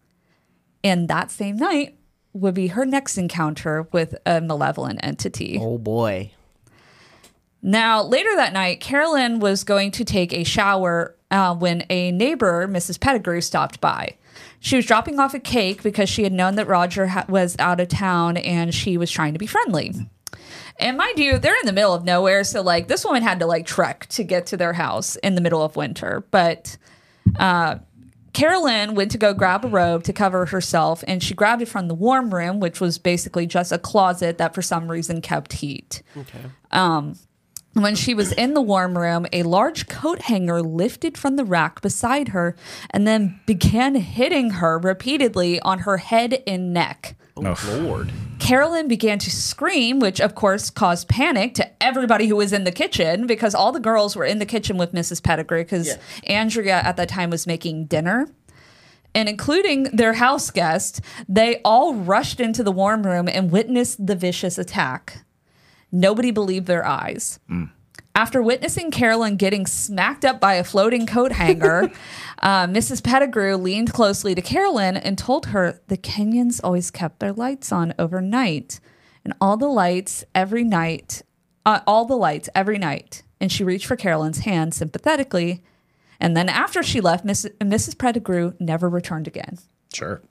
And 0.83 1.07
that 1.07 1.31
same 1.31 1.57
night 1.57 1.97
would 2.35 2.55
be 2.55 2.67
her 2.69 2.85
next 2.85 3.17
encounter 3.17 3.89
with 3.93 4.15
a 4.27 4.41
malevolent 4.41 5.01
entity. 5.03 5.59
Oh 5.61 5.79
boy. 5.79 6.33
Now, 7.63 8.03
later 8.03 8.29
that 8.37 8.53
night, 8.53 8.81
Carolyn 8.81 9.41
was 9.41 9.65
going 9.65 9.91
to 9.93 10.05
take 10.05 10.35
a 10.35 10.45
shower 10.45 11.17
uh, 11.31 11.55
when 11.55 11.87
a 11.89 12.13
neighbor, 12.13 12.69
Mrs. 12.69 13.01
Pettigrew, 13.01 13.41
stopped 13.41 13.81
by. 13.81 14.17
She 14.61 14.77
was 14.77 14.85
dropping 14.85 15.19
off 15.19 15.33
a 15.33 15.39
cake 15.39 15.83
because 15.83 16.09
she 16.09 16.25
had 16.25 16.33
known 16.33 16.57
that 16.57 16.67
Roger 16.67 17.07
ha- 17.07 17.25
was 17.29 17.57
out 17.59 17.81
of 17.81 17.89
town 17.89 18.37
and 18.37 18.75
she 18.75 18.99
was 18.99 19.11
trying 19.11 19.33
to 19.33 19.39
be 19.39 19.47
friendly. 19.47 19.95
And 20.79 20.99
mind 20.99 21.19
you, 21.19 21.39
they're 21.39 21.59
in 21.59 21.67
the 21.67 21.73
middle 21.73 21.95
of 21.95 22.05
nowhere, 22.05 22.45
so 22.45 22.61
like 22.61 22.89
this 22.89 23.05
woman 23.05 23.23
had 23.23 23.41
to 23.41 23.47
like 23.47 23.65
trek 23.65 24.07
to 24.11 24.25
get 24.25 24.47
to 24.47 24.57
their 24.57 24.73
house 24.73 25.17
in 25.17 25.35
the 25.35 25.41
middle 25.41 25.63
of 25.63 25.77
winter. 25.77 26.25
But 26.31 26.77
uh, 27.39 27.77
Carolyn 28.35 28.95
went 28.95 29.13
to 29.13 29.19
go 29.19 29.33
grab 29.33 29.65
a 29.65 29.69
robe 29.69 30.03
to 30.05 30.13
cover 30.13 30.47
herself, 30.47 31.03
and 31.07 31.23
she 31.23 31.35
grabbed 31.35 31.63
it 31.63 31.69
from 31.69 31.89
the 31.89 31.95
warm 31.95 32.35
room, 32.35 32.61
which 32.61 32.81
was 32.81 32.99
basically 32.99 33.47
just 33.47 33.73
a 33.73 33.79
closet 33.79 34.39
that 34.39 34.55
for 34.55 34.61
some 34.61 34.91
reason 34.91 35.23
kept 35.23 35.55
heat. 35.55 36.03
Okay. 36.17 36.51
Um, 36.73 37.17
when 37.75 37.95
she 37.95 38.15
was 38.15 38.33
in 38.33 38.55
the 38.55 38.61
warm 38.61 38.99
room, 38.99 39.27
a 39.33 39.43
large 39.43 39.89
coat 39.89 40.23
hanger 40.23 40.63
lifted 40.63 41.17
from 41.19 41.37
the 41.37 41.45
rack 41.45 41.81
beside 41.81 42.29
her 42.29 42.55
and 42.91 43.07
then 43.07 43.41
began 43.47 43.95
hitting 43.97 44.51
her 44.51 44.79
repeatedly 44.79 45.61
on 45.61 45.81
her 45.81 45.97
head 45.99 46.43
and 46.47 46.73
neck. 46.73 47.17
Oh, 47.37 47.57
Lord. 47.83 48.13
Carolyn 48.39 48.87
began 48.87 49.19
to 49.19 49.31
scream, 49.31 49.99
which 49.99 50.21
of 50.21 50.35
course 50.35 50.71
caused 50.71 51.09
panic 51.09 51.55
to 51.55 51.83
everybody 51.83 52.27
who 52.29 52.37
was 52.37 52.53
in 52.53 52.65
the 52.65 52.71
kitchen 52.73 53.27
because 53.27 53.55
all 53.55 53.73
the 53.73 53.81
girls 53.81 54.15
were 54.15 54.25
in 54.25 54.39
the 54.39 54.47
kitchen 54.47 54.77
with 54.77 54.93
Mrs. 54.93 55.23
Pettigrew 55.23 55.65
because 55.65 55.89
Yeah. 55.89 55.97
Andrea 56.25 56.77
at 56.85 56.97
that 56.97 57.09
time 57.09 57.31
was 57.31 57.47
making 57.47 57.87
dinner. 57.87 58.29
And 59.17 59.29
including 59.29 59.85
their 59.85 60.15
house 60.15 60.51
guest, 60.51 61.01
they 61.29 61.61
all 61.65 61.95
rushed 61.95 62.41
into 62.41 62.63
the 62.63 62.73
warm 62.73 63.05
room 63.05 63.29
and 63.29 63.51
witnessed 63.51 64.05
the 64.05 64.17
vicious 64.17 64.59
attack. 64.59 65.25
Nobody 65.93 66.31
believed 66.33 66.67
their 66.67 66.85
eyes. 66.85 67.39
Mm. 67.51 67.71
After 68.17 68.41
witnessing 68.43 68.93
Carolyn 68.93 69.37
getting 69.37 69.67
smacked 69.67 70.25
up 70.25 70.41
by 70.41 70.55
a 70.55 70.63
floating 70.65 71.05
coat 71.07 71.33
hanger, 71.33 71.91
uh, 72.45 72.67
Mrs. 72.67 73.03
Pettigrew 73.03 73.57
leaned 73.57 73.93
closely 73.93 74.35
to 74.35 74.43
Carolyn 74.43 74.97
and 74.97 75.17
told 75.17 75.47
her 75.47 75.81
the 75.89 75.97
Kenyons 75.97 76.61
always 76.63 76.91
kept 76.91 77.19
their 77.19 77.33
lights 77.33 77.73
on 77.73 77.95
overnight 77.99 78.81
and 79.25 79.33
all 79.41 79.57
the 79.57 79.67
lights 79.67 80.25
every 80.35 80.63
night, 80.63 81.23
uh, 81.65 81.81
all 81.87 82.05
the 82.05 82.17
lights 82.17 82.51
every 82.55 82.79
night. 82.79 83.23
And 83.41 83.51
she 83.51 83.65
reached 83.65 83.87
for 83.87 83.97
Carolyn's 83.97 84.41
hand 84.41 84.75
sympathetically. 84.75 85.65
And 86.21 86.37
then 86.37 86.49
after 86.51 86.83
she 86.83 87.01
left, 87.01 87.25
Miss, 87.25 87.47
Mrs. 87.61 87.99
Pettigrew 87.99 88.53
never 88.61 88.89
returned 88.89 89.27
again. 89.27 89.59
Sure. 89.93 90.23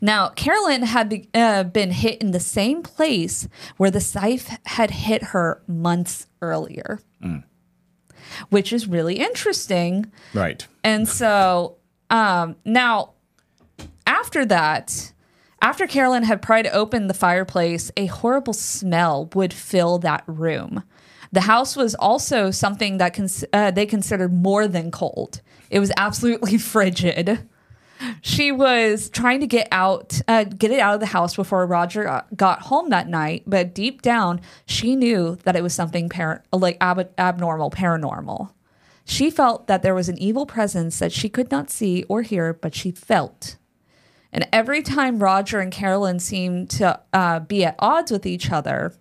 Now, 0.00 0.28
Carolyn 0.30 0.82
had 0.82 1.08
be, 1.08 1.28
uh, 1.34 1.64
been 1.64 1.90
hit 1.90 2.22
in 2.22 2.30
the 2.30 2.40
same 2.40 2.82
place 2.82 3.48
where 3.76 3.90
the 3.90 4.00
scythe 4.00 4.56
had 4.66 4.92
hit 4.92 5.24
her 5.24 5.62
months 5.66 6.28
earlier, 6.40 7.00
which 8.50 8.72
is 8.72 8.86
really 8.86 9.14
interesting. 9.14 10.10
Right. 10.34 10.66
And 10.84 11.08
so 11.08 11.76
um, 12.10 12.56
now, 12.64 13.12
after 14.06 14.44
that, 14.46 15.12
after 15.60 15.86
Carolyn 15.86 16.22
had 16.22 16.40
pried 16.40 16.66
open 16.68 17.08
the 17.08 17.14
fireplace, 17.14 17.90
a 17.96 18.06
horrible 18.06 18.52
smell 18.52 19.28
would 19.34 19.52
fill 19.52 19.98
that 19.98 20.22
room. 20.26 20.84
The 21.32 21.42
house 21.42 21.76
was 21.76 21.94
also 21.94 22.50
something 22.50 22.98
that 22.98 23.12
cons- 23.14 23.44
uh, 23.52 23.70
they 23.70 23.84
considered 23.84 24.32
more 24.32 24.66
than 24.66 24.90
cold. 24.90 25.42
It 25.70 25.80
was 25.80 25.92
absolutely 25.96 26.58
frigid. 26.74 27.46
She 28.20 28.52
was 28.52 29.10
trying 29.10 29.40
to 29.40 29.46
get 29.46 29.68
out, 29.72 30.20
uh, 30.28 30.44
get 30.44 30.70
it 30.70 30.80
out 30.80 30.94
of 30.94 31.00
the 31.00 31.06
house 31.06 31.34
before 31.36 31.66
Roger 31.66 32.04
got- 32.04 32.36
got 32.36 32.62
home 32.62 32.90
that 32.90 33.08
night. 33.08 33.42
But 33.46 33.74
deep 33.74 34.02
down, 34.02 34.40
she 34.66 34.94
knew 34.96 35.36
that 35.44 35.56
it 35.56 35.62
was 35.62 35.74
something 35.74 36.08
par- 36.08 36.42
like 36.52 36.76
ab- 36.80 37.10
abnormal, 37.18 37.70
paranormal. 37.70 38.50
She 39.04 39.30
felt 39.30 39.66
that 39.68 39.82
there 39.82 39.94
was 39.94 40.08
an 40.08 40.18
evil 40.18 40.46
presence 40.46 40.98
that 40.98 41.12
she 41.12 41.28
could 41.28 41.50
not 41.50 41.70
see 41.70 42.04
or 42.08 42.22
hear, 42.22 42.52
but 42.52 42.74
she 42.74 42.90
felt. 42.90 43.56
And 44.32 44.46
every 44.52 44.82
time 44.82 45.18
Roger 45.20 45.58
and 45.60 45.72
Carolyn 45.72 46.18
seemed 46.18 46.68
to 46.70 47.00
uh, 47.12 47.40
be 47.40 47.64
at 47.64 47.74
odds 47.78 48.12
with 48.12 48.26
each 48.26 48.50
other, 48.52 48.94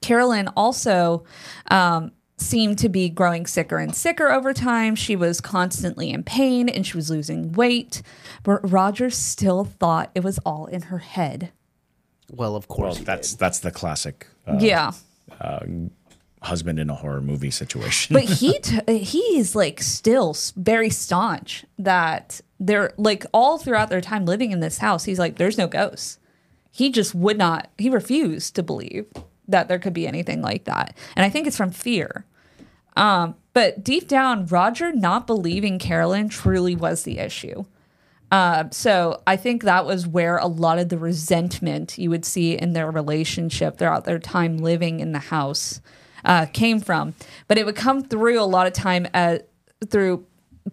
Carolyn 0.00 0.48
also 0.56 1.24
um, 1.70 2.12
seemed 2.42 2.78
to 2.78 2.88
be 2.88 3.08
growing 3.08 3.46
sicker 3.46 3.78
and 3.78 3.94
sicker 3.94 4.30
over 4.30 4.52
time. 4.52 4.94
She 4.94 5.16
was 5.16 5.40
constantly 5.40 6.10
in 6.10 6.22
pain 6.24 6.68
and 6.68 6.86
she 6.86 6.96
was 6.96 7.10
losing 7.10 7.52
weight. 7.52 8.02
But 8.42 8.70
Roger 8.70 9.10
still 9.10 9.64
thought 9.64 10.10
it 10.14 10.24
was 10.24 10.38
all 10.44 10.66
in 10.66 10.82
her 10.82 10.98
head. 10.98 11.52
Well, 12.30 12.56
of 12.56 12.68
course. 12.68 12.98
he 12.98 13.04
that's 13.04 13.32
did. 13.32 13.38
that's 13.40 13.60
the 13.60 13.70
classic 13.70 14.26
uh, 14.46 14.56
yeah. 14.60 14.92
husband 16.42 16.78
in 16.78 16.90
a 16.90 16.94
horror 16.94 17.20
movie 17.20 17.50
situation. 17.50 18.14
but 18.14 18.24
he 18.24 18.58
t- 18.62 18.98
he's 18.98 19.54
like 19.54 19.82
still 19.82 20.36
very 20.56 20.90
staunch 20.90 21.64
that 21.78 22.40
they're 22.58 22.92
like 22.96 23.26
all 23.34 23.58
throughout 23.58 23.90
their 23.90 24.00
time 24.00 24.24
living 24.24 24.52
in 24.52 24.60
this 24.60 24.78
house 24.78 25.04
he's 25.04 25.18
like 25.18 25.36
there's 25.36 25.58
no 25.58 25.66
ghosts 25.66 26.18
he 26.70 26.90
just 26.90 27.14
would 27.14 27.36
not 27.36 27.68
he 27.76 27.90
refused 27.90 28.54
to 28.54 28.62
believe 28.62 29.06
that 29.48 29.68
there 29.68 29.78
could 29.78 29.92
be 29.92 30.06
anything 30.06 30.40
like 30.40 30.64
that 30.64 30.96
and 31.16 31.24
i 31.26 31.28
think 31.28 31.46
it's 31.46 31.56
from 31.56 31.70
fear 31.72 32.24
um, 32.96 33.34
but 33.52 33.82
deep 33.82 34.08
down 34.08 34.46
roger 34.46 34.92
not 34.92 35.26
believing 35.26 35.78
carolyn 35.78 36.28
truly 36.28 36.74
was 36.76 37.02
the 37.04 37.18
issue 37.18 37.64
uh, 38.32 38.64
so 38.70 39.20
I 39.26 39.36
think 39.36 39.62
that 39.62 39.84
was 39.84 40.06
where 40.06 40.38
a 40.38 40.46
lot 40.46 40.78
of 40.78 40.88
the 40.88 40.96
resentment 40.96 41.98
you 41.98 42.08
would 42.08 42.24
see 42.24 42.54
in 42.54 42.72
their 42.72 42.90
relationship 42.90 43.76
throughout 43.76 44.06
their 44.06 44.18
time 44.18 44.56
living 44.56 45.00
in 45.00 45.12
the 45.12 45.18
house 45.18 45.82
uh, 46.24 46.46
came 46.46 46.80
from. 46.80 47.12
But 47.46 47.58
it 47.58 47.66
would 47.66 47.76
come 47.76 48.02
through 48.02 48.40
a 48.40 48.44
lot 48.44 48.66
of 48.66 48.72
time 48.72 49.06
at, 49.12 49.48
through 49.86 50.24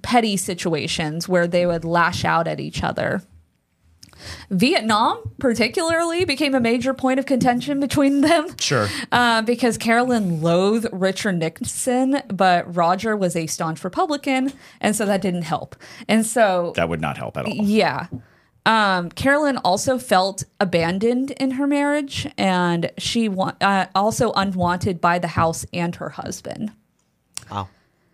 petty 0.01 0.37
situations 0.37 1.27
where 1.27 1.47
they 1.47 1.65
would 1.65 1.83
lash 1.83 2.23
out 2.23 2.47
at 2.47 2.61
each 2.61 2.81
other. 2.81 3.21
Vietnam, 4.49 5.21
particularly, 5.39 6.25
became 6.25 6.55
a 6.55 6.59
major 6.59 6.93
point 6.93 7.19
of 7.19 7.25
contention 7.25 7.79
between 7.79 8.21
them. 8.21 8.47
sure. 8.59 8.87
Uh, 9.11 9.41
because 9.41 9.77
Carolyn 9.77 10.41
loathed 10.41 10.87
Richard 10.91 11.37
Nixon, 11.37 12.21
but 12.27 12.75
Roger 12.75 13.15
was 13.15 13.35
a 13.35 13.47
staunch 13.47 13.83
Republican, 13.83 14.53
and 14.81 14.95
so 14.95 15.05
that 15.05 15.21
didn't 15.21 15.43
help. 15.43 15.75
And 16.07 16.25
so 16.25 16.73
That 16.75 16.89
would 16.89 17.01
not 17.01 17.17
help 17.17 17.37
at 17.37 17.45
all. 17.45 17.53
yeah. 17.53 18.07
Um, 18.65 19.09
Carolyn 19.09 19.57
also 19.57 19.97
felt 19.97 20.43
abandoned 20.59 21.31
in 21.31 21.51
her 21.51 21.65
marriage, 21.65 22.27
and 22.37 22.91
she 22.97 23.27
wa- 23.29 23.53
uh, 23.61 23.87
also 23.95 24.31
unwanted 24.33 25.01
by 25.01 25.17
the 25.17 25.29
house 25.29 25.65
and 25.73 25.95
her 25.95 26.09
husband. 26.09 26.71
Wow. 27.49 27.69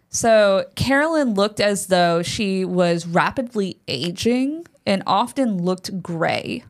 So 0.10 0.66
Carolyn 0.76 1.34
looked 1.34 1.60
as 1.60 1.88
though 1.88 2.22
she 2.24 2.64
was 2.64 3.06
rapidly 3.06 3.80
aging 3.90 4.66
and 4.86 5.04
often 5.06 5.64
looked 5.64 6.02
gray. 6.02 6.64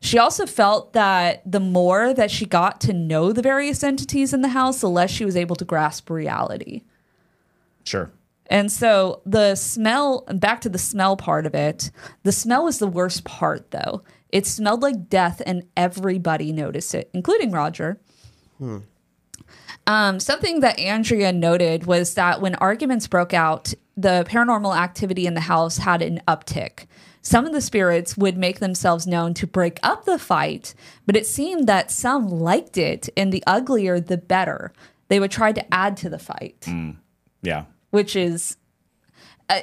She 0.00 0.18
also 0.18 0.44
felt 0.44 0.92
that 0.92 1.50
the 1.50 1.60
more 1.60 2.12
that 2.12 2.30
she 2.30 2.44
got 2.44 2.80
to 2.82 2.92
know 2.92 3.32
the 3.32 3.40
various 3.40 3.82
entities 3.82 4.34
in 4.34 4.42
the 4.42 4.48
house, 4.48 4.80
the 4.80 4.88
less 4.88 5.10
she 5.10 5.24
was 5.24 5.36
able 5.36 5.56
to 5.56 5.64
grasp 5.64 6.10
reality. 6.10 6.82
Sure. 7.84 8.10
And 8.48 8.70
so 8.70 9.22
the 9.24 9.54
smell, 9.54 10.24
back 10.34 10.60
to 10.62 10.68
the 10.68 10.78
smell 10.78 11.16
part 11.16 11.46
of 11.46 11.54
it, 11.54 11.90
the 12.22 12.32
smell 12.32 12.64
was 12.64 12.78
the 12.78 12.86
worst 12.86 13.24
part 13.24 13.70
though. 13.70 14.02
It 14.28 14.46
smelled 14.46 14.82
like 14.82 15.08
death 15.08 15.40
and 15.46 15.62
everybody 15.76 16.52
noticed 16.52 16.94
it, 16.94 17.08
including 17.14 17.50
Roger. 17.50 18.00
Um, 19.86 20.18
something 20.20 20.60
that 20.60 20.78
Andrea 20.78 21.32
noted 21.32 21.86
was 21.86 22.14
that 22.14 22.40
when 22.40 22.54
arguments 22.56 23.06
broke 23.06 23.32
out, 23.32 23.72
the 23.96 24.26
paranormal 24.28 24.76
activity 24.76 25.26
in 25.26 25.34
the 25.34 25.40
house 25.40 25.78
had 25.78 26.02
an 26.02 26.20
uptick. 26.26 26.86
Some 27.24 27.46
of 27.46 27.52
the 27.52 27.62
spirits 27.62 28.18
would 28.18 28.36
make 28.36 28.60
themselves 28.60 29.06
known 29.06 29.32
to 29.34 29.46
break 29.46 29.80
up 29.82 30.04
the 30.04 30.18
fight, 30.18 30.74
but 31.06 31.16
it 31.16 31.26
seemed 31.26 31.66
that 31.66 31.90
some 31.90 32.28
liked 32.28 32.76
it, 32.76 33.08
and 33.16 33.32
the 33.32 33.42
uglier, 33.46 33.98
the 33.98 34.18
better. 34.18 34.72
They 35.08 35.18
would 35.18 35.30
try 35.30 35.52
to 35.52 35.74
add 35.74 35.96
to 35.98 36.10
the 36.10 36.18
fight 36.18 36.60
mm. 36.62 36.96
Yeah. 37.42 37.64
which 37.90 38.14
is 38.14 38.56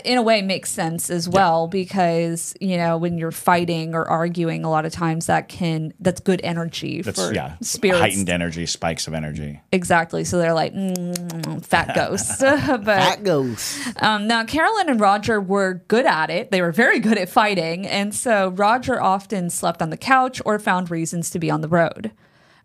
in 0.05 0.17
a 0.17 0.21
way 0.21 0.41
makes 0.43 0.69
sense 0.69 1.09
as 1.09 1.27
well 1.27 1.67
because 1.67 2.53
you 2.61 2.77
know 2.77 2.97
when 2.97 3.17
you're 3.17 3.31
fighting 3.31 3.95
or 3.95 4.07
arguing 4.07 4.63
a 4.63 4.69
lot 4.69 4.85
of 4.85 4.91
times 4.93 5.25
that 5.25 5.49
can 5.49 5.91
that's 5.99 6.19
good 6.19 6.39
energy 6.43 7.01
That's 7.01 7.19
for 7.19 7.33
yeah. 7.33 7.55
spirits. 7.61 7.99
Heightened 7.99 8.29
energy, 8.29 8.65
spikes 8.67 9.07
of 9.07 9.13
energy. 9.15 9.59
exactly. 9.71 10.23
So 10.23 10.37
they're 10.37 10.53
like 10.53 10.73
mm, 10.73 11.65
fat 11.65 11.95
ghosts. 11.95 12.41
But 12.41 12.85
That 12.85 13.23
goes. 13.23 13.79
um, 13.97 14.27
now 14.27 14.43
carolyn 14.43 14.87
and 14.89 14.99
roger 14.99 15.41
were 15.41 15.83
good 15.87 16.05
at 16.05 16.29
it. 16.29 16.51
They 16.51 16.61
were 16.61 16.71
very 16.71 16.99
good 16.99 17.17
at 17.17 17.27
fighting. 17.29 17.87
And 17.87 18.13
so 18.13 18.49
roger 18.49 19.01
often 19.01 19.49
slept 19.49 19.81
on 19.81 19.89
the 19.89 19.97
couch 19.97 20.41
or 20.45 20.59
found 20.59 20.91
reasons 20.91 21.29
to 21.31 21.39
be 21.39 21.49
on 21.49 21.61
the 21.61 21.67
road. 21.67 22.11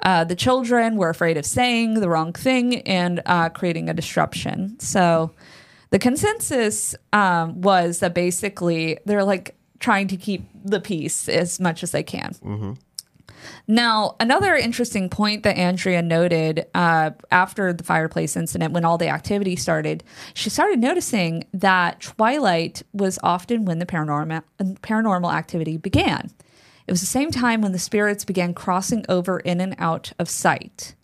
Uh, 0.03 0.25
the 0.25 0.37
children 0.37 0.97
were 0.97 1.09
afraid 1.09 1.39
of 1.39 1.47
saying 1.47 1.95
the 1.95 2.09
wrong 2.11 2.33
thing 2.35 2.83
and 2.83 3.23
uh, 3.25 3.49
creating 3.49 3.89
a 3.89 3.95
disruption. 3.95 4.79
So 4.79 5.33
the 5.91 5.99
consensus 5.99 6.95
um, 7.13 7.61
was 7.61 8.01
that 8.01 8.15
basically 8.15 8.99
they're 9.05 9.25
like 9.25 9.55
trying 9.79 10.09
to 10.09 10.17
keep 10.17 10.49
the 10.65 10.81
peace 10.81 11.29
as 11.29 11.61
much 11.61 11.83
as 11.83 11.93
they 11.93 12.03
can. 12.03 12.35
Now, 13.69 14.17
another 14.19 14.57
interesting 14.57 15.09
point 15.09 15.45
that 15.45 15.57
Andrea 15.57 16.03
noted 16.03 16.67
uh, 16.75 17.11
after 17.31 17.73
the 17.73 17.85
fireplace 17.85 18.37
incident, 18.37 18.73
when 18.73 18.85
all 18.85 18.99
the 18.99 19.09
activity 19.09 19.55
started, 19.55 20.03
she 20.35 20.51
started 20.51 20.81
noticing 20.81 21.45
that 21.53 22.01
twilight 22.01 22.83
was 22.93 23.19
often 23.23 23.65
when 23.65 23.79
the 23.79 23.87
paranormal 23.87 24.43
paranormal 24.59 25.33
activity 25.33 25.77
began. 25.77 26.31
It 26.89 26.93
was 26.93 27.01
the 27.01 27.07
same 27.07 27.31
time 27.31 27.61
when 27.63 27.73
the 27.73 27.79
spirits 27.79 28.25
began 28.25 28.55
crossing 28.55 29.05
over 29.09 29.39
in 29.41 29.61
and 29.61 29.77
out 29.79 30.13
of 30.19 30.29
sight. 30.29 30.96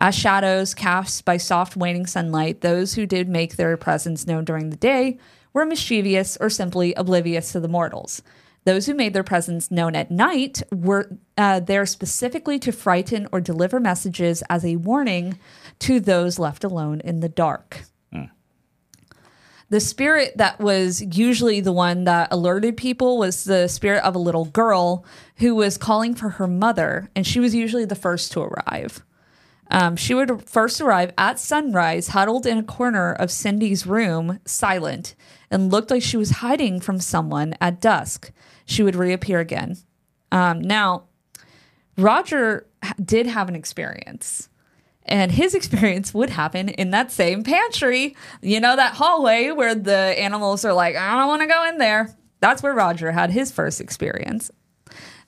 As 0.00 0.14
shadows 0.14 0.72
cast 0.72 1.26
by 1.26 1.36
soft 1.36 1.76
waning 1.76 2.06
sunlight, 2.06 2.62
those 2.62 2.94
who 2.94 3.04
did 3.04 3.28
make 3.28 3.56
their 3.56 3.76
presence 3.76 4.26
known 4.26 4.44
during 4.44 4.70
the 4.70 4.76
day 4.76 5.18
were 5.52 5.66
mischievous 5.66 6.38
or 6.40 6.48
simply 6.48 6.94
oblivious 6.94 7.52
to 7.52 7.60
the 7.60 7.68
mortals. 7.68 8.22
Those 8.64 8.86
who 8.86 8.94
made 8.94 9.12
their 9.12 9.24
presence 9.24 9.70
known 9.70 9.94
at 9.94 10.10
night 10.10 10.62
were 10.70 11.18
uh, 11.36 11.60
there 11.60 11.84
specifically 11.84 12.58
to 12.60 12.72
frighten 12.72 13.26
or 13.32 13.40
deliver 13.40 13.80
messages 13.80 14.42
as 14.48 14.64
a 14.64 14.76
warning 14.76 15.38
to 15.80 16.00
those 16.00 16.38
left 16.38 16.64
alone 16.64 17.00
in 17.00 17.20
the 17.20 17.28
dark. 17.28 17.82
The 19.70 19.80
spirit 19.80 20.36
that 20.36 20.58
was 20.58 21.00
usually 21.00 21.60
the 21.60 21.72
one 21.72 22.02
that 22.02 22.28
alerted 22.32 22.76
people 22.76 23.18
was 23.18 23.44
the 23.44 23.68
spirit 23.68 24.02
of 24.02 24.16
a 24.16 24.18
little 24.18 24.46
girl 24.46 25.04
who 25.36 25.54
was 25.54 25.78
calling 25.78 26.16
for 26.16 26.30
her 26.30 26.48
mother, 26.48 27.08
and 27.14 27.24
she 27.24 27.38
was 27.38 27.54
usually 27.54 27.84
the 27.84 27.94
first 27.94 28.32
to 28.32 28.40
arrive. 28.40 29.04
Um, 29.70 29.96
she 29.96 30.14
would 30.14 30.48
first 30.48 30.80
arrive 30.80 31.12
at 31.16 31.38
sunrise, 31.38 32.08
huddled 32.08 32.46
in 32.46 32.58
a 32.58 32.62
corner 32.62 33.12
of 33.12 33.30
Cindy's 33.30 33.86
room, 33.86 34.40
silent, 34.44 35.14
and 35.50 35.70
looked 35.70 35.90
like 35.90 36.02
she 36.02 36.16
was 36.16 36.30
hiding 36.30 36.80
from 36.80 36.98
someone 36.98 37.54
at 37.60 37.80
dusk. 37.80 38.32
She 38.66 38.82
would 38.82 38.96
reappear 38.96 39.38
again. 39.38 39.76
Um, 40.32 40.60
now, 40.60 41.04
Roger 41.96 42.66
did 43.02 43.26
have 43.26 43.48
an 43.48 43.54
experience, 43.54 44.48
and 45.04 45.30
his 45.30 45.54
experience 45.54 46.12
would 46.12 46.30
happen 46.30 46.68
in 46.70 46.90
that 46.90 47.12
same 47.12 47.44
pantry. 47.44 48.16
You 48.42 48.60
know, 48.60 48.74
that 48.74 48.94
hallway 48.94 49.50
where 49.50 49.74
the 49.74 49.92
animals 49.92 50.64
are 50.64 50.72
like, 50.72 50.96
I 50.96 51.16
don't 51.16 51.28
want 51.28 51.42
to 51.42 51.48
go 51.48 51.68
in 51.68 51.78
there. 51.78 52.16
That's 52.40 52.62
where 52.62 52.74
Roger 52.74 53.12
had 53.12 53.30
his 53.30 53.52
first 53.52 53.80
experience. 53.80 54.50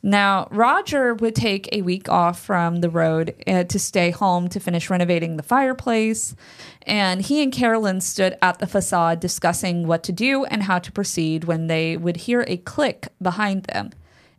Now, 0.02 0.48
Roger 0.50 1.14
would 1.14 1.36
take 1.36 1.68
a 1.70 1.82
week 1.82 2.08
off 2.08 2.40
from 2.40 2.80
the 2.80 2.90
road 2.90 3.36
uh, 3.46 3.64
to 3.64 3.78
stay 3.78 4.10
home 4.10 4.48
to 4.48 4.58
finish 4.58 4.90
renovating 4.90 5.36
the 5.36 5.44
fireplace. 5.44 6.34
And 6.82 7.22
he 7.22 7.40
and 7.40 7.52
Carolyn 7.52 8.00
stood 8.00 8.36
at 8.42 8.58
the 8.58 8.66
facade 8.66 9.20
discussing 9.20 9.86
what 9.86 10.02
to 10.04 10.12
do 10.12 10.44
and 10.44 10.64
how 10.64 10.80
to 10.80 10.90
proceed 10.90 11.44
when 11.44 11.68
they 11.68 11.96
would 11.96 12.16
hear 12.16 12.44
a 12.48 12.56
click 12.56 13.08
behind 13.20 13.64
them. 13.64 13.90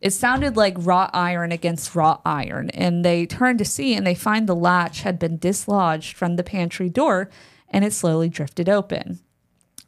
It 0.01 0.11
sounded 0.11 0.57
like 0.57 0.76
wrought 0.78 1.11
iron 1.14 1.53
against 1.53 1.95
wrought 1.95 2.22
iron. 2.26 2.70
And 2.72 3.05
they 3.05 3.26
turned 3.26 3.59
to 3.59 3.66
see 3.66 3.95
and 3.95 4.05
they 4.05 4.16
find 4.16 4.47
the 4.47 4.55
latch 4.55 5.03
had 5.03 5.18
been 5.18 5.38
dislodged 5.38 6.18
from 6.18 6.36
the 6.36 6.43
pantry 6.43 6.89
door 6.89 7.30
and 7.70 7.86
it 7.86 7.93
slowly 7.93 8.28
drifted 8.28 8.68
open. 8.68 9.20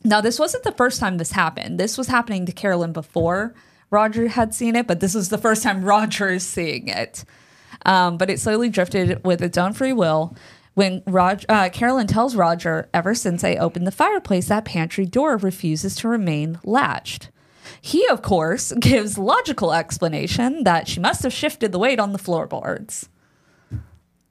Now, 0.05 0.21
this 0.21 0.39
wasn't 0.39 0.63
the 0.63 0.71
first 0.71 1.01
time 1.01 1.17
this 1.17 1.33
happened. 1.33 1.77
This 1.77 1.97
was 1.97 2.07
happening 2.07 2.45
to 2.45 2.53
Carolyn 2.53 2.93
before 2.93 3.53
Roger 3.89 4.27
had 4.27 4.53
seen 4.53 4.75
it, 4.75 4.87
but 4.87 4.99
this 4.99 5.15
was 5.15 5.29
the 5.29 5.37
first 5.37 5.63
time 5.63 5.83
Roger 5.85 6.29
is 6.29 6.45
seeing 6.45 6.87
it. 6.87 7.23
Um, 7.85 8.17
but 8.17 8.29
it 8.29 8.39
slowly 8.39 8.69
drifted 8.69 9.23
with 9.23 9.41
its 9.41 9.57
own 9.57 9.73
free 9.73 9.93
will. 9.93 10.35
When 10.73 11.03
Rog- 11.07 11.45
uh, 11.47 11.69
Carolyn 11.69 12.07
tells 12.07 12.35
Roger, 12.35 12.89
ever 12.93 13.15
since 13.15 13.43
I 13.43 13.55
opened 13.55 13.87
the 13.87 13.91
fireplace, 13.91 14.47
that 14.49 14.65
pantry 14.65 15.05
door 15.05 15.37
refuses 15.37 15.95
to 15.97 16.07
remain 16.07 16.59
latched. 16.63 17.29
He, 17.79 18.05
of 18.07 18.21
course, 18.21 18.71
gives 18.79 19.17
logical 19.17 19.71
explanation 19.73 20.63
that 20.63 20.87
she 20.87 20.99
must 20.99 21.23
have 21.23 21.31
shifted 21.31 21.71
the 21.71 21.79
weight 21.79 21.99
on 21.99 22.11
the 22.11 22.17
floorboards. 22.17 23.07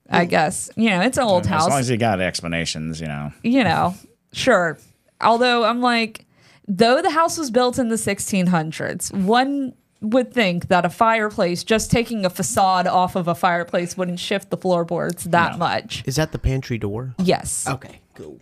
I 0.07 0.25
guess 0.25 0.69
you 0.75 0.91
know 0.91 1.01
it's 1.01 1.17
an 1.17 1.23
old 1.23 1.45
As 1.45 1.49
house 1.49 1.65
As 1.65 1.69
long 1.69 1.79
as 1.79 1.89
you 1.89 1.97
got 1.97 2.21
explanations, 2.21 3.01
you 3.01 3.07
know. 3.07 3.31
you 3.41 3.63
know, 3.63 3.95
sure. 4.33 4.77
Although 5.19 5.63
I'm 5.63 5.81
like, 5.81 6.24
though 6.67 7.01
the 7.01 7.11
house 7.11 7.37
was 7.37 7.51
built 7.51 7.77
in 7.79 7.89
the 7.89 7.95
1600s, 7.95 9.13
one 9.13 9.73
would 10.01 10.33
think 10.33 10.67
that 10.67 10.85
a 10.85 10.89
fireplace, 10.89 11.63
just 11.63 11.89
taking 11.89 12.25
a 12.25 12.29
facade 12.29 12.85
off 12.85 13.15
of 13.15 13.27
a 13.27 13.35
fireplace, 13.35 13.97
wouldn't 13.97 14.19
shift 14.19 14.49
the 14.49 14.57
floorboards 14.57 15.23
that 15.25 15.53
No. 15.53 15.57
much. 15.57 16.03
Is 16.05 16.17
that 16.17 16.31
the 16.31 16.37
pantry 16.39 16.77
door? 16.77 17.15
Yes. 17.17 17.65
Okay, 17.67 18.01
cool. 18.13 18.39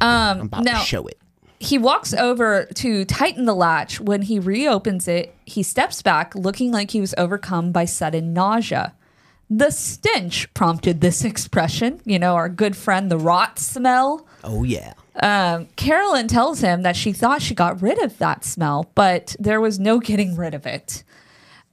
Um, 0.00 0.40
I'm 0.40 0.40
about 0.42 0.64
now- 0.64 0.80
to 0.80 0.84
show 0.86 1.06
it. 1.06 1.18
He 1.58 1.78
walks 1.78 2.12
over 2.12 2.64
to 2.74 3.04
tighten 3.04 3.44
the 3.44 3.54
latch. 3.54 4.00
When 4.00 4.22
he 4.22 4.40
reopens 4.40 5.06
it, 5.06 5.32
he 5.44 5.62
steps 5.62 6.02
back, 6.02 6.34
looking 6.34 6.72
like 6.72 6.90
he 6.90 7.00
was 7.00 7.14
overcome 7.16 7.70
by 7.70 7.84
sudden 7.84 8.32
nausea. 8.32 8.94
The 9.48 9.70
stench 9.70 10.52
prompted 10.54 11.00
this 11.00 11.24
expression. 11.30 12.00
You 12.04 12.18
know, 12.18 12.34
our 12.34 12.48
good 12.48 12.76
friend, 12.76 13.10
the 13.10 13.18
rot 13.18 13.58
smell. 13.60 14.26
Oh 14.42 14.64
yeah. 14.64 14.94
Um, 15.20 15.66
Carolyn 15.76 16.26
tells 16.28 16.60
him 16.60 16.82
that 16.82 16.96
she 16.96 17.12
thought 17.12 17.42
she 17.42 17.54
got 17.54 17.82
rid 17.82 18.02
of 18.02 18.18
that 18.18 18.44
smell, 18.44 18.90
but 18.94 19.36
there 19.38 19.60
was 19.60 19.78
no 19.78 20.00
getting 20.00 20.36
rid 20.36 20.54
of 20.54 20.66
it. 20.66 21.04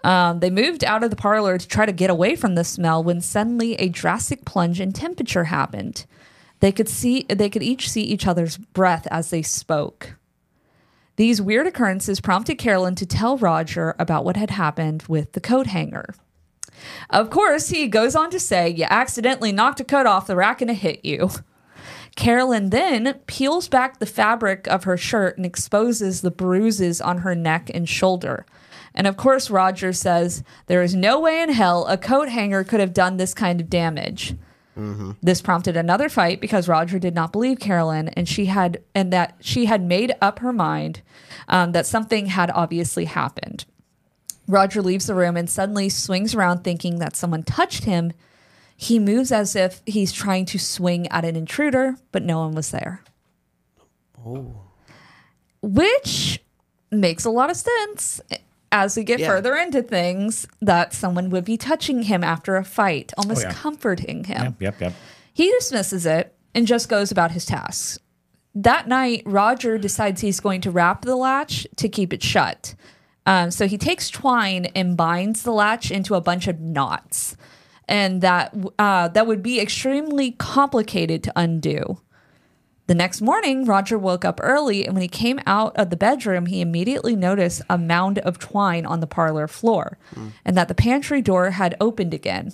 Um, 0.04 0.40
they 0.40 0.50
moved 0.50 0.84
out 0.84 1.04
of 1.04 1.10
the 1.10 1.16
parlor 1.16 1.58
to 1.58 1.68
try 1.68 1.86
to 1.86 1.92
get 1.92 2.10
away 2.10 2.36
from 2.36 2.56
the 2.56 2.64
smell 2.64 3.04
when 3.04 3.22
suddenly 3.22 3.76
a 3.76 3.90
drastic 3.90 4.46
plunge 4.46 4.80
in 4.80 4.94
temperature 4.94 5.46
happened. 5.46 6.06
They 6.60 6.72
could 6.72 6.90
see 6.90 7.26
they 7.30 7.50
could 7.50 7.64
each 7.64 7.90
see 7.90 8.04
each 8.04 8.28
other's 8.28 8.58
breath 8.58 9.08
as 9.12 9.30
they 9.30 9.42
spoke. 9.42 10.16
These 11.16 11.42
weird 11.42 11.68
occurrences 11.68 12.22
prompted 12.22 12.58
Carolyn 12.58 12.96
to 12.96 13.06
tell 13.06 13.38
Roger 13.38 13.94
about 14.00 14.24
what 14.24 14.38
had 14.38 14.52
happened 14.52 15.04
with 15.10 15.34
the 15.34 15.42
coat 15.42 15.68
hanger. 15.68 16.16
Of 17.10 17.30
course, 17.30 17.70
he 17.70 17.88
goes 17.88 18.16
on 18.16 18.30
to 18.32 18.40
say, 18.40 18.70
You 18.70 18.86
accidentally 18.90 19.52
knocked 19.52 19.82
a 19.82 19.84
coat 19.84 20.06
off 20.06 20.28
the 20.28 20.36
rack 20.38 20.62
and 20.62 20.72
it 20.72 20.76
hit 20.76 21.04
you. 21.04 21.30
Carolyn 22.20 22.70
then 22.70 23.14
peels 23.28 23.70
back 23.70 24.00
the 24.00 24.06
fabric 24.06 24.68
of 24.68 24.84
her 24.84 24.98
shirt 24.98 25.38
and 25.38 25.46
exposes 25.46 26.20
the 26.20 26.30
bruises 26.30 27.00
on 27.00 27.20
her 27.20 27.34
neck 27.34 27.72
and 27.74 27.88
shoulder. 27.88 28.46
And 28.94 29.08
of 29.08 29.16
course, 29.16 29.50
Roger 29.50 29.94
says, 29.94 30.44
There 30.68 30.84
is 30.84 30.94
no 30.94 31.18
way 31.18 31.42
in 31.42 31.48
hell 31.48 31.88
a 31.88 31.98
coat 31.98 32.28
hanger 32.28 32.66
could 32.66 32.82
have 32.82 32.92
done 32.92 33.16
this 33.16 33.34
kind 33.34 33.62
of 33.62 33.70
damage. 33.70 34.36
This 35.22 35.42
prompted 35.42 35.78
another 35.78 36.10
fight 36.10 36.42
because 36.42 36.68
Roger 36.68 37.00
did 37.00 37.16
not 37.16 37.32
believe 37.32 37.62
Carolyn, 37.62 38.10
and 38.10 38.28
she 38.28 38.48
had 38.48 38.84
and 38.94 39.14
that 39.14 39.38
she 39.40 39.66
had 39.66 39.82
made 39.82 40.14
up 40.22 40.40
her 40.40 40.52
mind 40.52 41.02
um, 41.48 41.72
that 41.72 41.86
something 41.86 42.26
had 42.26 42.52
obviously 42.52 43.06
happened. 43.06 43.64
Roger 44.46 44.82
leaves 44.82 45.08
the 45.08 45.16
room 45.16 45.38
and 45.38 45.50
suddenly 45.50 45.88
swings 45.88 46.36
around 46.36 46.66
thinking 46.66 47.00
that 47.00 47.16
someone 47.16 47.44
touched 47.44 47.86
him. 47.86 48.12
He 48.82 48.98
moves 48.98 49.30
as 49.30 49.58
if 49.58 49.82
he's 49.86 50.14
trying 50.14 50.46
to 50.46 50.58
swing 50.58 51.06
at 51.10 51.26
an 51.26 51.36
intruder, 51.36 51.98
but 52.14 52.24
no 52.24 52.40
one 52.40 52.54
was 52.54 52.72
there. 52.72 53.04
Oh. 54.26 54.56
Which 55.62 56.42
makes 56.90 57.26
a 57.26 57.30
lot 57.30 57.50
of 57.50 57.58
sense 57.58 58.22
as 58.72 58.96
we 58.96 59.04
get 59.04 59.20
Yeah. 59.20 59.28
further 59.28 59.58
into 59.58 59.84
things 59.84 60.48
that 60.62 60.94
someone 60.94 61.30
would 61.30 61.44
be 61.44 61.58
touching 61.58 62.04
him 62.04 62.24
after 62.24 62.56
a 62.56 62.64
fight, 62.64 63.12
almost 63.18 63.44
yeah. 63.44 63.52
comforting 63.52 64.24
him. 64.24 64.44
Yep, 64.44 64.62
yep, 64.62 64.80
yep. 64.80 64.94
He 65.34 65.52
dismisses 65.52 66.06
it 66.06 66.34
and 66.56 66.66
just 66.66 66.88
goes 66.88 67.12
about 67.12 67.32
his 67.32 67.46
tasks. 67.46 68.00
That 68.56 68.88
night, 68.88 69.24
Roger 69.26 69.78
decides 69.78 70.22
he's 70.22 70.40
going 70.40 70.62
to 70.62 70.72
wrap 70.72 71.02
the 71.02 71.18
latch 71.18 71.68
to 71.76 71.90
keep 71.90 72.14
it 72.14 72.24
shut. 72.24 72.76
Um, 73.26 73.52
so 73.52 73.68
he 73.68 73.78
takes 73.78 74.10
twine 74.10 74.68
and 74.68 74.96
binds 74.96 75.44
the 75.44 75.52
latch 75.52 75.92
into 75.92 76.16
a 76.16 76.22
bunch 76.22 76.48
of 76.48 76.62
knots, 76.62 77.36
and 77.90 78.22
that 78.22 78.56
uh, 78.78 79.10
that 79.10 79.28
would 79.28 79.44
be 79.44 79.60
extremely 79.60 80.32
complicated 80.32 81.24
to 81.24 81.34
undo. 81.36 82.00
The 82.88 82.96
next 82.96 83.22
morning, 83.22 83.66
Roger 83.66 84.00
woke 84.00 84.24
up 84.26 84.40
early, 84.42 84.86
and 84.86 84.96
when 84.96 85.02
he 85.02 85.08
came 85.08 85.40
out 85.46 85.76
of 85.76 85.90
the 85.90 85.98
bedroom, 85.98 86.48
he 86.48 86.62
immediately 86.62 87.16
noticed 87.16 87.62
a 87.70 87.78
mound 87.78 88.18
of 88.20 88.40
twine 88.40 88.86
on 88.86 89.00
the 89.00 89.08
parlor 89.08 89.48
floor, 89.48 89.98
and 90.46 90.58
that 90.58 90.70
the 90.70 90.76
pantry 90.76 91.22
door 91.22 91.52
had 91.52 91.76
opened 91.82 92.14
again. 92.14 92.54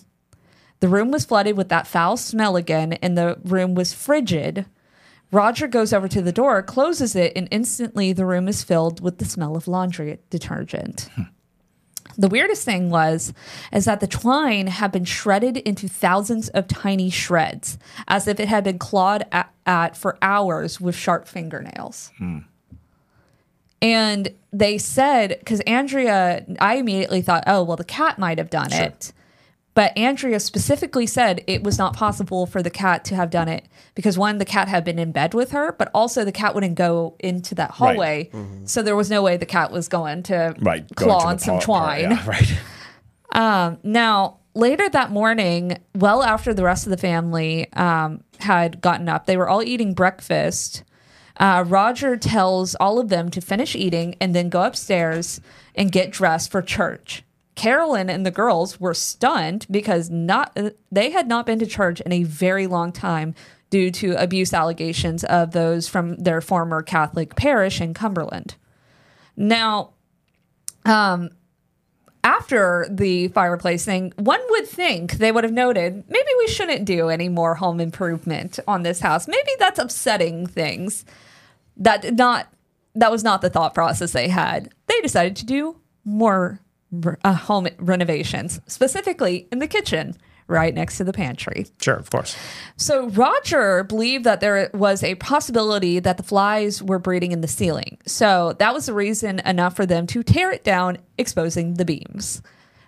The 0.82 0.90
room 0.90 1.12
was 1.12 1.24
flooded 1.24 1.56
with 1.56 1.70
that 1.70 1.88
foul 1.88 2.18
smell 2.18 2.58
again, 2.58 2.94
and 2.94 3.18
the 3.18 3.38
room 3.46 3.76
was 3.76 3.94
frigid. 3.94 4.66
Roger 5.32 5.68
goes 5.68 5.94
over 5.94 6.10
to 6.10 6.22
the 6.22 6.34
door, 6.34 6.62
closes 6.62 7.16
it, 7.16 7.32
and 7.36 7.48
instantly 7.50 8.12
the 8.12 8.26
room 8.26 8.48
is 8.50 8.62
filled 8.62 9.00
with 9.00 9.20
the 9.20 9.26
smell 9.26 9.56
of 9.56 9.70
laundry 9.70 10.20
detergent. 10.30 11.10
The 12.18 12.28
weirdest 12.28 12.64
thing 12.64 12.90
was 12.90 13.34
is 13.74 13.86
that 13.86 14.00
the 14.00 14.08
twine 14.08 14.68
had 14.68 14.92
been 14.92 15.06
shredded 15.06 15.58
into 15.58 15.88
thousands 15.88 16.50
of 16.50 16.68
tiny 16.68 17.10
shreds, 17.10 17.78
as 18.08 18.28
if 18.28 18.40
it 18.40 18.48
had 18.48 18.64
been 18.64 18.80
clawed 18.80 19.26
at, 19.32 19.52
at 19.66 19.98
for 19.98 20.18
hours 20.22 20.80
with 20.80 20.96
sharp 20.96 21.28
fingernails. 21.28 22.12
Hmm. 22.18 22.40
And 23.82 24.34
they 24.52 24.78
said, 24.78 25.38
because 25.40 25.60
Andrea, 25.62 26.46
I 26.60 26.76
immediately 26.76 27.22
thought, 27.22 27.44
oh, 27.46 27.64
well, 27.64 27.78
the 27.78 27.84
cat 27.84 28.18
might 28.18 28.38
have 28.38 28.50
done 28.50 28.72
it. 28.72 29.14
But 29.76 29.96
Andrea 29.98 30.40
specifically 30.40 31.06
said 31.06 31.44
it 31.48 31.62
was 31.62 31.78
not 31.78 31.96
possible 31.96 32.46
for 32.46 32.64
the 32.64 32.70
cat 32.70 33.04
to 33.06 33.16
have 33.16 33.30
done 33.30 33.50
it 33.50 33.66
because 33.94 34.18
one, 34.18 34.38
the 34.38 34.46
cat 34.46 34.68
had 34.70 34.84
been 34.86 34.98
in 34.98 35.12
bed 35.12 35.34
with 35.34 35.52
her, 35.52 35.74
but 35.74 35.92
also 35.94 36.24
the 36.24 36.32
cat 36.32 36.56
wouldn't 36.56 36.76
go 36.76 37.16
into 37.20 37.54
that 37.56 37.72
hallway. 37.72 38.32
So 38.64 38.82
there 38.82 38.96
was 38.96 39.10
no 39.12 39.22
way 39.22 39.36
the 39.36 39.46
cat 39.46 39.72
was 39.72 39.90
going 39.90 40.24
to 40.24 40.56
Right. 40.60 40.88
going 40.96 41.10
claw 41.10 41.20
to 41.20 41.28
on 41.28 41.40
some 41.40 41.60
twine. 41.60 42.02
yeah, 42.12 42.26
right. 42.26 42.54
Now, 43.84 44.38
later 44.54 44.88
that 44.90 45.12
morning, 45.12 45.78
well 45.94 46.24
after 46.24 46.54
the 46.54 46.64
rest 46.64 46.86
of 46.86 46.90
the 46.92 46.98
family 46.98 47.72
um, 47.74 48.24
had 48.40 48.80
gotten 48.80 49.10
up, 49.10 49.26
they 49.26 49.36
were 49.36 49.50
all 49.50 49.62
eating 49.62 49.94
breakfast. 49.94 50.84
Uh, 51.38 51.66
Roger 51.68 52.16
tells 52.16 52.76
all 52.76 52.98
of 52.98 53.10
them 53.10 53.30
to 53.30 53.42
finish 53.42 53.76
eating 53.76 54.16
and 54.22 54.34
then 54.34 54.48
go 54.48 54.64
upstairs 54.64 55.42
and 55.76 55.92
get 55.92 56.12
dressed 56.12 56.50
for 56.50 56.62
church. 56.62 57.25
Carolyn 57.56 58.10
and 58.10 58.26
the 58.26 58.32
girls 58.32 58.80
were 58.80 58.94
stunned 58.94 59.66
because 59.72 60.10
not 60.10 60.52
uh, 60.58 60.72
they 60.92 61.12
had 61.12 61.28
not 61.28 61.46
been 61.46 61.60
to 61.60 61.66
church 61.66 62.02
in 62.02 62.12
a 62.12 62.24
very 62.24 62.68
long 62.68 62.92
time 62.92 63.34
due 63.70 63.90
to 63.92 64.12
abuse 64.22 64.54
allegations 64.54 65.24
of 65.24 65.52
those 65.52 65.88
from 65.88 66.16
their 66.18 66.42
former 66.42 66.82
Catholic 66.82 67.36
parish 67.36 67.82
in 67.82 67.94
Cumberland. 67.94 68.56
Now, 69.36 69.92
um, 70.86 71.30
after 72.24 72.88
the 72.90 73.28
fireplace 73.30 73.86
thing, 73.86 74.12
one 74.18 74.42
would 74.50 74.68
think 74.68 75.14
they 75.14 75.32
would 75.32 75.44
have 75.44 75.54
noted 75.54 76.04
maybe 76.10 76.30
we 76.40 76.48
shouldn't 76.48 76.86
do 76.86 77.10
any 77.10 77.30
more 77.30 77.56
home 77.56 77.80
improvement 77.80 78.60
on 78.68 78.84
this 78.84 79.00
house. 79.00 79.28
Maybe 79.28 79.52
that's 79.60 79.80
upsetting 79.80 80.48
things. 80.48 81.06
That 81.78 82.02
did 82.02 82.18
not 82.18 82.48
that 82.96 83.12
was 83.12 83.24
not 83.24 83.42
the 83.42 83.50
thought 83.50 83.74
process 83.74 84.14
they 84.14 84.30
had. 84.30 84.70
They 84.88 85.00
decided 85.02 85.36
to 85.38 85.46
do 85.46 85.78
more 86.04 86.40
re- 86.50 86.58
uh, 87.24 87.34
home 87.34 87.68
renovations, 87.78 88.60
specifically 88.68 89.48
in 89.52 89.60
the 89.60 89.68
kitchen, 89.68 90.18
right 90.48 90.74
next 90.74 90.98
to 90.98 91.04
the 91.04 91.14
pantry. 91.14 91.66
Sure, 91.82 91.96
of 91.96 92.10
course. 92.10 92.38
So 92.78 93.10
Roger 93.10 93.84
believed 93.84 94.26
that 94.26 94.42
there 94.42 94.70
was 94.74 95.04
a 95.04 95.16
possibility 95.16 96.00
that 96.00 96.18
the 96.18 96.24
flies 96.24 96.84
were 96.84 97.00
breeding 97.00 97.32
in 97.32 97.42
the 97.42 97.48
ceiling. 97.48 97.98
So 98.06 98.54
that 98.60 98.74
was 98.74 98.86
the 98.86 98.94
reason 98.94 99.40
enough 99.40 99.76
for 99.76 99.86
them 99.86 100.06
to 100.08 100.24
tear 100.24 100.52
it 100.52 100.64
down, 100.64 101.00
exposing 101.18 101.76
the 101.76 101.86
beams. 101.86 102.42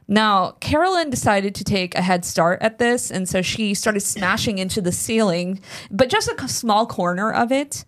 Now, 0.08 0.52
Carolyn 0.62 1.10
decided 1.10 1.54
to 1.56 1.66
take 1.66 1.94
a 1.96 2.02
head 2.02 2.24
start 2.24 2.62
at 2.62 2.78
this, 2.78 3.12
and 3.12 3.28
so 3.28 3.42
she 3.42 3.74
started 3.74 4.00
smashing 4.00 4.58
into 4.58 4.80
the 4.80 4.94
ceiling, 4.94 5.60
but 5.92 6.10
just 6.10 6.30
a 6.30 6.48
small 6.48 6.86
corner 6.86 7.32
of 7.32 7.52
it. 7.52 7.84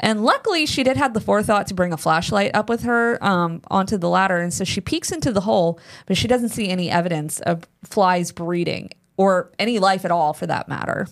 And 0.00 0.24
luckily, 0.24 0.64
she 0.66 0.82
did 0.82 0.96
have 0.96 1.14
the 1.14 1.20
forethought 1.20 1.66
to 1.68 1.74
bring 1.74 1.92
a 1.92 1.96
flashlight 1.96 2.52
up 2.54 2.68
with 2.68 2.82
her 2.82 3.22
um, 3.24 3.62
onto 3.68 3.98
the 3.98 4.08
ladder, 4.08 4.38
and 4.38 4.52
so 4.54 4.64
she 4.64 4.80
peeks 4.80 5.10
into 5.10 5.32
the 5.32 5.40
hole, 5.40 5.80
but 6.06 6.16
she 6.16 6.28
doesn't 6.28 6.50
see 6.50 6.68
any 6.68 6.90
evidence 6.90 7.40
of 7.40 7.68
flies 7.84 8.30
breeding 8.30 8.90
or 9.16 9.50
any 9.58 9.78
life 9.78 10.04
at 10.04 10.10
all, 10.12 10.32
for 10.32 10.46
that 10.46 10.68
matter. 10.68 11.08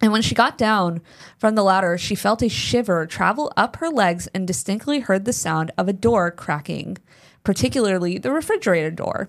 And 0.00 0.12
when 0.12 0.22
she 0.22 0.34
got 0.34 0.56
down 0.56 1.00
from 1.38 1.54
the 1.54 1.64
ladder, 1.64 1.98
she 1.98 2.14
felt 2.14 2.42
a 2.42 2.48
shiver 2.48 3.04
travel 3.06 3.52
up 3.56 3.76
her 3.76 3.88
legs 3.88 4.28
and 4.28 4.46
distinctly 4.46 5.00
heard 5.00 5.24
the 5.24 5.32
sound 5.32 5.72
of 5.76 5.88
a 5.88 5.92
door 5.92 6.30
cracking, 6.30 6.98
particularly 7.42 8.16
the 8.18 8.30
refrigerator 8.30 8.90
door. 8.90 9.28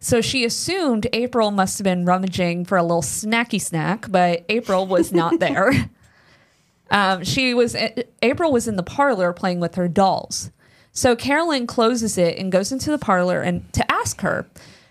So 0.00 0.20
she 0.20 0.44
assumed 0.44 1.06
April 1.12 1.50
must 1.50 1.78
have 1.78 1.84
been 1.84 2.04
rummaging 2.04 2.64
for 2.64 2.78
a 2.78 2.82
little 2.82 3.02
snacky 3.02 3.60
snack, 3.60 4.10
but 4.10 4.44
April 4.48 4.86
was 4.86 5.12
not 5.12 5.38
there. 5.40 5.90
Um, 6.90 7.24
she 7.24 7.54
was 7.54 7.76
April 8.22 8.52
was 8.52 8.68
in 8.68 8.76
the 8.76 8.82
parlor 8.82 9.32
playing 9.32 9.60
with 9.60 9.74
her 9.76 9.88
dolls. 9.88 10.50
So 10.92 11.16
Carolyn 11.16 11.66
closes 11.66 12.16
it 12.18 12.38
and 12.38 12.52
goes 12.52 12.72
into 12.72 12.90
the 12.90 12.98
parlor 12.98 13.42
and 13.42 13.72
to 13.74 13.90
ask 13.90 14.20
her. 14.22 14.46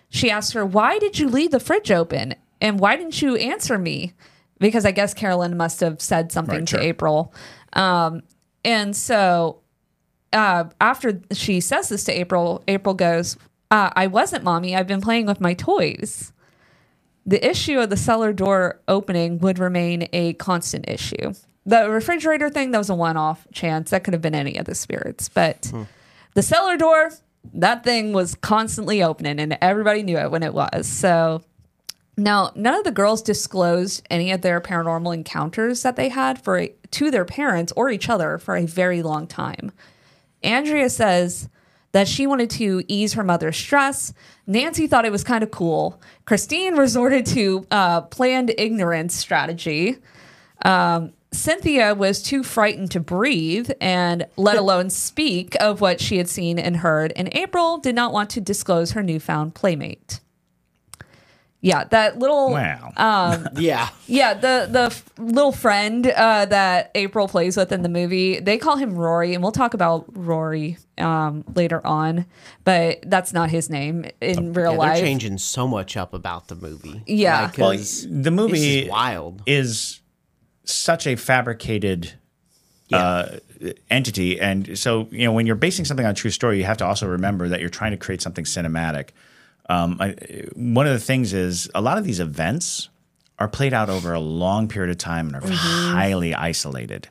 She 0.10 0.30
asks 0.32 0.54
her, 0.54 0.66
"Why 0.66 1.00
did 1.00 1.20
you 1.20 1.30
leave 1.30 1.52
the 1.52 1.60
fridge 1.60 1.92
open? 1.92 2.36
And 2.62 2.80
why 2.80 2.96
didn't 2.98 3.22
you 3.22 3.36
answer 3.38 3.78
me?" 3.78 4.14
Because 4.60 4.86
I 4.86 4.92
guess 4.92 5.14
Carolyn 5.14 5.58
must 5.58 5.80
have 5.82 6.02
said 6.02 6.32
something 6.32 6.60
Right, 6.60 6.68
to 6.70 6.78
sure. 6.78 6.82
April. 6.82 7.34
Um, 7.74 8.24
and 8.64 8.96
so 8.96 9.62
uh, 10.34 10.66
after 10.82 11.22
she 11.34 11.62
says 11.62 11.90
this 11.90 12.04
to 12.06 12.14
April, 12.14 12.64
April 12.68 12.96
goes, 12.96 13.38
uh, 13.72 13.92
"I 13.96 14.08
wasn't, 14.08 14.44
mommy. 14.44 14.76
I've 14.76 14.88
been 14.88 15.02
playing 15.02 15.28
with 15.28 15.42
my 15.42 15.54
toys." 15.56 16.34
The 17.26 17.46
issue 17.48 17.80
of 17.80 17.90
the 17.90 17.98
cellar 17.98 18.34
door 18.34 18.82
opening 18.88 19.40
would 19.40 19.60
remain 19.60 20.10
a 20.14 20.34
constant 20.34 20.90
issue. 20.90 21.34
The 21.66 21.90
refrigerator 21.90 22.50
thing, 22.50 22.72
that 22.72 22.78
was 22.78 22.90
a 22.90 22.96
one 22.96 23.18
off 23.18 23.48
chance. 23.54 23.90
That 23.92 24.04
could 24.04 24.14
have 24.14 24.22
been 24.22 24.36
any 24.36 24.58
of 24.58 24.66
the 24.66 24.76
spirits. 24.76 25.30
But 25.30 25.72
the 26.36 26.44
cellar 26.44 26.78
door, 26.78 27.12
that 27.54 27.84
thing 27.84 28.14
was 28.14 28.36
constantly 28.36 29.02
opening 29.02 29.40
and 29.40 29.58
everybody 29.62 30.04
knew 30.04 30.18
it 30.18 30.32
when 30.32 30.44
it 30.44 30.54
was. 30.54 30.88
So 30.88 31.44
now, 32.18 32.52
none 32.56 32.76
of 32.76 32.84
the 32.86 32.92
girls 32.92 33.22
disclosed 33.22 34.06
any 34.10 34.32
of 34.32 34.42
their 34.42 34.62
paranormal 34.62 35.14
encounters 35.14 35.84
that 35.84 35.98
they 35.98 36.10
had 36.10 36.42
for 36.42 36.60
a, 36.60 36.74
to 36.92 37.12
their 37.12 37.26
parents 37.26 37.74
or 37.76 37.90
each 37.90 38.10
other 38.10 38.38
for 38.38 38.56
a 38.56 38.66
very 38.66 39.02
long 39.02 39.28
time. 39.28 39.72
Andrea 40.42 40.90
says 40.90 41.50
that 41.92 42.08
she 42.08 42.26
wanted 42.26 42.50
to 42.52 42.84
ease 42.88 43.14
her 43.14 43.24
mother's 43.24 43.58
stress. 43.58 44.14
Nancy 44.48 44.88
thought 44.88 45.06
it 45.06 45.12
was 45.12 45.24
kind 45.24 45.44
of 45.44 45.52
cool. 45.52 46.02
Christine 46.24 46.76
resorted 46.78 47.26
to 47.28 47.68
uh, 47.70 48.02
planned 48.02 48.54
ignorance 48.58 49.14
strategy. 49.16 49.98
Um, 50.64 51.12
Cynthia 51.36 51.94
was 51.94 52.22
too 52.24 52.44
frightened 52.44 52.92
to 52.92 53.00
breathe 53.00 53.70
and 53.82 54.26
let 54.38 54.58
alone 54.58 54.90
speak 54.90 55.56
of 55.60 55.82
what 55.82 56.00
she 56.02 56.18
had 56.18 56.30
seen 56.30 56.58
and 56.60 56.78
heard. 56.78 57.14
And 57.16 57.30
April 57.34 57.78
did 57.78 57.96
not 57.96 58.14
want 58.14 58.30
to 58.32 58.42
disclose 58.42 58.92
her 58.92 59.04
newfound 59.04 59.54
playmate. 59.56 60.20
Yeah, 61.62 61.86
that 61.86 62.20
little 62.20 62.52
Wow. 62.52 62.94
Yeah. 63.56 63.90
yeah, 64.06 64.36
the 64.36 64.68
the 64.70 64.82
f- 64.84 65.04
little 65.18 65.52
friend 65.52 66.06
uh, 66.06 66.46
that 66.46 66.92
April 66.94 67.28
plays 67.28 67.58
with 67.58 67.72
in 67.72 67.82
the 67.82 67.90
movie, 67.90 68.40
they 68.40 68.60
call 68.60 68.76
him 68.76 68.94
Rory, 68.94 69.34
and 69.34 69.42
we'll 69.42 69.52
talk 69.52 69.74
about 69.74 70.06
Rory 70.16 70.78
um, 71.00 71.44
later 71.56 71.86
on, 71.86 72.28
but 72.66 73.00
that's 73.08 73.34
not 73.34 73.50
his 73.50 73.68
name 73.72 74.06
in 74.22 74.54
real 74.54 74.74
Yeah, 74.74 74.78
they're 74.78 74.78
life. 74.78 75.00
changing 75.00 75.40
so 75.40 75.68
much 75.68 75.98
up 75.98 76.14
about 76.14 76.50
the 76.50 76.56
movie. 76.56 77.02
Yeah. 77.08 77.44
Like, 77.46 77.58
well, 77.58 77.72
'cause 77.72 78.06
the 78.08 78.32
movie 78.32 78.80
it's 78.82 78.92
wild. 78.92 79.42
is 79.48 80.02
such 80.66 81.08
a 81.08 81.16
fabricated 81.16 82.14
uh, 82.92 83.38
entity, 83.90 84.40
and 84.40 84.78
so 84.78 85.08
you 85.12 85.26
know 85.26 85.32
when 85.32 85.46
you're 85.46 85.56
basing 85.56 85.86
something 85.86 86.06
on 86.06 86.12
a 86.12 86.16
true 86.16 86.32
story, 86.32 86.58
you 86.58 86.66
have 86.66 86.78
to 86.78 86.86
also 86.86 87.08
remember 87.08 87.50
that 87.50 87.60
you're 87.60 87.70
trying 87.70 87.92
to 87.92 87.98
create 87.98 88.22
something 88.22 88.46
cinematic. 88.46 89.10
Um, 89.68 89.98
I, 90.00 90.16
one 90.56 90.86
of 90.86 90.94
the 90.94 91.00
things 91.00 91.34
is 91.34 91.70
a 91.74 91.82
lot 91.82 91.98
of 91.98 92.04
these 92.04 92.20
events 92.20 92.90
are 93.40 93.48
played 93.48 93.74
out 93.74 93.90
over 93.90 94.14
a 94.14 94.20
long 94.20 94.68
period 94.68 94.92
of 94.92 94.98
time 94.98 95.28
and 95.28 95.36
are 95.38 95.50
highly 95.50 96.34
isolated. 96.34 97.10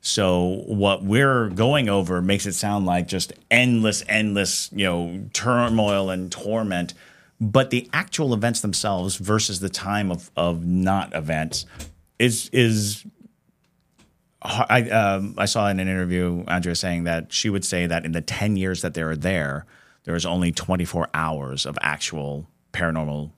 So 0.00 0.62
what 0.66 1.02
we're 1.02 1.48
going 1.48 1.88
over 1.88 2.20
makes 2.20 2.44
it 2.44 2.52
sound 2.52 2.84
like 2.84 3.08
just 3.08 3.32
endless, 3.50 4.04
endless, 4.06 4.70
you 4.70 4.84
know, 4.84 5.28
turmoil 5.32 6.10
and 6.10 6.30
torment. 6.30 6.92
But 7.40 7.70
the 7.70 7.88
actual 7.92 8.34
events 8.34 8.60
themselves 8.60 9.16
versus 9.16 9.60
the 9.60 9.70
time 9.70 10.12
of, 10.12 10.30
of 10.36 10.64
not 10.64 11.14
events 11.14 11.64
is 12.18 12.48
is 12.52 13.04
I 14.42 14.82
um, 14.90 15.34
I 15.38 15.46
saw 15.46 15.68
in 15.68 15.80
an 15.80 15.88
interview 15.88 16.44
Andrea 16.46 16.74
saying 16.74 17.04
that 17.04 17.32
she 17.32 17.48
would 17.48 17.64
say 17.64 17.86
that 17.86 18.04
in 18.04 18.12
the 18.12 18.20
ten 18.20 18.56
years 18.56 18.82
that 18.82 18.92
they 18.94 19.02
were 19.02 19.16
there, 19.16 19.64
there 20.04 20.14
was 20.14 20.26
only 20.26 20.52
twenty 20.52 20.84
four 20.84 21.08
hours 21.14 21.64
of 21.66 21.78
actual 21.80 22.46
paranormal 22.72 23.30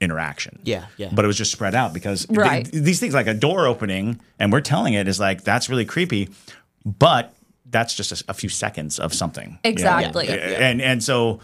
interaction. 0.00 0.58
Yeah, 0.64 0.86
yeah. 0.96 1.10
But 1.12 1.24
it 1.24 1.28
was 1.28 1.36
just 1.38 1.50
spread 1.52 1.74
out 1.74 1.92
because 1.92 2.26
th- 2.26 2.36
Right. 2.38 2.64
these 2.72 3.00
things 3.00 3.14
like 3.14 3.26
a 3.26 3.34
door 3.34 3.66
opening 3.66 4.20
and 4.38 4.52
we're 4.52 4.60
telling 4.60 4.94
it 4.94 5.08
is 5.08 5.18
like 5.20 5.42
that's 5.44 5.68
really 5.68 5.84
creepy, 5.84 6.28
but 6.84 7.34
that's 7.70 7.94
just 7.94 8.12
a, 8.12 8.24
a 8.28 8.34
few 8.34 8.48
seconds 8.48 8.98
of 8.98 9.12
something. 9.14 9.44
you 9.64 9.70
know? 9.70 9.70
Exactly. 9.70 10.26
Yeah, 10.28 10.34
yeah. 10.34 10.68
And 10.68 10.80
and 10.80 11.02
so. 11.02 11.40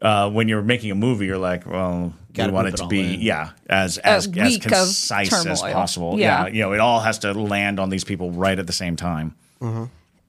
Uh, 0.00 0.30
when 0.30 0.46
you're 0.46 0.62
making 0.62 0.92
a 0.92 0.94
movie, 0.94 1.26
you're 1.26 1.36
like, 1.36 1.66
well, 1.66 2.00
Gotta 2.00 2.12
you 2.46 2.52
want 2.52 2.68
it 2.68 2.74
it 2.74 2.76
to 2.78 2.82
all 2.84 2.88
be, 2.88 3.14
in. 3.14 3.20
yeah, 3.20 3.50
as 3.68 3.98
as, 3.98 4.26
as 4.36 4.58
concise 4.58 5.32
as 5.46 5.62
possible. 5.62 6.18
Yeah. 6.18 6.44
yeah, 6.44 6.48
you 6.48 6.60
know, 6.60 6.72
it 6.72 6.80
all 6.80 7.00
has 7.00 7.18
to 7.20 7.32
land 7.32 7.78
on 7.80 7.90
these 7.90 8.04
people 8.04 8.30
right 8.30 8.58
at 8.58 8.66
the 8.66 8.72
same 8.72 8.96
time. 8.96 9.34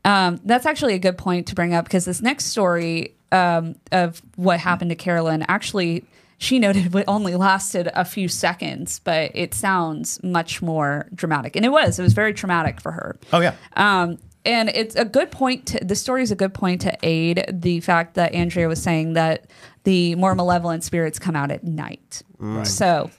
Um, 0.05 0.39
that's 0.45 0.65
actually 0.65 0.93
a 0.95 0.99
good 0.99 1.17
point 1.17 1.47
to 1.47 1.55
bring 1.55 1.73
up 1.73 1.85
because 1.85 2.05
this 2.05 2.21
next 2.21 2.45
story 2.45 3.13
um, 3.31 3.75
of 3.91 4.21
what 4.35 4.59
happened 4.59 4.89
to 4.89 4.95
Carolyn 4.95 5.45
actually 5.47 6.03
she 6.39 6.57
noted 6.57 6.95
it 6.95 7.03
only 7.07 7.35
lasted 7.35 7.89
a 7.93 8.05
few 8.05 8.29
seconds, 8.29 8.99
but 9.03 9.31
it 9.35 9.53
sounds 9.53 10.23
much 10.23 10.61
more 10.61 11.07
dramatic, 11.13 11.55
and 11.55 11.65
it 11.65 11.69
was. 11.69 11.99
It 11.99 12.01
was 12.01 12.13
very 12.13 12.33
traumatic 12.33 12.79
for 12.81 12.93
her. 12.93 13.19
Oh 13.33 13.41
yeah, 13.41 13.55
Um, 13.75 14.17
and 14.45 14.69
it's 14.69 14.95
a 14.95 15.03
good 15.03 15.31
point. 15.31 15.67
To, 15.67 15.83
the 15.83 15.95
story 15.95 16.23
is 16.23 16.31
a 16.31 16.35
good 16.35 16.53
point 16.53 16.81
to 16.81 16.97
aid 17.03 17.45
the 17.51 17.81
fact 17.81 18.15
that 18.15 18.33
Andrea 18.33 18.69
was 18.69 18.81
saying 18.81 19.13
that 19.13 19.47
the 19.83 20.15
more 20.15 20.35
malevolent 20.35 20.83
spirits 20.83 21.19
come 21.19 21.35
out 21.35 21.51
at 21.51 21.63
night. 21.63 22.21
So 22.65 23.11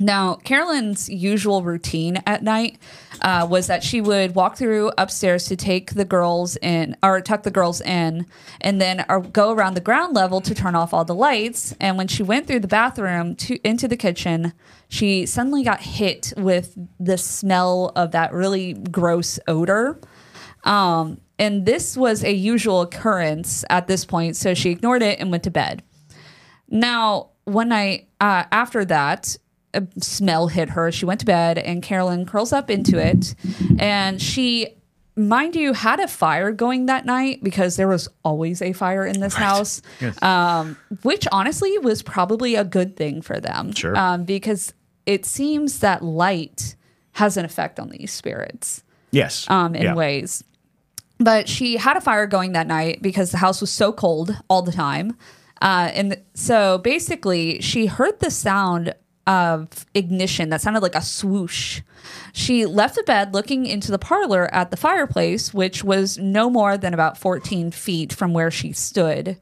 now 0.00 0.34
Carolyn's 0.34 1.08
usual 1.08 1.62
routine 1.62 2.20
at 2.26 2.42
night 2.42 2.78
uh, 3.22 3.46
was 3.48 3.68
that 3.68 3.84
she 3.84 4.00
would 4.00 4.34
walk 4.34 4.56
through 4.56 4.90
upstairs 4.98 5.46
to 5.46 5.56
take 5.56 5.94
the 5.94 6.04
girls 6.04 6.56
in 6.56 6.96
or 7.00 7.20
tuck 7.20 7.44
the 7.44 7.50
girls 7.50 7.80
in, 7.80 8.26
and 8.60 8.80
then 8.80 9.04
or 9.08 9.20
go 9.20 9.52
around 9.52 9.74
the 9.74 9.80
ground 9.80 10.14
level 10.14 10.40
to 10.40 10.54
turn 10.54 10.74
off 10.74 10.92
all 10.92 11.04
the 11.04 11.14
lights. 11.14 11.76
And 11.80 11.96
when 11.96 12.08
she 12.08 12.24
went 12.24 12.48
through 12.48 12.60
the 12.60 12.68
bathroom 12.68 13.36
to 13.36 13.56
into 13.66 13.86
the 13.86 13.96
kitchen, 13.96 14.52
she 14.88 15.26
suddenly 15.26 15.62
got 15.62 15.80
hit 15.80 16.32
with 16.36 16.76
the 16.98 17.16
smell 17.16 17.92
of 17.94 18.10
that 18.10 18.32
really 18.32 18.74
gross 18.74 19.38
odor. 19.46 20.00
Um, 20.64 21.20
and 21.38 21.66
this 21.66 21.96
was 21.96 22.22
a 22.24 22.32
usual 22.32 22.82
occurrence 22.82 23.64
at 23.70 23.86
this 23.86 24.04
point, 24.04 24.36
so 24.36 24.54
she 24.54 24.70
ignored 24.70 25.02
it 25.02 25.18
and 25.18 25.30
went 25.30 25.42
to 25.44 25.50
bed. 25.50 25.82
Now, 26.68 27.30
one 27.44 27.68
night 27.68 28.08
uh, 28.20 28.44
after 28.50 28.84
that, 28.86 29.36
a 29.74 29.86
smell 30.00 30.46
hit 30.48 30.70
her. 30.70 30.90
She 30.92 31.04
went 31.04 31.20
to 31.20 31.26
bed, 31.26 31.58
and 31.58 31.82
Carolyn 31.82 32.26
curls 32.26 32.52
up 32.52 32.70
into 32.70 32.98
it, 32.98 33.34
and 33.78 34.22
she, 34.22 34.68
mind 35.16 35.56
you, 35.56 35.72
had 35.72 35.98
a 36.00 36.06
fire 36.08 36.52
going 36.52 36.86
that 36.86 37.04
night 37.04 37.42
because 37.42 37.76
there 37.76 37.88
was 37.88 38.08
always 38.24 38.62
a 38.62 38.72
fire 38.72 39.04
in 39.04 39.20
this 39.20 39.34
house, 39.34 39.82
um, 40.22 40.76
which 41.02 41.26
honestly 41.32 41.76
was 41.78 42.02
probably 42.02 42.54
a 42.54 42.64
good 42.64 42.96
thing 42.96 43.20
for 43.20 43.40
them, 43.40 43.72
Sure. 43.72 43.96
um, 43.96 44.24
because 44.24 44.72
it 45.06 45.26
seems 45.26 45.80
that 45.80 46.02
light 46.02 46.76
has 47.12 47.36
an 47.36 47.44
effect 47.44 47.78
on 47.78 47.90
these 47.90 48.12
spirits 48.12 48.82
yes, 49.10 49.48
um, 49.50 49.74
in 49.74 49.82
yeah. 49.82 49.94
ways. 49.94 50.42
But 51.18 51.48
she 51.48 51.76
had 51.76 51.96
a 51.96 52.00
fire 52.00 52.26
going 52.26 52.52
that 52.52 52.66
night 52.66 53.00
because 53.02 53.30
the 53.30 53.38
house 53.38 53.60
was 53.60 53.70
so 53.70 53.92
cold 53.92 54.36
all 54.48 54.62
the 54.62 54.72
time. 54.72 55.16
Uh, 55.62 55.90
and 55.94 56.20
so 56.34 56.78
basically, 56.78 57.60
she 57.60 57.86
heard 57.86 58.20
the 58.20 58.30
sound 58.30 58.94
of 59.26 59.86
ignition 59.94 60.50
that 60.50 60.60
sounded 60.60 60.82
like 60.82 60.94
a 60.94 61.00
swoosh. 61.00 61.80
She 62.32 62.66
left 62.66 62.96
the 62.96 63.02
bed 63.04 63.32
looking 63.32 63.64
into 63.66 63.90
the 63.90 63.98
parlor 63.98 64.52
at 64.52 64.70
the 64.70 64.76
fireplace, 64.76 65.54
which 65.54 65.82
was 65.82 66.18
no 66.18 66.50
more 66.50 66.76
than 66.76 66.92
about 66.92 67.16
14 67.16 67.70
feet 67.70 68.12
from 68.12 68.34
where 68.34 68.50
she 68.50 68.72
stood, 68.72 69.38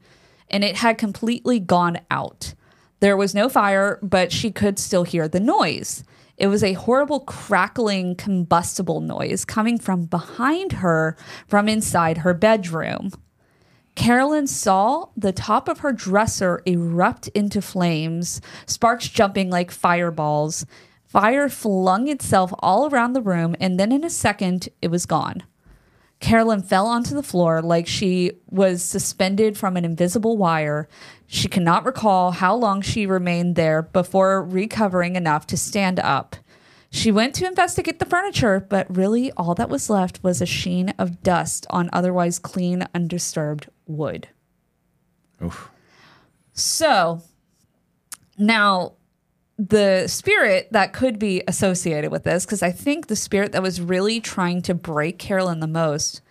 and 0.49 0.63
it 0.63 0.77
had 0.77 0.97
completely 0.97 1.59
gone 1.59 1.99
out. 2.09 2.53
There 3.01 3.17
was 3.17 3.35
no 3.35 3.49
fire, 3.49 3.99
but 4.01 4.31
she 4.31 4.51
could 4.51 4.79
still 4.79 5.03
hear 5.03 5.27
the 5.27 5.41
noise. 5.41 6.05
It 6.37 6.47
was 6.47 6.63
a 6.63 6.73
horrible 6.73 7.19
crackling, 7.21 8.15
combustible 8.15 9.01
noise 9.01 9.45
coming 9.45 9.77
from 9.77 10.03
behind 10.03 10.73
her 10.73 11.15
from 11.47 11.69
inside 11.69 12.19
her 12.19 12.33
bedroom. 12.33 13.11
Carolyn 13.95 14.47
saw 14.47 15.09
the 15.15 15.31
top 15.31 15.67
of 15.67 15.79
her 15.79 15.93
dresser 15.93 16.61
erupt 16.65 17.27
into 17.29 17.61
flames, 17.61 18.41
sparks 18.65 19.07
jumping 19.07 19.51
like 19.51 19.69
fireballs. 19.69 20.65
Fire 21.05 21.47
flung 21.47 22.07
itself 22.07 22.51
all 22.59 22.87
around 22.89 23.13
the 23.13 23.21
room, 23.21 23.55
and 23.59 23.79
then 23.79 23.91
in 23.91 24.03
a 24.03 24.09
second, 24.09 24.69
it 24.81 24.89
was 24.89 25.05
gone. 25.05 25.43
Carolyn 26.19 26.61
fell 26.61 26.87
onto 26.87 27.13
the 27.13 27.23
floor 27.23 27.61
like 27.61 27.85
she 27.85 28.31
was 28.49 28.81
suspended 28.81 29.57
from 29.57 29.75
an 29.75 29.83
invisible 29.83 30.37
wire. 30.37 30.87
She 31.27 31.47
cannot 31.47 31.85
recall 31.85 32.31
how 32.31 32.55
long 32.55 32.81
she 32.81 33.05
remained 33.05 33.55
there 33.55 33.81
before 33.81 34.43
recovering 34.43 35.15
enough 35.15 35.45
to 35.47 35.57
stand 35.57 35.99
up. 35.99 36.37
She 36.89 37.11
went 37.11 37.33
to 37.35 37.47
investigate 37.47 37.97
the 37.97 38.05
furniture, 38.05 38.59
but 38.59 38.95
really 38.95 39.31
all 39.31 39.55
that 39.55 39.69
was 39.69 39.89
left 39.89 40.23
was 40.23 40.41
a 40.41 40.45
sheen 40.45 40.93
of 40.99 41.23
dust 41.23 41.65
on 41.71 41.89
otherwise 41.91 42.37
clean, 42.37 42.85
undisturbed 42.93 43.67
wood. 43.87 44.27
Oof. 45.43 45.71
So 46.53 47.23
now 48.37 48.93
the 49.57 50.07
spirit 50.07 50.67
that 50.71 50.93
could 50.93 51.19
be 51.19 51.43
associated 51.47 52.11
with 52.11 52.23
this, 52.23 52.45
because 52.45 52.63
I 52.63 52.71
think 52.71 53.07
the 53.07 53.15
spirit 53.15 53.51
that 53.51 53.61
was 53.61 53.79
really 53.81 54.19
trying 54.19 54.61
to 54.63 54.73
break 54.73 55.19
Carolyn 55.19 55.59
the 55.59 55.67
most 55.67 56.21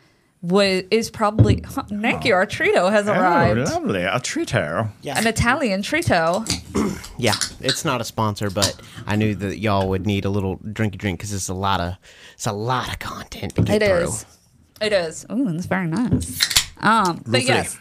was 0.40 0.82
is 0.90 1.08
probably 1.08 1.62
huh, 1.64 1.84
thank 2.00 2.24
you. 2.24 2.34
Our 2.34 2.46
trito 2.46 2.90
has 2.90 3.08
Oh, 3.08 3.12
arrived. 3.12 3.60
lovely. 3.60 4.02
A 4.02 4.18
treat 4.18 4.50
her. 4.50 4.90
An 5.06 5.26
Italian 5.26 5.82
trito. 5.82 6.44
Yeah, 7.18 7.34
it's 7.60 7.84
not 7.84 8.00
a 8.00 8.04
sponsor, 8.04 8.50
but 8.50 8.74
I 9.06 9.14
knew 9.14 9.36
that 9.36 9.58
y'all 9.58 9.88
would 9.90 10.06
need 10.06 10.24
a 10.24 10.30
little 10.30 10.56
drinky 10.58 10.96
drink 10.98 11.20
because 11.20 11.32
it's 11.32 11.48
a 11.48 11.54
lot 11.54 11.80
of 11.80 11.94
it's 12.34 12.46
a 12.48 12.52
lot 12.52 12.88
of 12.88 12.98
content 12.98 13.54
to 13.54 13.62
get 13.62 13.80
It 13.82 13.86
through. 13.86 14.08
is. 14.08 14.26
It 14.80 14.92
is. 14.92 15.26
Ooh, 15.30 15.52
that's 15.52 15.66
very 15.66 15.86
nice. 15.86 16.40
Um, 16.80 17.18
but 17.18 17.26
Lovely. 17.28 17.44
yes. 17.44 17.78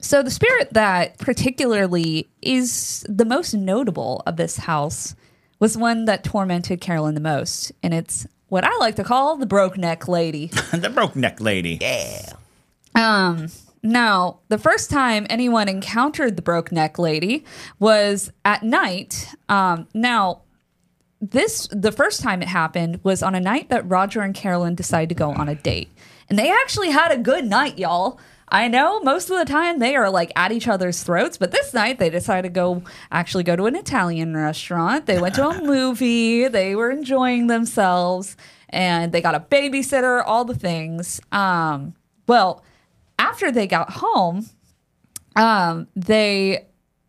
So 0.00 0.22
the 0.22 0.30
spirit 0.30 0.72
that 0.72 1.18
particularly 1.18 2.28
is 2.40 3.04
the 3.08 3.24
most 3.24 3.54
notable 3.54 4.22
of 4.26 4.36
this 4.36 4.56
house 4.56 5.16
was 5.58 5.76
one 5.76 6.04
that 6.04 6.22
tormented 6.22 6.80
Carolyn 6.80 7.14
the 7.14 7.20
most, 7.20 7.72
and 7.82 7.92
it's 7.92 8.26
what 8.48 8.64
I 8.64 8.74
like 8.76 8.96
to 8.96 9.04
call 9.04 9.36
the 9.36 9.46
broke 9.46 9.76
neck 9.76 10.06
lady. 10.06 10.46
the 10.72 10.90
broke 10.90 11.16
neck 11.16 11.40
lady. 11.40 11.80
Um, 12.94 13.48
now, 13.82 14.38
the 14.48 14.58
first 14.58 14.90
time 14.90 15.26
anyone 15.28 15.68
encountered 15.68 16.36
the 16.36 16.42
broke 16.42 16.72
neck 16.72 16.98
lady 16.98 17.44
was 17.78 18.32
at 18.44 18.62
night. 18.62 19.34
Um, 19.48 19.88
now, 19.94 20.42
this 21.20 21.68
the 21.72 21.90
first 21.90 22.20
time 22.20 22.42
it 22.42 22.48
happened 22.48 23.00
was 23.02 23.22
on 23.22 23.34
a 23.34 23.40
night 23.40 23.68
that 23.70 23.88
Roger 23.88 24.20
and 24.20 24.34
Carolyn 24.34 24.76
decided 24.76 25.08
to 25.08 25.14
go 25.16 25.30
on 25.32 25.48
a 25.48 25.56
date, 25.56 25.90
and 26.28 26.38
they 26.38 26.50
actually 26.50 26.90
had 26.90 27.10
a 27.10 27.18
good 27.18 27.44
night, 27.44 27.78
y'all. 27.78 28.20
I 28.50 28.68
know 28.68 29.00
most 29.00 29.30
of 29.30 29.38
the 29.38 29.44
time 29.44 29.78
they 29.78 29.94
are 29.96 30.10
like 30.10 30.32
at 30.36 30.52
each 30.52 30.68
other's 30.68 31.02
throats, 31.02 31.36
but 31.36 31.50
this 31.50 31.74
night 31.74 31.98
they 31.98 32.10
decided 32.10 32.48
to 32.48 32.54
go 32.54 32.82
actually 33.10 33.44
go 33.44 33.56
to 33.56 33.66
an 33.66 33.76
Italian 33.76 34.36
restaurant. 34.36 35.06
They 35.06 35.20
went 35.20 35.34
to 35.36 35.48
a 35.48 35.62
movie. 35.62 36.48
They 36.48 36.74
were 36.74 36.90
enjoying 36.90 37.46
themselves, 37.46 38.36
and 38.70 39.12
they 39.12 39.20
got 39.20 39.34
a 39.34 39.40
babysitter. 39.40 40.22
All 40.24 40.44
the 40.44 40.54
things. 40.54 41.20
Um, 41.30 41.94
well, 42.26 42.64
after 43.18 43.50
they 43.50 43.66
got 43.66 43.90
home, 43.90 44.48
um, 45.36 45.88
they 45.94 46.66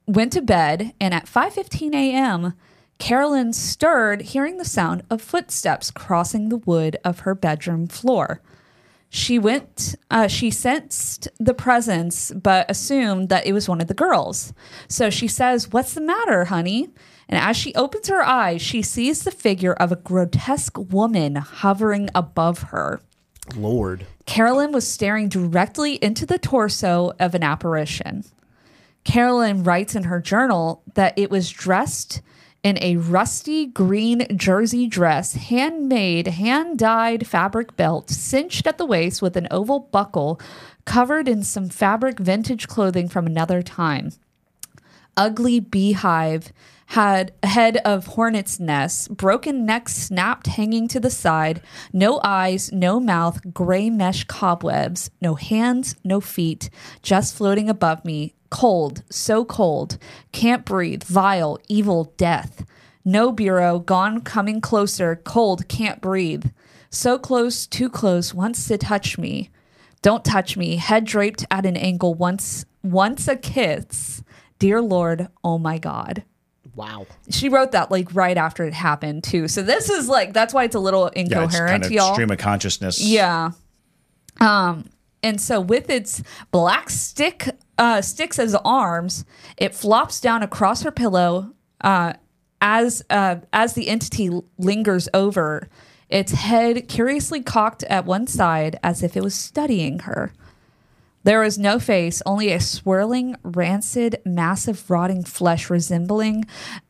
went 0.07 0.33
to 0.33 0.41
bed, 0.41 0.93
and 0.99 1.13
at 1.13 1.25
5:15 1.25 1.93
a.m., 1.93 2.53
Carolyn 2.97 3.53
stirred, 3.53 4.21
hearing 4.21 4.57
the 4.57 4.65
sound 4.65 5.03
of 5.09 5.21
footsteps 5.21 5.89
crossing 5.89 6.49
the 6.49 6.57
wood 6.57 6.97
of 7.05 7.19
her 7.19 7.33
bedroom 7.33 7.87
floor. 7.87 8.41
She 9.09 9.39
went. 9.39 9.95
Uh, 10.11 10.27
she 10.27 10.51
sensed 10.51 11.27
the 11.39 11.53
presence, 11.53 12.31
but 12.31 12.69
assumed 12.69 13.29
that 13.29 13.45
it 13.47 13.53
was 13.53 13.67
one 13.67 13.81
of 13.81 13.87
the 13.87 13.93
girls. 13.93 14.53
So 14.87 15.09
she 15.09 15.27
says, 15.27 15.71
"What's 15.71 15.93
the 15.93 16.01
matter, 16.01 16.45
honey?" 16.45 16.89
And 17.27 17.39
as 17.39 17.57
she 17.57 17.73
opens 17.75 18.07
her 18.07 18.23
eyes, 18.23 18.61
she 18.61 18.81
sees 18.81 19.23
the 19.23 19.31
figure 19.31 19.73
of 19.73 19.91
a 19.91 19.95
grotesque 19.95 20.77
woman 20.77 21.35
hovering 21.35 22.09
above 22.13 22.63
her. 22.63 23.01
Lord, 23.55 24.05
Carolyn 24.25 24.71
was 24.71 24.87
staring 24.87 25.27
directly 25.27 25.95
into 25.95 26.25
the 26.25 26.37
torso 26.37 27.13
of 27.19 27.33
an 27.33 27.43
apparition. 27.43 28.23
Carolyn 29.03 29.63
writes 29.63 29.95
in 29.95 30.03
her 30.03 30.19
journal 30.19 30.83
that 30.93 31.17
it 31.17 31.31
was 31.31 31.49
dressed 31.49 32.21
in 32.63 32.77
a 32.81 32.97
rusty 32.97 33.65
green 33.65 34.25
jersey 34.35 34.87
dress, 34.87 35.33
handmade, 35.33 36.27
hand 36.27 36.77
dyed 36.77 37.25
fabric 37.25 37.75
belt, 37.75 38.09
cinched 38.09 38.67
at 38.67 38.77
the 38.77 38.85
waist 38.85 39.21
with 39.21 39.37
an 39.37 39.47
oval 39.49 39.79
buckle, 39.79 40.39
covered 40.85 41.27
in 41.27 41.43
some 41.43 41.69
fabric 41.69 42.19
vintage 42.19 42.67
clothing 42.67 43.07
from 43.07 43.25
another 43.25 43.61
time. 43.61 44.11
Ugly 45.15 45.61
beehive 45.61 46.51
had 46.87 47.31
a 47.43 47.47
head 47.47 47.77
of 47.85 48.07
hornet's 48.07 48.59
nest, 48.59 49.15
broken 49.15 49.63
neck 49.63 49.87
snapped 49.87 50.47
hanging 50.47 50.87
to 50.87 50.99
the 50.99 51.11
side, 51.11 51.61
no 51.93 52.19
eyes, 52.23 52.71
no 52.71 52.99
mouth, 52.99 53.39
gray 53.53 53.91
mesh 53.91 54.23
cobwebs, 54.23 55.11
no 55.21 55.35
hands, 55.35 55.95
no 56.03 56.19
feet, 56.19 56.69
just 57.03 57.35
floating 57.35 57.69
above 57.69 58.03
me, 58.03 58.33
cold, 58.49 59.03
so 59.09 59.45
cold, 59.45 59.97
can't 60.31 60.65
breathe, 60.65 61.03
vile, 61.03 61.59
evil 61.67 62.13
death. 62.17 62.65
No 63.05 63.31
bureau, 63.31 63.79
gone, 63.79 64.21
coming 64.21 64.61
closer, 64.61 65.15
cold, 65.23 65.67
can't 65.67 66.01
breathe. 66.01 66.45
So 66.89 67.17
close, 67.17 67.65
too 67.67 67.89
close, 67.89 68.33
wants 68.33 68.67
to 68.67 68.77
touch 68.77 69.17
me. 69.17 69.49
Don't 70.01 70.23
touch 70.25 70.57
me, 70.57 70.77
head 70.77 71.05
draped 71.05 71.45
at 71.51 71.65
an 71.65 71.77
angle, 71.77 72.13
once, 72.13 72.65
once 72.83 73.27
a 73.27 73.35
kiss. 73.35 74.23
Dear 74.59 74.81
Lord, 74.81 75.27
oh 75.43 75.57
my 75.57 75.77
God. 75.77 76.23
wow. 76.75 77.05
She 77.29 77.49
wrote 77.49 77.71
that 77.73 77.91
like 77.91 78.13
right 78.15 78.37
after 78.37 78.63
it 78.65 78.73
happened 78.73 79.23
too. 79.23 79.47
So 79.47 79.61
this 79.61 79.89
is 79.89 80.07
like 80.09 80.33
that's 80.33 80.53
why 80.53 80.63
it's 80.65 80.75
a 80.75 80.79
little 80.79 81.07
incoherent, 81.07 81.51
Yeah, 81.53 81.63
it's 81.63 81.71
kind 81.71 81.85
of 81.85 81.91
y'all. 81.91 82.13
stream 82.13 82.31
of 82.31 82.37
consciousness. 82.37 82.99
Yeah. 83.01 83.51
Um, 84.41 84.89
and 85.21 85.39
so 85.39 85.59
with 85.59 85.89
its 85.89 86.23
black 86.51 86.89
stick 86.89 87.49
uh, 87.77 88.01
sticks 88.01 88.39
as 88.39 88.55
arms, 88.55 89.25
it 89.57 89.75
flops 89.75 90.19
down 90.19 90.43
across 90.43 90.83
her 90.83 90.91
pillow 90.91 91.53
uh, 91.81 92.13
as 92.61 93.03
uh, 93.09 93.37
as 93.53 93.73
the 93.73 93.87
entity 93.87 94.29
lingers 94.57 95.07
over. 95.13 95.67
Its 96.09 96.31
head 96.31 96.87
curiously 96.87 97.41
cocked 97.41 97.83
at 97.83 98.05
one 98.05 98.25
side 98.25 98.79
as 98.81 99.03
if 99.03 99.15
it 99.15 99.23
was 99.23 99.35
studying 99.35 99.99
her. 99.99 100.33
There 101.23 101.41
was 101.41 101.59
no 101.59 101.79
face, 101.79 102.21
only 102.25 102.51
a 102.51 102.59
swirling, 102.59 103.35
rancid, 103.43 104.21
massive, 104.25 104.89
rotting 104.89 105.23
flesh 105.23 105.69
resembling 105.69 106.45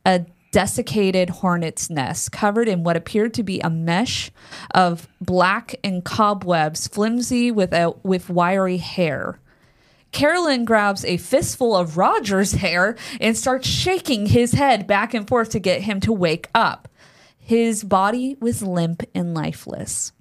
a 0.05 0.25
desiccated 0.51 1.29
hornet's 1.29 1.89
nest 1.89 2.31
covered 2.31 2.67
in 2.67 2.83
what 2.83 2.97
appeared 2.97 3.33
to 3.35 3.43
be 3.43 3.59
a 3.59 3.69
mesh 3.69 4.31
of 4.71 5.07
black 5.21 5.75
and 5.83 6.03
cobwebs, 6.03 6.87
flimsy 6.87 7.51
with 7.51 7.73
a 7.73 7.93
with 8.03 8.29
wiry 8.29 8.77
hair. 8.77 9.39
Carolyn 10.11 10.65
grabs 10.65 11.05
a 11.05 11.17
fistful 11.17 11.75
of 11.75 11.97
Roger's 11.97 12.53
hair 12.53 12.97
and 13.21 13.37
starts 13.37 13.67
shaking 13.67 14.25
his 14.25 14.53
head 14.53 14.87
back 14.87 15.13
and 15.13 15.27
forth 15.27 15.49
to 15.49 15.59
get 15.59 15.81
him 15.83 15.99
to 16.01 16.11
wake 16.11 16.49
up. 16.55 16.87
His 17.37 17.83
body 17.83 18.35
was 18.39 18.63
limp 18.63 19.03
and 19.13 19.33
lifeless. 19.33 20.11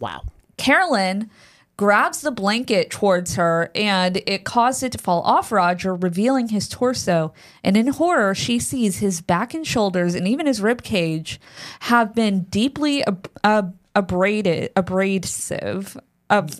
Wow. 0.00 0.22
Carolyn 0.56 1.30
grabs 1.76 2.22
the 2.22 2.30
blanket 2.30 2.90
towards 2.90 3.34
her 3.34 3.70
and 3.74 4.22
it 4.26 4.44
caused 4.44 4.82
it 4.82 4.92
to 4.92 4.98
fall 4.98 5.20
off 5.22 5.52
Roger, 5.52 5.94
revealing 5.94 6.48
his 6.48 6.68
torso. 6.68 7.34
And 7.62 7.76
in 7.76 7.88
horror, 7.88 8.34
she 8.34 8.58
sees 8.58 8.98
his 8.98 9.20
back 9.20 9.52
and 9.52 9.66
shoulders 9.66 10.14
and 10.14 10.26
even 10.26 10.46
his 10.46 10.60
rib 10.60 10.82
cage 10.82 11.38
have 11.80 12.14
been 12.14 12.44
deeply 12.44 13.04
ab- 13.06 13.30
ab- 13.44 13.76
abraded, 13.94 14.70
abrasive. 14.74 15.98
Ab- 16.30 16.52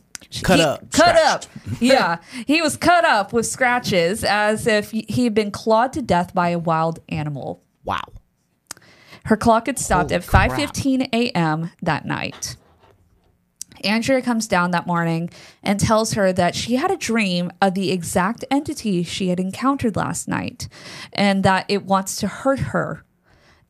Cut 0.42 0.58
he- 0.58 0.64
up. 0.64 0.90
Cut 0.92 1.16
up. 1.16 1.44
yeah. 1.80 2.18
He 2.46 2.60
was 2.60 2.76
cut 2.76 3.04
up 3.04 3.32
with 3.32 3.46
scratches 3.46 4.24
as 4.24 4.66
if 4.66 4.90
he 4.90 5.24
had 5.24 5.34
been 5.34 5.50
clawed 5.50 5.92
to 5.94 6.02
death 6.02 6.34
by 6.34 6.50
a 6.50 6.58
wild 6.58 6.98
animal. 7.08 7.62
Wow. 7.84 8.02
Her 9.26 9.36
clock 9.36 9.66
had 9.66 9.78
stopped 9.78 10.10
Holy 10.10 10.16
at 10.22 10.22
5:15 10.22 11.08
a.m. 11.12 11.70
that 11.82 12.04
night. 12.04 12.56
Andrea 13.86 14.20
comes 14.20 14.46
down 14.46 14.72
that 14.72 14.86
morning 14.86 15.30
and 15.62 15.78
tells 15.78 16.14
her 16.14 16.32
that 16.32 16.54
she 16.54 16.76
had 16.76 16.90
a 16.90 16.96
dream 16.96 17.50
of 17.62 17.74
the 17.74 17.90
exact 17.92 18.44
entity 18.50 19.02
she 19.02 19.28
had 19.28 19.40
encountered 19.40 19.96
last 19.96 20.28
night 20.28 20.68
and 21.12 21.42
that 21.44 21.66
it 21.68 21.84
wants 21.84 22.16
to 22.16 22.28
hurt 22.28 22.58
her. 22.58 23.04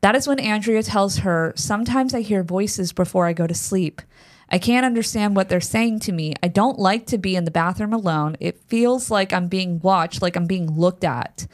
That 0.01 0.15
is 0.15 0.27
when 0.27 0.39
Andrea 0.39 0.83
tells 0.83 1.19
her, 1.19 1.53
Sometimes 1.55 2.13
I 2.13 2.21
hear 2.21 2.43
voices 2.43 2.93
before 2.93 3.25
I 3.25 3.33
go 3.33 3.47
to 3.47 3.53
sleep. 3.53 4.01
I 4.49 4.59
can't 4.59 4.85
understand 4.85 5.35
what 5.35 5.49
they're 5.49 5.59
saying 5.59 5.99
to 6.01 6.11
me. 6.11 6.33
I 6.41 6.47
don't 6.47 6.79
like 6.79 7.05
to 7.07 7.17
be 7.17 7.35
in 7.35 7.43
the 7.43 7.51
bathroom 7.51 7.93
alone. 7.93 8.37
It 8.39 8.61
feels 8.67 9.11
like 9.11 9.33
I'm 9.33 9.47
being 9.47 9.79
watched, 9.79 10.21
like 10.21 10.35
I'm 10.35 10.45
being 10.45 10.71
looked 10.71 11.03
at. 11.03 11.47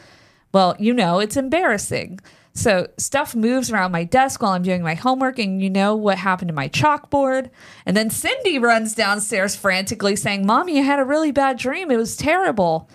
Well, 0.53 0.75
you 0.77 0.93
know, 0.93 1.19
it's 1.19 1.37
embarrassing. 1.37 2.19
So 2.55 2.87
stuff 2.97 3.35
moves 3.35 3.71
around 3.71 3.91
my 3.91 4.03
desk 4.03 4.41
while 4.41 4.51
I'm 4.51 4.61
doing 4.61 4.83
my 4.83 4.93
homework, 4.93 5.39
and 5.39 5.61
you 5.61 5.69
know 5.69 5.95
what 5.95 6.19
happened 6.19 6.49
to 6.49 6.53
my 6.53 6.69
chalkboard. 6.69 7.49
And 7.85 7.97
then 7.97 8.11
Cindy 8.11 8.59
runs 8.59 8.93
downstairs 8.93 9.55
frantically 9.55 10.15
saying, 10.15 10.45
Mommy, 10.45 10.77
I 10.77 10.83
had 10.83 10.99
a 10.99 11.05
really 11.05 11.31
bad 11.31 11.57
dream. 11.57 11.89
It 11.89 11.97
was 11.97 12.15
terrible. 12.15 12.89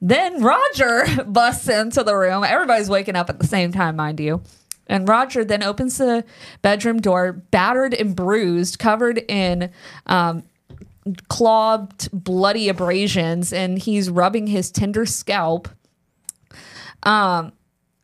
Then 0.00 0.42
Roger 0.42 1.04
busts 1.26 1.68
into 1.68 2.02
the 2.02 2.16
room. 2.16 2.42
Everybody's 2.42 2.88
waking 2.88 3.16
up 3.16 3.28
at 3.28 3.38
the 3.38 3.46
same 3.46 3.70
time, 3.70 3.96
mind 3.96 4.18
you. 4.18 4.42
And 4.86 5.06
Roger 5.08 5.44
then 5.44 5.62
opens 5.62 5.98
the 5.98 6.24
bedroom 6.62 7.00
door, 7.00 7.32
battered 7.32 7.94
and 7.94 8.16
bruised, 8.16 8.78
covered 8.78 9.18
in 9.28 9.70
um, 10.06 10.42
clawed, 11.28 12.08
bloody 12.12 12.68
abrasions, 12.68 13.52
and 13.52 13.78
he's 13.78 14.10
rubbing 14.10 14.46
his 14.46 14.70
tender 14.70 15.06
scalp. 15.06 15.68
Um, 17.04 17.52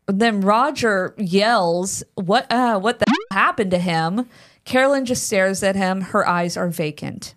then 0.09 0.41
Roger 0.41 1.15
yells, 1.19 2.03
"What? 2.15 2.51
Uh, 2.51 2.79
what 2.81 2.99
the 2.99 3.07
happened 3.33 3.71
to 3.73 3.79
him?" 3.79 4.29
Carolyn 4.65 5.05
just 5.07 5.25
stares 5.27 5.63
at 5.63 5.77
him. 5.77 6.01
Her 6.03 6.27
eyes 6.29 6.57
are 6.57 6.69
vacant. 6.69 7.35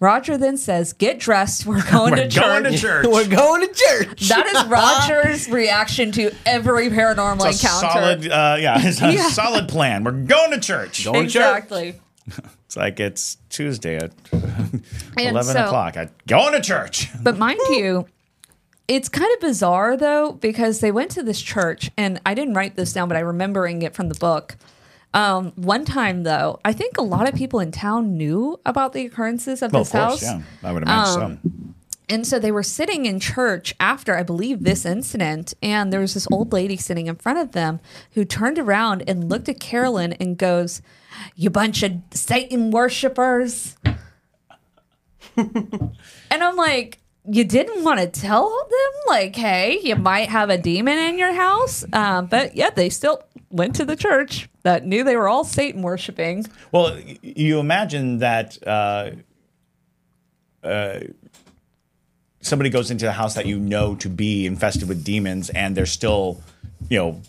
Roger 0.00 0.36
then 0.38 0.56
says, 0.56 0.92
"Get 0.92 1.18
dressed. 1.18 1.66
We're 1.66 1.82
going 1.90 2.12
We're 2.12 2.24
to 2.24 2.28
church." 2.28 2.64
to 2.72 2.78
church. 2.78 3.06
We're 3.10 3.26
going 3.28 3.66
to 3.66 3.74
church. 3.74 4.28
That 4.28 4.46
is 4.46 4.64
Roger's 4.66 5.48
reaction 5.48 6.12
to 6.12 6.30
every 6.46 6.88
paranormal 6.88 7.46
It's 7.48 7.62
a 7.62 7.66
encounter. 7.66 7.88
solid, 8.00 8.30
uh, 8.30 8.56
yeah, 8.60 8.86
it's 8.86 9.02
a 9.02 9.12
Yeah. 9.12 9.28
solid 9.30 9.68
plan. 9.68 10.04
We're 10.04 10.12
going 10.12 10.52
to 10.52 10.60
church. 10.60 11.04
Going 11.04 11.26
to 11.26 11.30
church. 11.32 11.42
exactly. 11.42 12.00
It's 12.66 12.76
like 12.76 13.00
it's 13.00 13.38
Tuesday 13.48 13.96
at 13.96 14.12
And 14.32 14.82
eleven 15.16 15.54
so- 15.54 15.64
o'clock. 15.64 15.96
I 15.96 16.10
going 16.26 16.52
to 16.52 16.60
church. 16.60 17.08
But 17.22 17.38
mind 17.38 17.58
you, 17.70 18.06
it's 18.88 19.08
kind 19.08 19.30
of 19.34 19.40
bizarre 19.40 19.96
though 19.96 20.32
because 20.32 20.80
they 20.80 20.90
went 20.90 21.10
to 21.12 21.22
this 21.22 21.40
church, 21.40 21.90
and 21.96 22.20
I 22.26 22.34
didn't 22.34 22.54
write 22.54 22.74
this 22.76 22.92
down, 22.92 23.08
but 23.08 23.16
I'm 23.16 23.26
remembering 23.26 23.82
it 23.82 23.94
from 23.94 24.08
the 24.08 24.18
book. 24.18 24.56
Um, 25.14 25.52
one 25.56 25.84
time 25.84 26.22
though, 26.24 26.60
I 26.64 26.72
think 26.72 26.98
a 26.98 27.02
lot 27.02 27.28
of 27.28 27.34
people 27.34 27.60
in 27.60 27.70
town 27.72 28.16
knew 28.16 28.58
about 28.66 28.92
the 28.92 29.06
occurrences 29.06 29.62
of 29.62 29.72
Well, 29.72 29.84
this 29.84 29.94
of 29.94 30.08
course, 30.08 30.22
house. 30.26 30.40
yeah, 30.62 30.68
I 30.68 30.72
would 30.72 30.82
imagine 30.82 31.22
Um, 31.22 31.38
so. 31.44 31.50
And 32.10 32.26
so 32.26 32.38
they 32.38 32.50
were 32.50 32.62
sitting 32.62 33.04
in 33.04 33.20
church 33.20 33.74
after, 33.78 34.16
I 34.16 34.22
believe, 34.22 34.64
this 34.64 34.86
incident. 34.86 35.52
And 35.62 35.92
there 35.92 36.00
was 36.00 36.14
this 36.14 36.26
old 36.32 36.54
lady 36.54 36.78
sitting 36.78 37.06
in 37.06 37.16
front 37.16 37.38
of 37.38 37.52
them 37.52 37.80
who 38.12 38.24
turned 38.24 38.58
around 38.58 39.02
and 39.06 39.28
looked 39.28 39.46
at 39.50 39.60
Carolyn 39.60 40.14
and 40.14 40.38
goes, 40.38 40.80
You 41.36 41.50
bunch 41.50 41.82
of 41.82 41.92
Satan 42.12 42.70
worshipers. 42.70 43.76
and 45.36 45.92
I'm 46.30 46.56
like, 46.56 46.98
You 47.30 47.44
didn't 47.44 47.84
want 47.84 48.00
to 48.00 48.06
tell 48.06 48.48
them, 48.48 48.90
like, 49.06 49.36
hey, 49.36 49.78
you 49.82 49.96
might 49.96 50.28
have 50.28 50.50
a 50.50 50.56
demon 50.58 50.98
in 50.98 51.18
your 51.18 51.32
house. 51.32 51.84
Um, 51.92 52.26
but 52.26 52.56
yeah, 52.56 52.70
they 52.70 52.88
still 52.88 53.22
went 53.50 53.76
to 53.76 53.84
the 53.84 53.96
church 53.96 54.48
that 54.62 54.84
knew 54.84 55.04
they 55.04 55.16
were 55.16 55.28
all 55.28 55.44
Satan 55.44 55.82
worshiping. 55.82 56.46
Well, 56.72 56.98
you 57.22 57.58
imagine 57.58 58.18
that 58.18 58.58
uh, 58.66 59.10
uh, 60.62 61.00
somebody 62.40 62.70
goes 62.70 62.90
into 62.90 63.08
a 63.08 63.12
house 63.12 63.34
that 63.34 63.46
you 63.46 63.58
know 63.58 63.94
to 63.96 64.08
be 64.08 64.46
infested 64.46 64.88
with 64.88 65.04
demons, 65.04 65.50
and 65.50 65.76
they're 65.76 65.86
still, 65.86 66.40
you 66.88 66.98
know, 66.98 67.22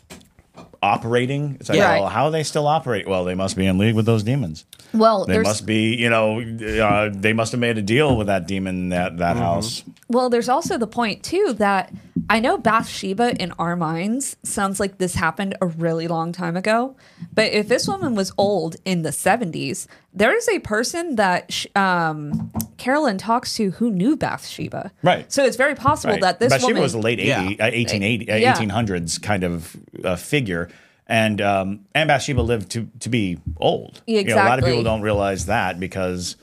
operating. 0.82 1.57
It's 1.59 1.69
like, 1.69 1.77
Yeah. 1.77 1.99
well, 1.99 2.07
how 2.07 2.25
are 2.25 2.32
they 2.32 2.43
still 2.43 2.67
operate? 2.67 3.07
Well, 3.07 3.25
they 3.25 3.36
must 3.36 3.55
be 3.55 3.65
in 3.65 3.77
league 3.77 3.95
with 3.95 4.05
those 4.05 4.23
demons. 4.23 4.65
Well, 4.93 5.25
They 5.25 5.39
must 5.39 5.65
be, 5.65 5.95
you 5.95 6.09
know, 6.09 6.39
uh, 6.41 7.09
they 7.13 7.34
must 7.34 7.51
have 7.51 7.61
made 7.61 7.77
a 7.77 7.82
deal 7.82 8.15
with 8.17 8.27
that 8.27 8.47
demon 8.47 8.75
in 8.75 8.89
that 8.89 9.17
that 9.17 9.38
house. 9.38 9.84
Well, 10.07 10.30
there's 10.30 10.49
also 10.49 10.77
the 10.77 10.88
point 10.88 11.21
too 11.21 11.53
that 11.59 11.93
I 12.30 12.39
know 12.39 12.57
Bathsheba 12.59 13.36
in 13.41 13.51
our 13.53 13.75
minds 13.75 14.38
sounds 14.43 14.80
like 14.80 14.99
this 14.99 15.15
happened 15.15 15.55
a 15.61 15.65
really 15.65 16.07
long 16.07 16.32
time 16.32 16.55
ago, 16.55 16.95
but 17.34 17.51
if 17.51 17.67
this 17.67 17.88
woman 17.88 18.13
was 18.13 18.32
old 18.38 18.75
in 18.86 19.01
the 19.01 19.09
70s, 19.09 19.88
there 20.13 20.36
is 20.36 20.47
a 20.47 20.59
person 20.59 21.15
that 21.15 21.51
sh- 21.51 21.65
um, 21.75 22.51
Carolyn 22.77 23.17
talks 23.17 23.55
to 23.55 23.71
who 23.71 23.89
knew 23.89 24.15
Bathsheba. 24.15 24.91
Right. 25.01 25.32
So 25.32 25.43
it's 25.43 25.57
very 25.57 25.73
possible 25.73 26.13
Right. 26.13 26.21
that 26.21 26.39
this 26.39 26.49
Bathsheba 26.51 26.67
woman 26.73 26.84
was 26.84 26.93
a 26.93 26.99
late 26.99 27.19
80, 27.19 27.27
Yeah. 27.30 27.39
uh, 27.65 27.71
1880, 27.71 28.32
uh, 28.32 28.36
Yeah. 28.36 28.53
1800s 28.53 29.17
kind 29.21 29.43
of 29.43 29.75
uh, 30.03 30.15
figure. 30.15 30.69
And 31.07 31.41
um, 31.41 31.80
and 31.95 32.07
Bathsheba 32.07 32.41
lived 32.41 32.69
to, 32.73 32.88
to 32.99 33.09
be 33.09 33.39
old. 33.57 34.03
You 34.05 34.23
know, 34.23 34.36
a 34.36 34.45
lot 34.45 34.59
of 34.59 34.65
people 34.65 34.84
don't 34.84 35.01
realize 35.01 35.47
that 35.47 35.80
because 35.80 36.36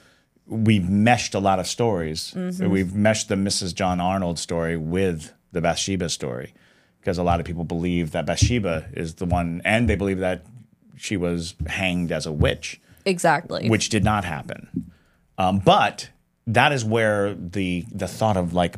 we've 0.49 0.89
meshed 0.91 1.35
a 1.35 1.39
lot 1.39 1.61
of 1.61 1.69
stories. 1.69 2.33
Mm-hmm. 2.37 2.69
We've 2.71 2.93
meshed 2.93 3.29
the 3.29 3.37
Mrs. 3.37 3.73
John 3.73 4.01
Arnold 4.01 4.41
story 4.41 4.77
with 4.77 5.33
the 5.57 5.63
Bathsheba 5.63 6.09
story 6.09 6.55
because 7.01 7.19
a 7.19 7.23
lot 7.23 7.41
of 7.41 7.47
people 7.47 7.65
believe 7.65 8.13
that 8.13 8.27
Bathsheba 8.27 8.89
is 8.93 9.15
the 9.15 9.27
one, 9.27 9.63
and 9.65 9.89
they 9.89 9.97
believe 9.97 10.19
that 10.19 10.45
she 10.97 11.17
was 11.17 11.55
hanged 11.67 12.13
as 12.13 12.27
a 12.27 12.33
witch 12.33 12.81
exactly. 13.05 13.69
which 13.69 13.89
did 13.89 14.05
not 14.05 14.25
happen. 14.25 14.93
Um, 15.39 15.59
but 15.59 16.11
that 16.47 16.73
is 16.73 16.85
where 16.85 17.35
the 17.35 17.87
the 17.93 18.09
thought 18.09 18.37
of 18.37 18.53
like 18.53 18.77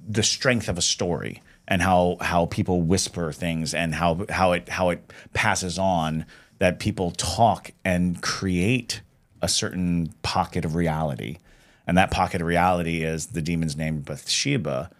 the 0.00 0.22
strength 0.22 0.68
of 0.68 0.78
a 0.78 0.82
story 0.82 1.42
and 1.68 1.82
how 1.82 2.16
how 2.20 2.46
people 2.46 2.82
whisper 2.82 3.32
things 3.32 3.74
and 3.74 3.94
how 3.94 4.24
how 4.28 4.52
it 4.52 4.68
how 4.68 4.90
it 4.90 5.12
passes 5.32 5.78
on 5.78 6.26
that 6.58 6.78
people 6.78 7.10
talk 7.12 7.70
and 7.84 8.22
create 8.22 9.02
a 9.42 9.48
certain 9.48 10.14
pocket 10.22 10.64
of 10.64 10.74
reality. 10.74 11.38
And 11.86 11.98
that 11.98 12.10
pocket 12.10 12.40
of 12.40 12.46
reality 12.46 13.02
is 13.02 13.26
the 13.26 13.42
demon's 13.42 13.76
name 13.76 14.00
Bathsheba 14.00 14.90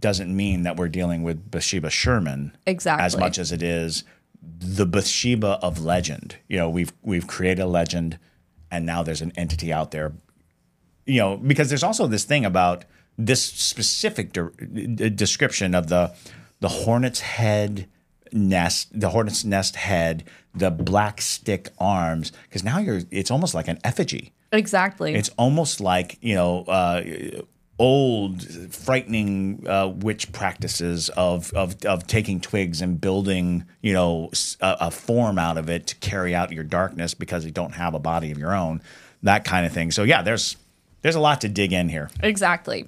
doesn't 0.00 0.34
mean 0.34 0.62
that 0.62 0.76
we're 0.76 0.88
dealing 0.88 1.22
with 1.22 1.50
Bathsheba 1.50 1.90
Sherman 1.90 2.56
as 3.00 3.16
much 3.16 3.38
as 3.38 3.52
it 3.52 3.62
is 3.62 4.04
the 4.42 4.86
Bathsheba 4.86 5.58
of 5.62 5.80
legend. 5.80 6.36
You 6.48 6.58
know, 6.58 6.70
we've 6.70 6.92
we've 7.02 7.26
created 7.26 7.62
a 7.62 7.66
legend, 7.66 8.18
and 8.70 8.86
now 8.86 9.02
there's 9.02 9.20
an 9.22 9.32
entity 9.36 9.72
out 9.72 9.90
there. 9.90 10.12
You 11.06 11.18
know, 11.18 11.36
because 11.36 11.68
there's 11.68 11.82
also 11.82 12.06
this 12.06 12.24
thing 12.24 12.44
about 12.44 12.84
this 13.18 13.42
specific 13.42 14.32
de- 14.32 15.10
description 15.10 15.74
of 15.74 15.88
the 15.88 16.14
the 16.60 16.68
hornet's 16.68 17.20
head 17.20 17.88
nest, 18.32 18.88
the 18.98 19.10
hornet's 19.10 19.44
nest 19.44 19.76
head, 19.76 20.24
the 20.54 20.70
black 20.70 21.20
stick 21.20 21.70
arms. 21.78 22.32
Because 22.44 22.62
now 22.62 22.78
you're, 22.78 23.00
it's 23.10 23.30
almost 23.30 23.54
like 23.54 23.68
an 23.68 23.78
effigy. 23.84 24.32
exactly. 24.52 25.14
It's 25.14 25.30
almost 25.36 25.80
like 25.80 26.18
you 26.20 26.34
know 26.34 26.64
uh, 26.64 27.02
old, 27.80 28.42
frightening 28.72 29.66
uh, 29.66 29.88
witch 29.88 30.30
practices 30.32 31.08
of, 31.10 31.52
of 31.54 31.82
of 31.86 32.06
taking 32.06 32.38
twigs 32.40 32.82
and 32.82 33.00
building 33.00 33.64
you 33.80 33.94
know 33.94 34.30
a, 34.60 34.76
a 34.82 34.90
form 34.90 35.38
out 35.38 35.56
of 35.56 35.68
it 35.70 35.86
to 35.88 35.96
carry 35.96 36.34
out 36.34 36.52
your 36.52 36.62
darkness 36.62 37.14
because 37.14 37.44
you 37.44 37.50
don't 37.50 37.72
have 37.72 37.94
a 37.94 37.98
body 37.98 38.30
of 38.30 38.38
your 38.38 38.54
own, 38.54 38.82
that 39.22 39.44
kind 39.44 39.66
of 39.66 39.72
thing. 39.72 39.90
So 39.90 40.04
yeah, 40.04 40.22
there's 40.22 40.56
there's 41.02 41.16
a 41.16 41.20
lot 41.20 41.40
to 41.40 41.48
dig 41.48 41.72
in 41.72 41.88
here. 41.88 42.10
Exactly. 42.22 42.86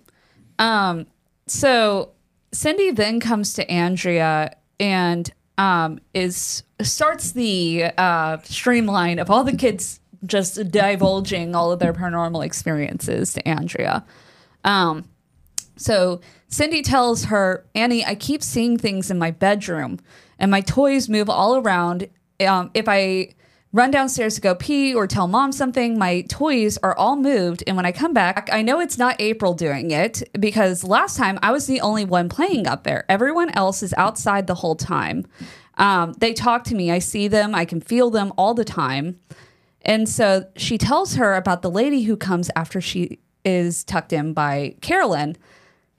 Um, 0.59 1.07
so 1.47 2.11
Cindy 2.53 2.90
then 2.90 3.18
comes 3.18 3.55
to 3.55 3.68
Andrea 3.70 4.55
and 4.78 5.32
um, 5.57 6.01
is 6.12 6.62
starts 6.82 7.32
the 7.32 7.84
uh, 7.97 8.38
streamline 8.45 9.18
of 9.18 9.30
all 9.30 9.43
the 9.43 9.57
kids 9.57 10.01
just 10.26 10.70
divulging 10.70 11.55
all 11.55 11.72
of 11.72 11.78
their 11.78 11.93
paranormal 11.93 12.45
experiences 12.45 13.32
to 13.32 13.49
Andrea. 13.49 14.05
Um, 14.64 15.08
so 15.76 16.20
Cindy 16.48 16.82
tells 16.82 17.24
her, 17.24 17.66
Annie, 17.74 18.04
I 18.04 18.14
keep 18.14 18.42
seeing 18.42 18.78
things 18.78 19.10
in 19.10 19.18
my 19.18 19.30
bedroom 19.30 19.98
and 20.38 20.50
my 20.50 20.60
toys 20.60 21.08
move 21.08 21.28
all 21.30 21.56
around. 21.56 22.08
Um, 22.40 22.70
if 22.74 22.88
I 22.88 23.34
run 23.72 23.90
downstairs 23.90 24.34
to 24.34 24.40
go 24.40 24.54
pee 24.54 24.94
or 24.94 25.06
tell 25.06 25.26
mom 25.26 25.50
something, 25.50 25.98
my 25.98 26.22
toys 26.22 26.78
are 26.82 26.96
all 26.96 27.16
moved. 27.16 27.64
And 27.66 27.76
when 27.76 27.86
I 27.86 27.92
come 27.92 28.12
back, 28.12 28.50
I 28.52 28.62
know 28.62 28.80
it's 28.80 28.98
not 28.98 29.16
April 29.18 29.54
doing 29.54 29.90
it 29.90 30.22
because 30.38 30.84
last 30.84 31.16
time 31.16 31.38
I 31.42 31.52
was 31.52 31.66
the 31.66 31.80
only 31.80 32.04
one 32.04 32.28
playing 32.28 32.66
up 32.66 32.84
there. 32.84 33.06
Everyone 33.08 33.50
else 33.50 33.82
is 33.82 33.94
outside 33.94 34.46
the 34.46 34.56
whole 34.56 34.76
time. 34.76 35.26
Um, 35.78 36.12
they 36.18 36.34
talk 36.34 36.64
to 36.64 36.74
me. 36.74 36.90
I 36.90 36.98
see 36.98 37.28
them. 37.28 37.54
I 37.54 37.64
can 37.64 37.80
feel 37.80 38.10
them 38.10 38.32
all 38.36 38.52
the 38.52 38.64
time. 38.64 39.18
And 39.80 40.08
so 40.08 40.46
she 40.54 40.76
tells 40.76 41.14
her 41.14 41.34
about 41.34 41.62
the 41.62 41.70
lady 41.70 42.02
who 42.02 42.16
comes 42.16 42.50
after 42.54 42.80
she 42.80 43.18
is 43.45 43.84
tucked 43.84 44.12
in 44.12 44.32
by 44.32 44.76
Carolyn. 44.80 45.36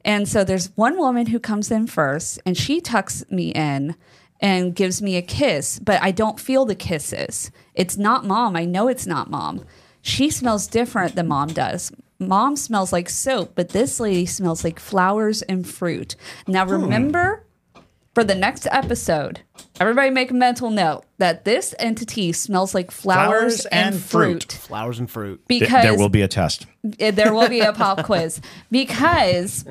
And 0.05 0.27
so 0.27 0.43
there's 0.43 0.75
one 0.75 0.97
woman 0.97 1.27
who 1.27 1.39
comes 1.39 1.71
in 1.71 1.87
first 1.87 2.39
and 2.45 2.57
she 2.57 2.81
tucks 2.81 3.23
me 3.29 3.51
in 3.51 3.95
and 4.39 4.75
gives 4.75 5.01
me 5.01 5.15
a 5.15 5.21
kiss, 5.21 5.79
but 5.79 6.01
I 6.03 6.11
don't 6.11 6.39
feel 6.39 6.65
the 6.65 6.75
kisses. 6.75 7.49
It's 7.75 7.97
not 7.97 8.25
mom. 8.25 8.55
I 8.57 8.65
know 8.65 8.89
it's 8.89 9.07
not 9.07 9.29
mom. 9.29 9.63
she 10.01 10.29
smells 10.29 10.67
different 10.67 11.15
than 11.15 11.29
mom 11.29 11.47
does. 11.47 11.89
Mom 12.19 12.57
smells 12.57 12.91
like 12.91 13.09
soap, 13.09 13.53
but 13.55 13.69
this 13.69 14.01
lady 14.01 14.25
smells 14.25 14.65
like 14.65 14.79
flowers 14.79 15.41
and 15.43 15.65
fruit. 15.65 16.17
Now, 16.45 16.65
hmm. 16.65 16.71
remember 16.73 17.45
for 18.13 18.23
the 18.23 18.35
next 18.35 18.67
episode, 18.71 19.41
everybody 19.79 20.09
make 20.11 20.29
a 20.31 20.33
mental 20.35 20.69
note 20.69 21.03
that 21.17 21.45
this 21.45 21.73
entity 21.79 22.31
smells 22.31 22.75
like 22.75 22.91
flowers, 22.91 23.61
Flowers 23.61 23.65
and, 23.67 23.95
and 23.95 24.03
fruit. 24.03 24.43
fruit. 24.43 24.51
Flowers 24.61 24.99
and 24.99 25.09
fruit. 25.09 25.41
Th- 25.47 25.61
Because 25.61 25.83
there 25.83 25.97
will 25.97 26.09
be 26.09 26.21
a 26.21 26.27
test. 26.27 26.67
uh, 27.01 27.11
there 27.11 27.33
will 27.33 27.49
be 27.49 27.59
a 27.61 27.73
pop 27.73 28.03
quiz 28.05 28.39
because 28.69 29.65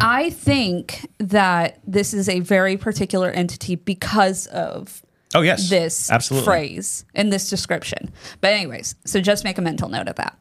I 0.00 0.30
think 0.30 1.08
that 1.18 1.78
this 1.86 2.14
is 2.14 2.28
a 2.28 2.40
very 2.40 2.76
particular 2.76 3.30
entity 3.30 3.76
because 3.76 4.46
of 4.48 5.02
Oh 5.34 5.42
yes, 5.42 5.68
this 5.68 6.10
absolutely. 6.10 6.46
phrase 6.46 7.04
in 7.14 7.28
this 7.30 7.50
description. 7.50 8.10
But 8.40 8.52
anyways, 8.54 8.94
so 9.04 9.20
just 9.20 9.44
make 9.44 9.58
a 9.58 9.62
mental 9.62 9.88
note 9.88 10.08
of 10.08 10.16
that. 10.16 10.38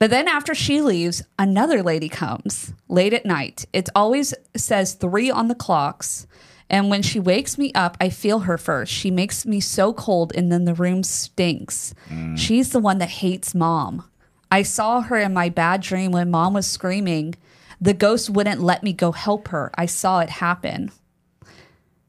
But 0.00 0.10
then 0.10 0.26
after 0.26 0.56
she 0.56 0.80
leaves, 0.82 1.22
another 1.38 1.80
lady 1.82 2.08
comes 2.08 2.72
late 2.88 3.12
at 3.14 3.24
night. 3.24 3.64
It 3.72 3.88
always 3.94 4.34
says 4.56 4.94
three 4.94 5.30
on 5.30 5.46
the 5.46 5.54
clocks. 5.54 6.26
And 6.70 6.88
when 6.88 7.02
she 7.02 7.20
wakes 7.20 7.58
me 7.58 7.72
up, 7.74 7.96
I 8.00 8.08
feel 8.08 8.40
her 8.40 8.56
first. 8.56 8.92
She 8.92 9.10
makes 9.10 9.44
me 9.44 9.60
so 9.60 9.92
cold, 9.92 10.32
and 10.34 10.50
then 10.50 10.64
the 10.64 10.74
room 10.74 11.02
stinks. 11.02 11.94
Mm. 12.08 12.38
She's 12.38 12.70
the 12.70 12.78
one 12.78 12.98
that 12.98 13.10
hates 13.10 13.54
mom. 13.54 14.08
I 14.50 14.62
saw 14.62 15.02
her 15.02 15.18
in 15.18 15.34
my 15.34 15.48
bad 15.48 15.82
dream 15.82 16.12
when 16.12 16.30
mom 16.30 16.54
was 16.54 16.66
screaming. 16.66 17.34
The 17.80 17.94
ghost 17.94 18.30
wouldn't 18.30 18.60
let 18.62 18.82
me 18.82 18.92
go 18.92 19.12
help 19.12 19.48
her. 19.48 19.70
I 19.74 19.86
saw 19.86 20.20
it 20.20 20.30
happen. 20.30 20.90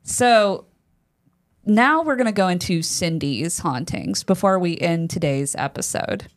So 0.04 0.66
now 1.66 2.04
we're 2.04 2.16
going 2.16 2.28
to 2.28 2.32
go 2.32 2.48
into 2.48 2.82
Cindy's 2.82 3.60
hauntings 3.60 4.24
before 4.24 4.60
we 4.60 4.78
end 4.78 5.10
today's 5.10 5.56
episode. 5.56 6.28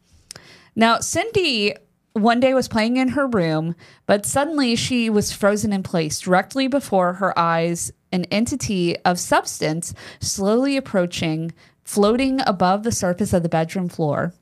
Now, 0.74 1.00
Cindy 1.00 1.74
one 2.14 2.40
day 2.40 2.54
was 2.54 2.68
playing 2.68 2.96
in 2.96 3.08
her 3.08 3.26
room, 3.26 3.74
but 4.06 4.26
suddenly 4.26 4.76
she 4.76 5.10
was 5.10 5.32
frozen 5.32 5.72
in 5.72 5.82
place 5.82 6.20
directly 6.20 6.66
before 6.66 7.14
her 7.14 7.38
eyes, 7.38 7.92
an 8.12 8.24
entity 8.26 8.96
of 9.04 9.18
substance 9.18 9.94
slowly 10.20 10.76
approaching, 10.76 11.52
floating 11.84 12.40
above 12.46 12.82
the 12.82 12.92
surface 12.92 13.32
of 13.32 13.42
the 13.42 13.48
bedroom 13.48 13.88
floor. 13.88 14.34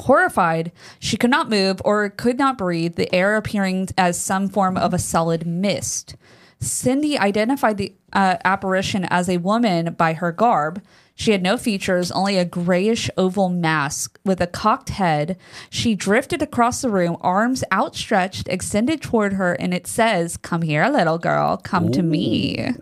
Horrified, 0.00 0.72
she 0.98 1.16
could 1.16 1.30
not 1.30 1.50
move 1.50 1.82
or 1.84 2.08
could 2.08 2.38
not 2.38 2.56
breathe, 2.56 2.96
the 2.96 3.14
air 3.14 3.36
appearing 3.36 3.88
as 3.98 4.18
some 4.18 4.48
form 4.48 4.76
of 4.76 4.94
a 4.94 4.98
solid 4.98 5.46
mist. 5.46 6.16
Cindy 6.58 7.18
identified 7.18 7.76
the 7.76 7.94
uh, 8.12 8.36
apparition 8.44 9.04
as 9.06 9.28
a 9.28 9.38
woman 9.38 9.94
by 9.94 10.14
her 10.14 10.32
garb. 10.32 10.82
She 11.20 11.32
had 11.32 11.42
no 11.42 11.58
features, 11.58 12.10
only 12.10 12.38
a 12.38 12.46
grayish 12.46 13.10
oval 13.18 13.50
mask 13.50 14.18
with 14.24 14.40
a 14.40 14.46
cocked 14.46 14.88
head. 14.88 15.36
She 15.68 15.94
drifted 15.94 16.40
across 16.40 16.80
the 16.80 16.88
room, 16.88 17.18
arms 17.20 17.62
outstretched, 17.70 18.48
extended 18.48 19.02
toward 19.02 19.34
her, 19.34 19.52
and 19.52 19.74
it 19.74 19.86
says, 19.86 20.38
Come 20.38 20.62
here, 20.62 20.88
little 20.88 21.18
girl, 21.18 21.58
come 21.58 21.92
to 21.92 22.02
me. 22.02 22.72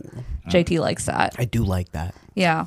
JT 0.46 0.78
likes 0.78 1.06
that. 1.06 1.34
I 1.36 1.46
do 1.46 1.64
like 1.64 1.90
that. 1.90 2.14
Yeah. 2.36 2.66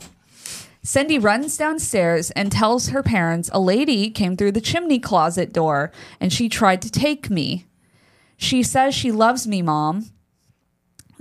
Cindy 0.83 1.17
runs 1.17 1.55
downstairs 1.55 2.31
and 2.31 2.51
tells 2.51 2.89
her 2.89 3.01
parents 3.01 3.49
a 3.53 3.59
lady 3.61 4.09
came 4.09 4.35
through 4.35 4.51
the 4.51 4.59
chimney 4.59 4.99
closet 4.99 5.53
door 5.53 5.93
and 6.19 6.33
she 6.33 6.49
tried 6.49 6.81
to 6.81 6.91
take 6.91 7.29
me. 7.29 7.65
She 8.35 8.61
says 8.61 8.93
she 8.93 9.09
loves 9.09 9.47
me, 9.47 9.61
mom. 9.61 10.09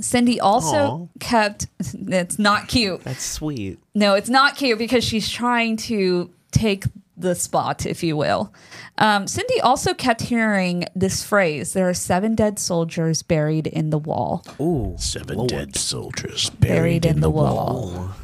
Cindy 0.00 0.40
also 0.40 0.76
Aw. 0.76 1.06
kept, 1.20 1.66
it's 1.78 2.38
not 2.38 2.68
cute. 2.68 3.02
That's 3.04 3.22
sweet. 3.24 3.78
No, 3.94 4.14
it's 4.14 4.28
not 4.28 4.56
cute 4.56 4.78
because 4.78 5.04
she's 5.04 5.28
trying 5.28 5.76
to 5.78 6.30
take 6.52 6.84
the 7.16 7.34
spot, 7.34 7.86
if 7.86 8.02
you 8.02 8.16
will. 8.16 8.52
Um, 8.98 9.26
Cindy 9.26 9.60
also 9.60 9.94
kept 9.94 10.22
hearing 10.22 10.84
this 10.94 11.22
phrase 11.22 11.72
there 11.72 11.88
are 11.88 11.94
seven 11.94 12.34
dead 12.34 12.58
soldiers 12.58 13.22
buried 13.22 13.66
in 13.66 13.90
the 13.90 13.98
wall. 13.98 14.44
Ooh, 14.60 14.94
Seven 14.98 15.46
dead 15.46 15.76
soldiers 15.76 16.50
Buried 16.50 17.04
in 17.04 17.20
the 17.20 17.30
wall. 17.30 18.14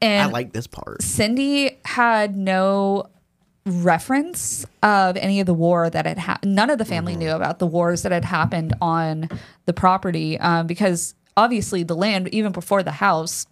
And 0.00 0.28
I 0.28 0.32
like 0.32 0.52
this 0.52 0.66
part. 0.66 1.02
Cindy 1.02 1.78
had 1.84 2.36
no 2.36 3.08
reference 3.68 4.66
of 4.82 5.16
any 5.16 5.40
of 5.40 5.46
the 5.46 5.54
war 5.54 5.90
that 5.90 6.06
had 6.06 6.18
happened. 6.18 6.54
None 6.54 6.70
of 6.70 6.78
the 6.78 6.84
family 6.84 7.16
knew 7.16 7.30
about 7.30 7.58
the 7.58 7.66
wars 7.66 8.02
that 8.02 8.12
had 8.12 8.24
happened 8.24 8.74
on 8.80 9.28
the 9.66 9.72
property 9.72 10.38
um, 10.40 10.66
because 10.66 11.14
obviously 11.36 11.82
the 11.82 11.94
land, 11.94 12.28
even 12.28 12.52
before 12.52 12.82
the 12.82 12.92
house, 12.92 13.46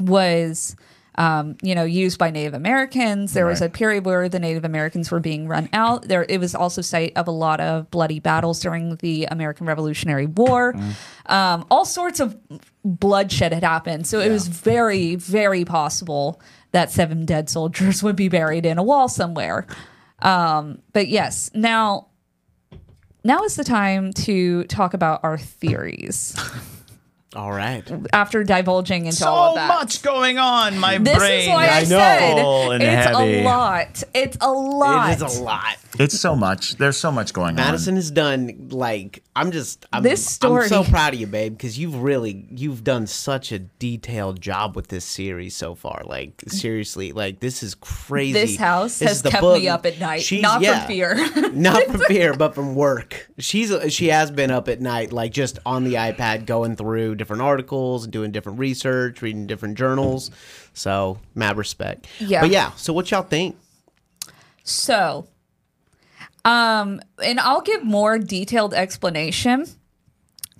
was. 0.00 0.76
Um, 1.16 1.56
you 1.62 1.74
know, 1.74 1.82
used 1.82 2.16
by 2.16 2.30
Native 2.30 2.54
Americans. 2.54 3.32
There 3.32 3.44
was 3.44 3.60
a 3.60 3.68
period 3.68 4.04
where 4.04 4.28
the 4.28 4.38
Native 4.38 4.64
Americans 4.64 5.10
were 5.10 5.18
being 5.18 5.48
run 5.48 5.68
out. 5.72 6.06
There, 6.06 6.24
it 6.28 6.38
was 6.38 6.54
also 6.54 6.80
site 6.80 7.12
of 7.16 7.26
a 7.26 7.32
lot 7.32 7.58
of 7.58 7.90
bloody 7.90 8.20
battles 8.20 8.60
during 8.60 8.94
the 8.94 9.24
American 9.24 9.66
Revolutionary 9.66 10.26
War. 10.26 10.76
Um, 11.26 11.66
all 11.72 11.84
sorts 11.84 12.20
of 12.20 12.36
bloodshed 12.84 13.52
had 13.52 13.64
happened, 13.64 14.06
so 14.06 14.20
it 14.20 14.30
was 14.30 14.46
very, 14.46 15.16
very 15.16 15.64
possible 15.64 16.40
that 16.72 16.90
seven 16.90 17.24
dead 17.24 17.48
soldiers 17.48 18.02
would 18.02 18.16
be 18.16 18.28
buried 18.28 18.66
in 18.66 18.78
a 18.78 18.82
wall 18.82 19.08
somewhere. 19.08 19.66
Um, 20.20 20.82
but 20.92 21.08
yes, 21.08 21.50
now 21.54 22.08
now 23.24 23.42
is 23.44 23.56
the 23.56 23.64
time 23.64 24.12
to 24.12 24.64
talk 24.64 24.94
about 24.94 25.20
our 25.22 25.38
theories 25.38 26.34
All 27.36 27.52
right. 27.52 27.84
after 28.12 28.42
divulging 28.42 29.04
into 29.06 29.26
all 29.28 29.48
So 29.48 29.50
of 29.50 29.54
that. 29.56 29.68
much 29.68 30.02
going 30.02 30.38
on. 30.38 30.78
My 30.78 30.96
This 30.96 31.18
brain 31.18 31.40
is 31.42 31.48
why 31.48 31.66
I, 31.66 31.78
I 31.78 31.80
know. 31.82 31.88
said 31.88 32.80
it's 32.80 33.06
heavy. 33.06 33.40
a 33.40 33.44
lot. 33.44 34.02
It's 34.14 34.36
a 34.40 34.48
lot. 34.50 35.10
It 35.10 35.22
is 35.22 35.36
a 35.38 35.42
lot. 35.42 35.76
It's 35.98 36.18
so 36.20 36.34
much. 36.36 36.76
There's 36.76 36.96
so 36.96 37.10
much 37.12 37.32
going 37.34 37.50
on. 37.50 37.56
Madison 37.56 37.96
has 37.96 38.10
done 38.10 38.68
like 38.70 39.22
I'm 39.36 39.50
just 39.52 39.84
I'm, 39.92 40.02
This 40.02 40.24
story- 40.26 40.64
I'm 40.64 40.68
so 40.68 40.84
proud 40.84 41.12
of 41.14 41.20
you, 41.20 41.26
babe, 41.26 41.52
because 41.52 41.78
you've 41.78 41.96
really 42.02 42.46
you've 42.50 42.82
done 42.84 43.06
such 43.06 43.52
a 43.52 43.58
detailed 43.58 44.40
job 44.40 44.74
with 44.74 44.88
this 44.88 45.04
series 45.04 45.54
so 45.54 45.74
far. 45.74 46.02
Like 46.06 46.42
seriously, 46.46 47.12
like 47.12 47.40
this 47.40 47.62
is 47.62 47.74
crazy. 47.74 48.32
This 48.32 48.56
house 48.56 48.98
This 49.00 49.08
has 49.08 49.22
the 49.22 49.30
kept 49.30 49.42
book. 49.42 49.60
me 49.60 49.68
up 49.68 49.84
at 49.86 49.98
night, 50.00 50.22
She's- 50.22 50.42
not 50.42 50.62
yeah. 50.62 50.78
from 50.80 50.86
fear. 50.88 51.50
not 51.52 51.82
from 51.84 52.00
fear, 52.06 52.34
but 52.38 52.54
from 52.54 52.74
work. 52.74 53.28
She's 53.38 53.72
she 53.92 54.08
has 54.08 54.30
been 54.30 54.50
up 54.50 54.68
at 54.68 54.80
night, 54.80 55.12
like 55.12 55.32
just 55.32 55.58
on 55.66 55.84
the 55.84 55.94
iPad, 55.94 56.46
going 56.46 56.74
through 56.76 57.16
different 57.18 57.42
articles 57.42 58.04
and 58.04 58.12
doing 58.12 58.32
different 58.32 58.58
research, 58.58 59.20
reading 59.22 59.46
different 59.46 59.76
journals. 59.76 60.30
So 60.72 61.18
mad 61.34 61.56
respect. 61.56 62.06
Yeah. 62.18 62.40
but 62.40 62.50
yeah. 62.50 62.72
So 62.72 62.92
what 62.92 63.10
y'all 63.10 63.22
think? 63.22 63.56
So, 64.64 65.28
um, 66.44 67.00
and 67.22 67.40
I'll 67.40 67.62
give 67.62 67.84
more 67.84 68.18
detailed 68.18 68.74
explanation, 68.74 69.66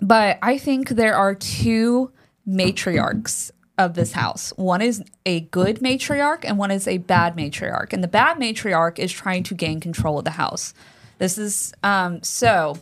but 0.00 0.38
I 0.42 0.59
think 0.59 0.90
there 0.90 1.14
are 1.14 1.34
two 1.34 2.12
matriarchs 2.48 3.50
of 3.78 3.94
this 3.94 4.12
house. 4.12 4.52
One 4.56 4.82
is 4.82 5.02
a 5.24 5.40
good 5.40 5.78
matriarch 5.78 6.44
and 6.44 6.59
one 6.59 6.70
is 6.70 6.88
a 6.88 6.98
bad 6.98 7.36
matriarch. 7.36 7.92
And 7.92 8.02
the 8.02 8.09
bad 8.09 8.38
matriarch 8.38 8.98
is 8.98 9.12
trying 9.12 9.44
to 9.44 9.54
gain 9.54 9.78
control 9.78 10.18
of 10.18 10.24
the 10.24 10.32
house. 10.32 10.74
This 11.18 11.38
is 11.38 11.72
um 11.82 12.22
so 12.22 12.76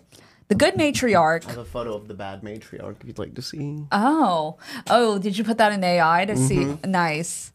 the 0.48 0.54
good 0.54 0.74
matriarch 0.74 1.46
I 1.46 1.50
have 1.50 1.58
a 1.58 1.64
photo 1.64 1.94
of 1.94 2.08
the 2.08 2.14
bad 2.14 2.42
matriarch 2.42 2.96
if 3.00 3.06
you'd 3.06 3.18
like 3.18 3.34
to 3.34 3.42
see. 3.42 3.82
Oh, 3.92 4.56
oh, 4.88 5.18
did 5.18 5.36
you 5.36 5.44
put 5.44 5.58
that 5.58 5.72
in 5.72 5.82
AI 5.82 6.24
to 6.26 6.36
see? 6.36 6.76
Nice. 6.86 7.52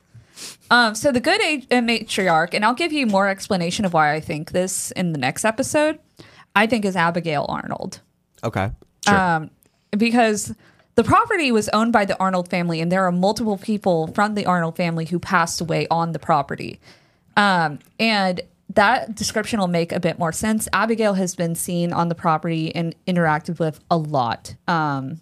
Um, 0.70 0.96
so 0.96 1.12
the 1.12 1.20
good 1.20 1.40
a- 1.42 1.68
uh, 1.78 1.82
matriarch, 1.82 2.54
and 2.54 2.66
I'll 2.66 2.74
give 2.74 2.92
you 2.92 3.06
more 3.06 3.28
explanation 3.28 3.86
of 3.86 3.94
why 3.94 4.14
I 4.14 4.20
think 4.20 4.52
this 4.52 4.92
in 4.92 5.12
the 5.14 5.20
next 5.20 5.46
episode. 5.46 6.00
I 6.56 6.68
think 6.68 6.84
is 6.84 6.96
Abigail 6.98 7.46
Arnold 7.48 8.02
Okay. 8.44 8.72
um, 9.08 9.52
because 9.98 10.54
the 10.96 11.04
property 11.04 11.50
was 11.52 11.70
owned 11.70 11.94
by 11.94 12.04
the 12.04 12.18
Arnold 12.20 12.50
family, 12.50 12.82
and 12.82 12.92
there 12.92 13.06
are 13.06 13.12
multiple 13.12 13.58
people 13.58 14.08
from 14.08 14.36
the 14.36 14.46
Arnold 14.46 14.76
family 14.76 15.06
who 15.06 15.18
passed 15.20 15.62
away 15.62 15.88
on 15.90 16.12
the 16.12 16.20
property. 16.20 16.82
Um, 17.38 17.80
and 18.00 18.42
that 18.76 19.16
description 19.16 19.60
will 19.60 19.68
make 19.68 19.92
a 19.92 20.00
bit 20.00 20.20
more 20.20 20.32
sense. 20.32 20.68
Abigail 20.74 21.14
has 21.16 21.36
been 21.36 21.56
seen 21.56 21.94
on 21.94 22.10
the 22.10 22.16
property 22.16 22.74
and 22.76 22.96
interacted 23.08 23.60
with 23.60 23.80
a 23.90 23.98
lot. 23.98 24.56
Um, 24.68 25.22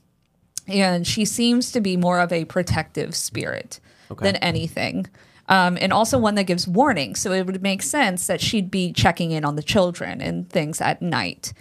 and 0.67 1.05
she 1.05 1.25
seems 1.25 1.71
to 1.71 1.81
be 1.81 1.97
more 1.97 2.19
of 2.19 2.31
a 2.31 2.45
protective 2.45 3.15
spirit 3.15 3.79
than 4.19 4.35
anything. 4.37 5.07
Um, 5.47 5.77
and 5.81 5.91
also 5.91 6.19
one 6.19 6.35
that 6.35 6.43
gives 6.43 6.67
warning. 6.67 7.15
So 7.15 7.31
it 7.31 7.45
would 7.45 7.63
make 7.63 7.81
sense 7.81 8.27
that 8.27 8.39
she'd 8.39 8.69
be 8.69 8.93
checking 8.93 9.31
in 9.31 9.43
on 9.43 9.55
the 9.55 9.63
children 9.63 10.21
and 10.21 10.47
things 10.49 10.79
at 10.79 11.01
night. 11.01 11.53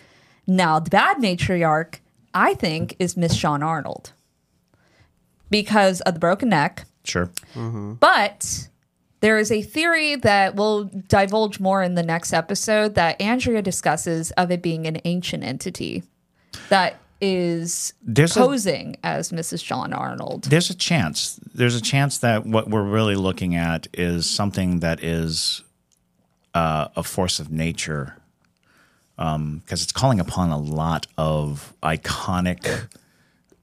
Now, 0.47 0.79
the 0.79 0.91
bad 0.91 1.19
matriarch, 1.19 1.97
I 2.35 2.55
think, 2.55 2.97
is 2.99 3.15
Mrs. 3.15 3.39
John 3.39 3.63
Arnold 3.63 4.13
because 5.51 6.03
of 6.03 6.15
the 6.15 6.21
broken 6.21 6.51
neck. 6.51 6.85
Sure. 7.05 7.31
But 7.95 8.69
there 9.21 9.39
is 9.39 9.51
a 9.51 9.63
theory 9.63 10.17
that 10.17 10.55
we'll 10.55 10.85
divulge 10.85 11.59
more 11.61 11.83
in 11.83 11.95
the 11.95 12.03
next 12.03 12.33
episode 12.33 12.95
that 12.95 13.21
Andrea 13.21 13.63
discusses 13.63 14.31
of 14.33 14.51
it 14.51 14.63
being 14.63 14.87
an 14.87 15.01
ancient 15.05 15.43
entity 15.45 16.03
that 16.69 17.01
is 17.21 17.93
There's 18.03 18.37
a- 18.37 18.41
posing 18.41 18.97
as 19.03 19.33
Mrs. 19.33 19.65
John 19.65 19.93
Arnold. 19.93 20.45
There's 20.45 20.71
a 20.71 20.75
chance. 20.77 21.41
There's 21.53 21.75
a 21.75 21.81
chance 21.81 22.19
that 22.19 22.47
what 22.47 22.71
we're 22.71 22.83
really 22.85 23.17
looking 23.17 23.57
at 23.57 23.89
is 23.93 24.29
something 24.31 24.81
that 24.81 25.03
is 25.03 25.65
uh, 26.55 26.89
a 26.95 27.03
force 27.03 27.41
of 27.41 27.51
nature 27.51 28.15
because 29.17 29.83
it's 29.83 29.91
calling 29.91 30.21
upon 30.21 30.51
a 30.51 30.59
lot 30.59 31.09
of 31.17 31.75
iconic 31.83 32.89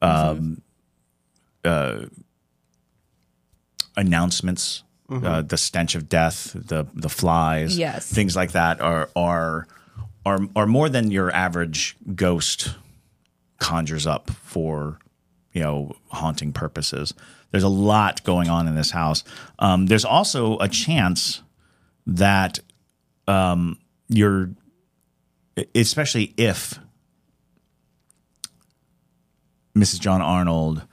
um, 0.02 0.62
uh, 1.64 2.08
announcements. 3.96 4.84
Uh, 5.08 5.42
the 5.44 5.58
stench 5.58 5.94
of 5.94 6.10
death, 6.10 6.54
the 6.56 6.88
the 6.96 7.10
flies, 7.10 7.78
Yes. 7.78 8.12
things 8.12 8.36
like 8.36 8.54
that 8.54 8.82
are 8.82 9.10
are 9.16 9.68
are 10.26 10.40
are 10.56 10.66
more 10.66 10.90
than 10.90 11.12
your 11.12 11.30
average 11.32 11.96
ghost 12.16 12.74
conjures 13.60 14.08
up 14.08 14.32
for 14.32 14.98
you 15.54 15.62
know 15.62 15.96
haunting 16.10 16.52
purposes. 16.52 17.14
There's 17.52 17.64
a 17.64 17.70
lot 17.70 18.24
going 18.24 18.50
on 18.50 18.68
in 18.68 18.74
this 18.76 18.90
house. 18.92 19.24
Um, 19.60 19.86
there's 19.86 20.06
also 20.06 20.58
a 20.58 20.68
chance 20.68 21.42
that 22.08 22.60
um, 23.28 23.78
you're, 24.10 24.50
especially 25.76 26.34
if 26.36 26.80
Mrs. 29.78 30.00
John 30.00 30.22
Arnold 30.22 30.84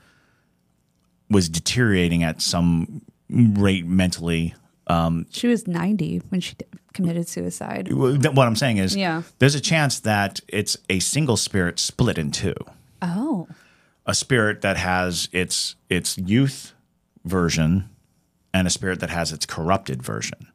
was 1.29 1.49
deteriorating 1.49 2.23
at 2.23 2.41
some 2.41 3.01
rate 3.33 3.85
mentally. 3.85 4.53
Um, 4.87 5.25
She 5.31 5.47
was 5.47 5.67
90 5.67 6.21
when 6.29 6.41
she 6.41 6.55
d- 6.55 6.65
committed 6.93 7.27
suicide. 7.27 7.91
What 7.91 8.47
I'm 8.47 8.55
saying 8.55 8.77
is, 8.77 8.95
Yeah. 8.95 9.23
there's 9.39 9.55
a 9.55 9.61
chance 9.61 9.99
that 10.01 10.39
it's 10.47 10.77
a 10.89 10.99
single 10.99 11.37
spirit 11.37 11.79
split 11.79 12.17
in 12.17 12.31
two. 12.31 12.55
Oh. 13.01 13.47
a 14.05 14.13
spirit 14.13 14.59
that 14.61 14.75
has 14.75 15.29
its 15.31 15.75
its 15.89 16.17
youth 16.17 16.73
version 17.23 17.87
and 18.53 18.67
a 18.67 18.69
spirit 18.69 18.99
that 18.99 19.09
has 19.09 19.31
its 19.31 19.45
corrupted 19.45 20.03
version. 20.03 20.47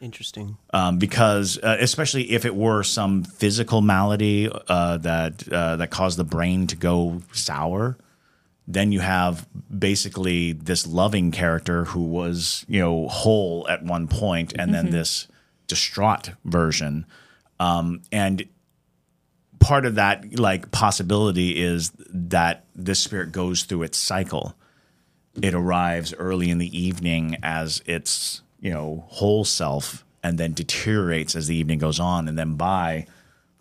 Interesting. 0.00 0.56
Um, 0.72 0.98
because 0.98 1.58
uh, 1.62 1.76
especially 1.80 2.30
if 2.30 2.44
it 2.44 2.54
were 2.54 2.82
some 2.84 3.24
physical 3.24 3.80
malady 3.80 4.48
uh, 4.68 4.98
that 4.98 5.48
uh, 5.52 5.76
that 5.76 5.90
caused 5.90 6.16
the 6.18 6.24
brain 6.24 6.66
to 6.68 6.76
go 6.76 7.22
sour, 7.32 7.96
then 8.66 8.92
you 8.92 9.00
have 9.00 9.46
basically 9.76 10.52
this 10.52 10.86
loving 10.86 11.30
character 11.30 11.84
who 11.84 12.02
was 12.02 12.64
you 12.68 12.80
know 12.80 13.08
whole 13.08 13.66
at 13.68 13.82
one 13.82 14.08
point, 14.08 14.52
and 14.58 14.74
then 14.74 14.90
this 14.90 15.28
distraught 15.66 16.30
version, 16.44 17.06
um, 17.60 18.02
and 18.10 18.46
part 19.60 19.86
of 19.86 19.94
that 19.94 20.38
like 20.38 20.70
possibility 20.70 21.62
is 21.62 21.92
that 22.08 22.64
this 22.74 23.00
spirit 23.00 23.32
goes 23.32 23.62
through 23.62 23.82
its 23.82 23.98
cycle. 23.98 24.54
It 25.42 25.54
arrives 25.54 26.14
early 26.14 26.50
in 26.50 26.58
the 26.58 26.78
evening 26.78 27.36
as 27.42 27.82
its 27.86 28.42
you 28.60 28.72
know 28.72 29.04
whole 29.08 29.44
self, 29.44 30.04
and 30.22 30.38
then 30.38 30.54
deteriorates 30.54 31.36
as 31.36 31.46
the 31.46 31.56
evening 31.56 31.78
goes 31.78 32.00
on, 32.00 32.26
and 32.26 32.36
then 32.38 32.54
by 32.54 33.06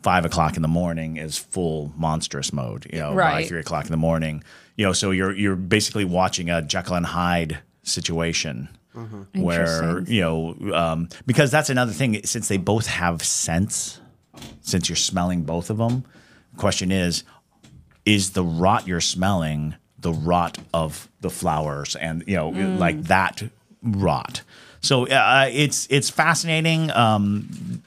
five 0.02 0.26
o'clock 0.26 0.56
in 0.56 0.62
the 0.62 0.68
morning 0.68 1.18
is 1.18 1.38
full 1.38 1.92
monstrous 1.96 2.54
mode. 2.54 2.88
You 2.92 3.00
know, 3.00 3.16
by 3.16 3.44
three 3.46 3.60
o'clock 3.60 3.86
in 3.86 3.92
the 3.92 3.98
morning, 3.98 4.44
you 4.76 4.86
know, 4.86 4.94
so 4.94 5.12
you're 5.12 5.34
you're 5.34 5.56
basically 5.56 6.06
watching 6.06 6.50
a 6.50 6.62
Jekyll 6.62 6.96
and 6.96 7.06
Hyde 7.06 7.60
situation. 7.84 8.70
Where 9.34 10.00
you 10.08 10.22
know, 10.22 10.74
um, 10.74 11.10
because 11.26 11.52
that's 11.52 11.70
another 11.70 11.92
thing. 11.92 12.24
Since 12.24 12.48
they 12.48 12.58
both 12.58 12.88
have 12.88 13.22
sense, 13.22 14.00
since 14.62 14.88
you're 14.88 14.96
smelling 14.96 15.44
both 15.44 15.70
of 15.70 15.78
them, 15.78 16.06
the 16.54 16.60
question 16.60 16.92
is, 16.94 17.24
is 18.06 18.32
the 18.32 18.44
rot 18.44 18.88
you're 18.88 19.02
smelling 19.02 19.76
the 20.00 20.14
rot 20.14 20.58
of 20.74 21.10
the 21.22 21.30
flowers 21.30 21.96
and 21.96 22.24
you 22.28 22.36
know 22.38 22.50
like 22.78 23.02
that 23.04 23.44
rot? 23.82 24.44
So 24.80 25.08
uh, 25.08 25.50
it's 25.52 25.88
it's 25.90 26.10
fascinating. 26.10 26.90
Um, 26.92 27.82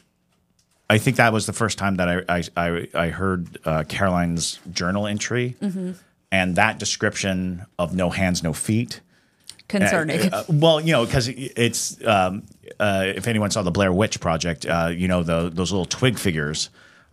I 0.91 0.99
think 0.99 1.17
that 1.17 1.33
was 1.33 1.47
the 1.47 1.53
first 1.53 1.79
time 1.79 1.97
that 1.97 2.09
I 2.09 2.23
I, 2.29 2.43
I, 2.57 2.89
I 2.95 3.09
heard 3.09 3.59
uh, 3.65 3.85
Carolyn's 3.89 4.59
journal 4.73 5.07
entry, 5.07 5.57
and 6.31 6.57
that 6.57 6.79
description 6.79 7.67
of 7.79 7.95
no 7.95 8.11
hands, 8.11 8.43
no 8.43 8.53
feet. 8.53 9.01
Concerning. 9.69 10.33
Uh, 10.33 10.45
well, 10.49 10.81
you 10.81 10.93
know, 10.93 11.05
because 11.05 11.29
it's 11.29 12.03
um, 12.07 12.43
uh, 12.81 13.05
if 13.07 13.27
anyone 13.27 13.51
saw 13.51 13.63
the 13.63 13.71
Blair 13.71 13.93
Witch 13.93 14.19
Project, 14.19 14.65
uh, 14.65 14.91
you 14.95 15.09
know 15.09 15.23
the, 15.23 15.51
those 15.51 15.71
little 15.73 15.85
twig 15.85 16.19
figures, 16.19 16.71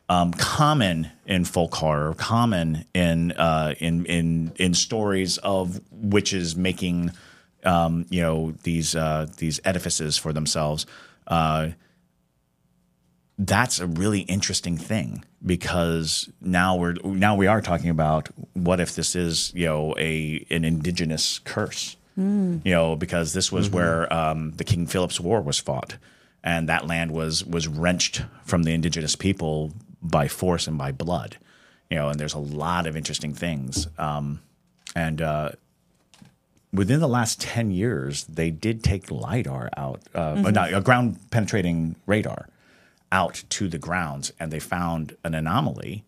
um, 0.08 0.32
common 0.32 1.12
in 1.26 1.44
folk 1.44 1.76
horror, 1.76 2.14
common 2.18 2.86
in 2.94 3.34
uh, 3.34 3.76
in 3.80 4.06
in 4.06 4.54
in 4.56 4.74
stories 4.74 5.38
of 5.40 5.82
witches 5.92 6.56
making, 6.56 7.12
um, 7.66 8.06
you 8.10 8.22
know, 8.22 8.54
these 8.64 8.96
uh, 8.96 9.28
these 9.38 9.60
edifices 9.66 10.18
for 10.18 10.32
themselves. 10.32 10.86
Uh, 13.38 13.44
that's 13.44 13.80
a 13.80 13.88
really 13.88 14.22
interesting 14.22 14.78
thing 14.78 15.24
because 15.46 16.30
now 16.42 16.76
we're 16.76 16.94
now 17.04 17.36
we 17.36 17.48
are 17.48 17.62
talking 17.62 17.90
about 17.90 18.30
what 18.54 18.80
if 18.80 18.96
this 18.96 19.16
is 19.16 19.52
you 19.54 19.66
know 19.66 19.94
a 19.98 20.46
an 20.50 20.64
indigenous 20.64 21.40
curse? 21.40 21.98
You 22.18 22.62
know 22.64 22.96
because 22.96 23.34
this 23.34 23.52
was 23.52 23.70
where 23.70 24.12
um, 24.14 24.52
the 24.52 24.64
King 24.64 24.88
Philip's 24.88 25.20
War 25.20 25.42
was 25.42 25.60
fought. 25.60 25.98
And 26.44 26.70
that 26.70 26.86
land 26.86 27.12
was 27.12 27.44
was 27.44 27.68
wrenched 27.68 28.24
from 28.44 28.64
the 28.64 28.74
indigenous 28.74 29.16
people 29.16 29.74
by 30.02 30.28
force 30.28 30.68
and 30.68 30.78
by 30.78 30.92
blood. 30.92 31.38
You 31.90 31.98
know 31.98 32.10
and 32.10 32.20
there's 32.20 32.36
a 32.36 32.40
lot 32.40 32.88
of 32.88 32.96
interesting 32.96 33.34
things. 33.34 33.88
Um, 33.98 34.40
and 34.96 35.22
uh, 35.22 35.50
within 36.72 37.02
the 37.02 37.08
last 37.08 37.42
10 37.42 37.72
years, 37.72 38.24
they 38.26 38.50
did 38.50 38.82
take 38.82 39.12
LIDAR 39.12 39.70
out, 39.76 40.02
uh, 40.14 40.42
but 40.42 40.54
not 40.54 40.74
a 40.74 40.80
ground 40.80 41.20
penetrating 41.32 41.96
radar 42.06 42.48
out 43.16 43.44
to 43.50 43.64
the 43.70 43.78
grounds, 43.78 44.32
and 44.40 44.52
they 44.52 44.60
found 44.60 45.16
an 45.24 45.34
anomaly 45.34 46.04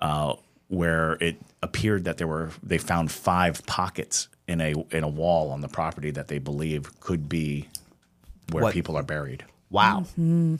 uh, 0.00 0.34
where 0.68 1.12
it 1.20 1.36
appeared 1.62 2.04
that 2.04 2.16
there 2.18 2.26
were, 2.26 2.50
they 2.62 2.78
found 2.78 3.10
five 3.10 3.64
pockets 3.66 4.28
in 4.46 4.60
a, 4.60 4.74
in 4.90 5.02
a 5.04 5.08
wall 5.08 5.50
on 5.50 5.60
the 5.60 5.68
property 5.68 6.10
that 6.10 6.28
they 6.28 6.38
believe 6.38 6.80
could 7.00 7.28
be 7.28 7.68
where 8.50 8.64
What? 8.64 8.74
people 8.74 8.96
are 8.96 9.02
buried. 9.02 9.44
Wow. 9.70 10.00
Mm-hmm. 10.18 10.56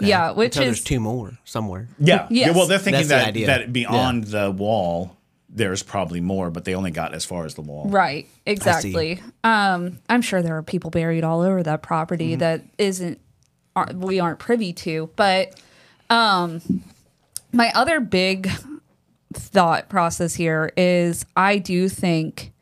Yeah, 0.00 0.32
which 0.32 0.54
so 0.54 0.60
there's 0.60 0.78
is 0.78 0.84
two 0.84 0.98
more 0.98 1.38
somewhere. 1.44 1.86
Yeah. 1.98 2.26
Yes. 2.30 2.56
Well, 2.56 2.66
they're 2.66 2.78
thinking 2.78 3.06
That's 3.06 3.08
the 3.08 3.14
that, 3.14 3.28
idea. 3.28 3.46
that 3.46 3.72
beyond 3.72 4.24
the 4.24 4.50
wall, 4.50 5.16
there's 5.48 5.82
probably 5.84 6.20
more, 6.20 6.50
but 6.50 6.64
they 6.64 6.74
only 6.74 6.90
got 6.90 7.14
as 7.14 7.24
far 7.24 7.44
as 7.44 7.54
the 7.54 7.60
wall. 7.60 7.86
right. 7.88 8.26
Exactly. 8.46 9.20
Um, 9.44 9.98
I'm 10.08 10.22
sure 10.22 10.42
there 10.42 10.56
are 10.56 10.62
people 10.64 10.90
buried 10.90 11.22
all 11.22 11.42
over 11.42 11.62
that 11.62 11.82
property 11.82 12.34
that 12.36 12.62
isn't 12.78 13.20
aren't, 13.76 13.98
we 13.98 14.20
aren't 14.20 14.38
privy 14.38 14.72
to. 14.74 15.10
But 15.16 15.58
um, 16.10 16.60
my 17.52 17.70
other 17.74 18.00
big 18.00 18.50
thought 19.34 19.88
process 19.88 20.34
here 20.34 20.72
is 20.76 21.24
I 21.36 21.58
do 21.58 21.88
think 21.88 22.52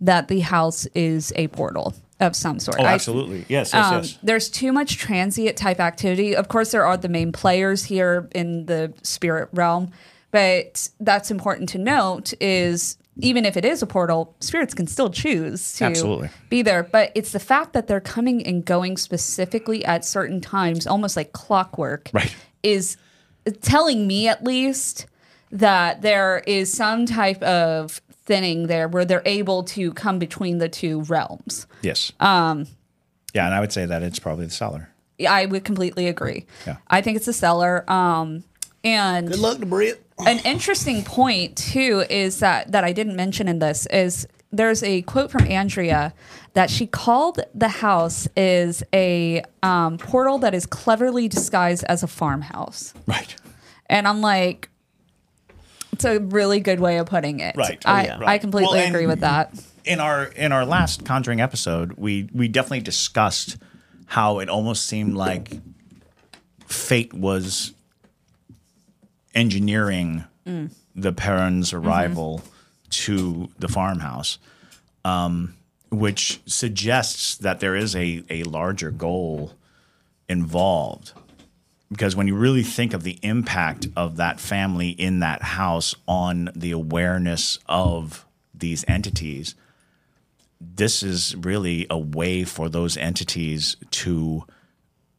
that 0.00 0.28
the 0.28 0.40
house 0.40 0.86
is 0.94 1.32
a 1.36 1.48
portal 1.48 1.94
of 2.20 2.34
some 2.34 2.58
sort. 2.58 2.78
Oh, 2.80 2.84
I- 2.84 2.94
absolutely. 2.94 3.44
Yes, 3.48 3.72
yes, 3.72 3.74
Um, 3.74 3.94
yes. 3.98 4.18
There's 4.22 4.48
too 4.50 4.72
much 4.72 4.96
transient 4.98 5.56
type 5.56 5.80
activity. 5.80 6.34
Of 6.34 6.48
course, 6.48 6.70
there 6.72 6.84
are 6.86 6.96
the 6.96 7.08
main 7.08 7.32
players 7.32 7.84
here 7.84 8.28
in 8.34 8.66
the 8.66 8.92
spirit 9.02 9.48
realm, 9.52 9.90
but 10.30 10.88
that's 11.00 11.30
important 11.30 11.68
to 11.70 11.78
note. 11.78 12.32
Is 12.40 12.98
even 13.18 13.44
if 13.44 13.56
it 13.56 13.64
is 13.64 13.82
a 13.82 13.86
portal, 13.86 14.34
spirits 14.40 14.74
can 14.74 14.86
still 14.86 15.10
choose 15.10 15.74
to 15.74 15.84
Absolutely. 15.84 16.28
be 16.50 16.62
there. 16.62 16.82
But 16.82 17.12
it's 17.14 17.32
the 17.32 17.40
fact 17.40 17.72
that 17.72 17.86
they're 17.86 18.00
coming 18.00 18.46
and 18.46 18.64
going 18.64 18.96
specifically 18.96 19.84
at 19.84 20.04
certain 20.04 20.40
times, 20.40 20.86
almost 20.86 21.16
like 21.16 21.32
clockwork, 21.32 22.10
Right. 22.12 22.34
is 22.62 22.96
telling 23.62 24.06
me 24.06 24.28
at 24.28 24.44
least 24.44 25.06
that 25.50 26.02
there 26.02 26.42
is 26.46 26.72
some 26.72 27.06
type 27.06 27.42
of 27.42 28.00
thinning 28.24 28.66
there 28.66 28.88
where 28.88 29.04
they're 29.04 29.22
able 29.24 29.62
to 29.62 29.92
come 29.92 30.18
between 30.18 30.58
the 30.58 30.68
two 30.68 31.02
realms. 31.02 31.66
Yes. 31.82 32.12
Um, 32.20 32.66
yeah, 33.32 33.46
and 33.46 33.54
I 33.54 33.60
would 33.60 33.72
say 33.72 33.86
that 33.86 34.02
it's 34.02 34.18
probably 34.18 34.46
the 34.46 34.50
cellar. 34.52 34.90
I 35.26 35.46
would 35.46 35.64
completely 35.64 36.08
agree. 36.08 36.44
Yeah. 36.66 36.76
I 36.88 37.00
think 37.00 37.16
it's 37.16 37.26
the 37.26 37.32
cellar. 37.32 37.90
Um, 37.90 38.44
and 38.86 39.28
Good 39.28 39.38
luck 39.40 39.58
to 39.58 39.66
Brit. 39.66 40.02
an 40.26 40.38
interesting 40.44 41.02
point 41.04 41.56
too 41.56 42.04
is 42.08 42.38
that 42.40 42.72
that 42.72 42.84
I 42.84 42.92
didn't 42.92 43.16
mention 43.16 43.48
in 43.48 43.58
this 43.58 43.86
is 43.86 44.26
there's 44.52 44.82
a 44.82 45.02
quote 45.02 45.30
from 45.30 45.44
Andrea 45.46 46.14
that 46.54 46.70
she 46.70 46.86
called 46.86 47.40
the 47.54 47.68
house 47.68 48.26
is 48.36 48.82
a 48.94 49.42
um, 49.62 49.98
portal 49.98 50.38
that 50.38 50.54
is 50.54 50.64
cleverly 50.64 51.28
disguised 51.28 51.84
as 51.84 52.02
a 52.02 52.06
farmhouse, 52.06 52.94
Right. 53.06 53.36
and 53.90 54.08
I'm 54.08 54.22
like, 54.22 54.70
it's 55.92 56.04
a 56.04 56.20
really 56.20 56.60
good 56.60 56.80
way 56.80 56.96
of 56.98 57.06
putting 57.06 57.40
it. 57.40 57.56
Right. 57.56 57.82
Oh, 57.84 57.92
I, 57.92 58.04
yeah. 58.04 58.18
I 58.24 58.38
completely 58.38 58.78
Well, 58.78 58.88
agree 58.88 59.06
with 59.06 59.20
that. 59.20 59.52
in 59.84 60.00
our 60.00 60.24
in 60.26 60.52
our 60.52 60.64
last 60.64 61.04
conjuring 61.04 61.40
episode 61.40 61.92
we 61.98 62.28
we 62.32 62.48
definitely 62.48 62.80
discussed 62.80 63.56
how 64.06 64.38
it 64.38 64.48
almost 64.48 64.86
seemed 64.86 65.14
like 65.14 65.52
fate 66.66 67.12
was 67.12 67.72
engineering 69.36 70.24
the 70.94 71.12
parents 71.12 71.72
arrival 71.72 72.42
to 72.90 73.48
the 73.58 73.68
farmhouse 73.68 74.38
um, 75.06 75.54
which 75.90 76.40
suggests 76.46 77.36
that 77.36 77.60
there 77.60 77.76
is 77.76 77.94
a, 77.94 78.24
a 78.28 78.42
larger 78.42 78.90
goal 78.90 79.52
involved. 80.28 81.12
Because 81.92 82.16
when 82.16 82.26
you 82.26 82.34
really 82.34 82.64
think 82.64 82.92
of 82.92 83.04
the 83.04 83.16
impact 83.22 83.86
of 83.96 84.16
that 84.16 84.40
family 84.40 84.88
in 84.88 85.20
that 85.20 85.42
house 85.42 85.94
on 86.08 86.50
the 86.56 86.72
awareness 86.72 87.60
of 87.68 88.26
these 88.52 88.84
entities, 88.88 89.54
this 90.60 91.04
is 91.04 91.36
really 91.36 91.86
a 91.88 91.98
way 91.98 92.42
for 92.42 92.68
those 92.68 92.96
entities 92.96 93.76
to 93.92 94.44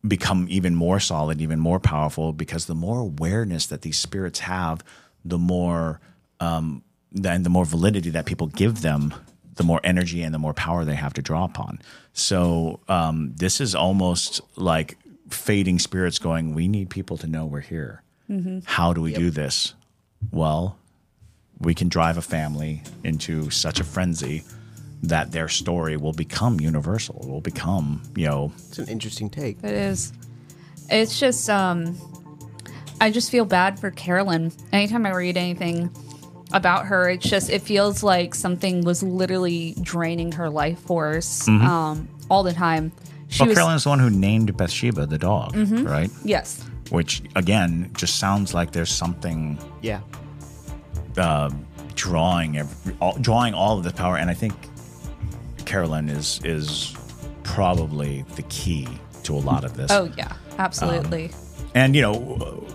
become 0.06 0.48
even 0.50 0.76
more 0.76 1.00
solid, 1.00 1.42
even 1.42 1.60
more 1.60 1.80
powerful, 1.80 2.34
because 2.34 2.66
the 2.66 2.76
more 2.76 3.00
awareness 3.00 3.66
that 3.68 3.82
these 3.82 3.98
spirits 3.98 4.40
have, 4.40 4.84
the 5.26 5.38
more 5.38 6.00
um, 6.40 6.84
then 7.12 7.44
the 7.44 7.50
more 7.50 7.66
validity 7.66 8.10
that 8.12 8.26
people 8.26 8.48
give 8.48 8.82
them, 8.82 9.14
the 9.56 9.64
more 9.64 9.80
energy 9.84 10.22
and 10.22 10.34
the 10.34 10.40
more 10.40 10.54
power 10.54 10.86
they 10.86 10.96
have 10.96 11.14
to 11.14 11.22
draw 11.22 11.46
upon. 11.46 11.80
So 12.14 12.80
um, 12.88 13.34
this 13.36 13.60
is 13.60 13.74
almost 13.74 14.42
like 14.56 14.98
fading 15.30 15.80
spirits 15.80 16.20
going, 16.20 16.54
we 16.54 16.68
need 16.68 16.90
people 16.90 17.18
to 17.18 17.28
know 17.28 17.46
we're 17.46 17.62
here. 17.62 18.04
How 18.66 18.94
do 18.94 19.02
we 19.02 19.14
do 19.14 19.30
this? 19.32 19.74
Well, 20.32 20.78
we 21.60 21.74
can 21.74 21.90
drive 21.90 22.18
a 22.18 22.22
family 22.22 22.84
into 23.04 23.50
such 23.50 23.80
a 23.80 23.84
frenzy 23.84 24.44
that 25.04 25.32
their 25.32 25.48
story 25.48 25.96
will 25.98 26.14
become 26.14 26.60
universal. 26.60 27.20
It 27.24 27.30
will 27.30 27.42
become, 27.42 28.02
you 28.16 28.26
know, 28.28 28.52
It's 28.70 28.80
an 28.80 28.88
interesting 28.88 29.30
take. 29.30 29.58
It 29.64 29.72
is. 29.72 30.12
It's 30.90 31.20
just 31.20 31.50
um 31.50 31.96
I 33.00 33.12
just 33.12 33.30
feel 33.30 33.46
bad 33.46 33.80
for 33.80 33.92
Carolyn. 33.92 34.52
Anytime 34.74 35.06
I 35.06 35.12
read 35.14 35.38
anything 35.38 35.92
about 36.54 36.86
her, 36.88 37.10
it's 37.10 37.28
just 37.30 37.50
it 37.50 37.62
feels 37.62 38.02
like 38.04 38.34
something 38.34 38.84
was 38.84 39.04
literally 39.04 39.76
draining 39.82 40.32
her 40.34 40.50
life 40.50 40.80
force 40.80 41.48
um 41.48 42.08
all 42.30 42.44
the 42.44 42.54
time. 42.54 42.92
She 43.30 43.44
well, 43.44 43.50
was 43.50 43.58
Carolyn's 43.58 43.84
the 43.84 43.90
one 43.90 44.00
who 44.00 44.10
named 44.10 44.56
Bathsheba 44.58 45.06
the 45.06 45.18
dog, 45.18 45.56
right? 45.56 46.10
yes. 46.24 46.64
Which 46.90 47.22
again 47.36 47.92
just 47.96 48.18
sounds 48.18 48.54
like 48.54 48.72
there's 48.72 48.90
something 48.92 49.60
Yeah. 49.82 50.00
drawing 51.96 52.58
every, 52.58 52.96
all, 53.02 53.18
drawing 53.20 53.54
all 53.54 53.78
of 53.78 53.84
the 53.84 53.92
power, 53.92 54.18
and 54.18 54.30
I 54.30 54.34
think 54.34 54.54
Carolyn 55.68 56.10
is 56.10 56.40
is 56.44 56.96
probably 57.44 58.24
the 58.36 58.44
key 58.44 58.88
to 59.24 59.34
a 59.34 59.40
lot 59.40 59.64
of 59.64 59.76
this. 59.76 59.92
Oh 59.92 60.12
yeah, 60.18 60.34
absolutely. 60.58 61.32
And 61.76 61.96
you 61.96 62.02
know, 62.02 62.66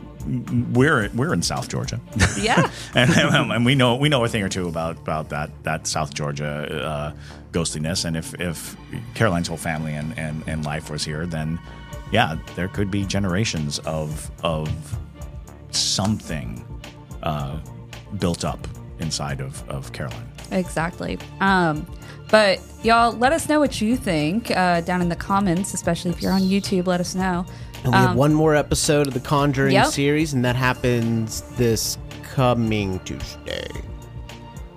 we're 0.73 1.09
we're 1.15 1.33
in 1.33 1.43
South 1.43 1.69
Georgia, 1.69 2.01
yeah. 2.39 2.71
and, 2.95 3.11
and 3.11 3.65
we 3.65 3.75
know 3.75 3.97
we 3.97 4.09
know 4.09 4.25
a 4.25 4.29
thing 4.29 4.43
or 4.43 4.49
two 4.49 4.69
about 4.69 4.99
about 4.99 5.31
that 5.31 5.51
that 5.65 5.87
South 5.87 6.13
Georgia 6.15 6.85
uh, 6.85 7.13
ghostliness. 7.51 8.05
And 8.05 8.17
if 8.17 8.39
if 8.39 8.77
Carolyn's 9.15 9.49
whole 9.49 9.57
family 9.57 9.95
and, 9.95 10.17
and 10.19 10.45
and 10.47 10.65
life 10.65 10.91
was 10.91 11.03
here, 11.03 11.27
then 11.27 11.59
yeah, 12.13 12.37
there 12.57 12.69
could 12.69 12.91
be 12.91 13.05
generations 13.07 13.79
of 13.81 14.31
of 14.45 14.71
something 15.71 16.63
uh, 17.23 17.59
built 18.19 18.45
up 18.45 18.69
inside 18.99 19.41
of 19.41 19.69
of 19.69 19.93
Caroline. 19.93 20.29
Exactly. 20.51 21.19
Um, 21.41 21.87
but 22.33 22.59
y'all, 22.83 23.13
let 23.13 23.33
us 23.33 23.49
know 23.49 23.61
what 23.61 23.81
you 23.81 23.97
think 23.97 24.51
uh, 24.51 24.81
down 24.81 25.01
in 25.03 25.09
the 25.09 25.15
comments, 25.15 25.73
especially 25.75 26.11
if 26.11 26.21
you're 26.21 26.33
on 26.33 26.41
YouTube. 26.41 26.87
Let 26.89 26.99
us 26.99 27.15
know. 27.15 27.47
And 27.85 27.93
we 27.93 27.99
have 27.99 28.17
one 28.17 28.33
more 28.33 28.57
episode 28.57 29.07
of 29.07 29.13
the 29.15 29.21
Conjuring 29.21 29.73
Yep. 29.75 29.87
series, 29.89 30.33
and 30.33 30.45
that 30.45 30.57
happens 30.57 31.43
this 31.57 31.99
coming 32.23 32.99
Tuesday. 33.01 33.69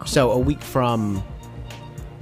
So 0.06 0.32
a 0.32 0.38
week 0.40 0.61
from 0.61 1.23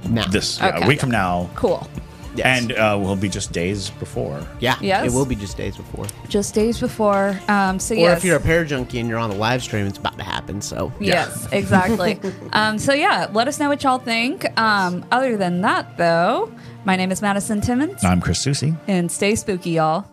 now. 0.08 0.26
This 0.28 0.58
yeah, 0.60 0.68
Okay. 0.76 0.84
a 0.84 0.88
week 0.88 1.00
from 1.00 1.10
now, 1.10 1.50
Cool. 1.54 1.86
Yes. 2.34 2.60
And 2.60 2.72
uh, 2.72 2.98
will 3.00 3.16
be 3.16 3.28
just 3.28 3.52
days 3.52 3.90
before. 3.90 4.46
Yeah. 4.60 4.76
Yes. 4.80 5.06
It 5.06 5.16
will 5.16 5.26
be 5.26 5.36
just 5.36 5.56
days 5.56 5.76
before. 5.76 6.06
Just 6.28 6.54
days 6.54 6.80
before. 6.80 7.38
Um, 7.48 7.78
so, 7.78 7.94
or 7.94 7.98
yes. 7.98 8.18
if 8.18 8.24
you're 8.24 8.36
a 8.36 8.40
Parajunkie 8.40 8.98
and 9.00 9.08
you're 9.08 9.18
on 9.18 9.30
the 9.30 9.36
live 9.36 9.62
stream, 9.62 9.86
it's 9.86 9.98
about 9.98 10.18
to 10.18 10.24
happen. 10.24 10.60
So, 10.60 10.92
yes, 11.00 11.48
yeah. 11.50 11.58
exactly. 11.58 12.20
um, 12.52 12.78
so, 12.78 12.92
yeah, 12.92 13.28
let 13.32 13.48
us 13.48 13.60
know 13.60 13.68
what 13.68 13.82
y'all 13.82 13.98
think. 13.98 14.46
Um, 14.58 15.04
other 15.12 15.36
than 15.36 15.60
that, 15.60 15.96
though, 15.96 16.52
my 16.84 16.96
name 16.96 17.12
is 17.12 17.22
Madison 17.22 17.60
Timmons. 17.60 18.04
I'm 18.04 18.20
Chris 18.20 18.40
Susie. 18.40 18.74
And 18.88 19.10
stay 19.10 19.34
spooky, 19.36 19.70
y'all. 19.70 20.10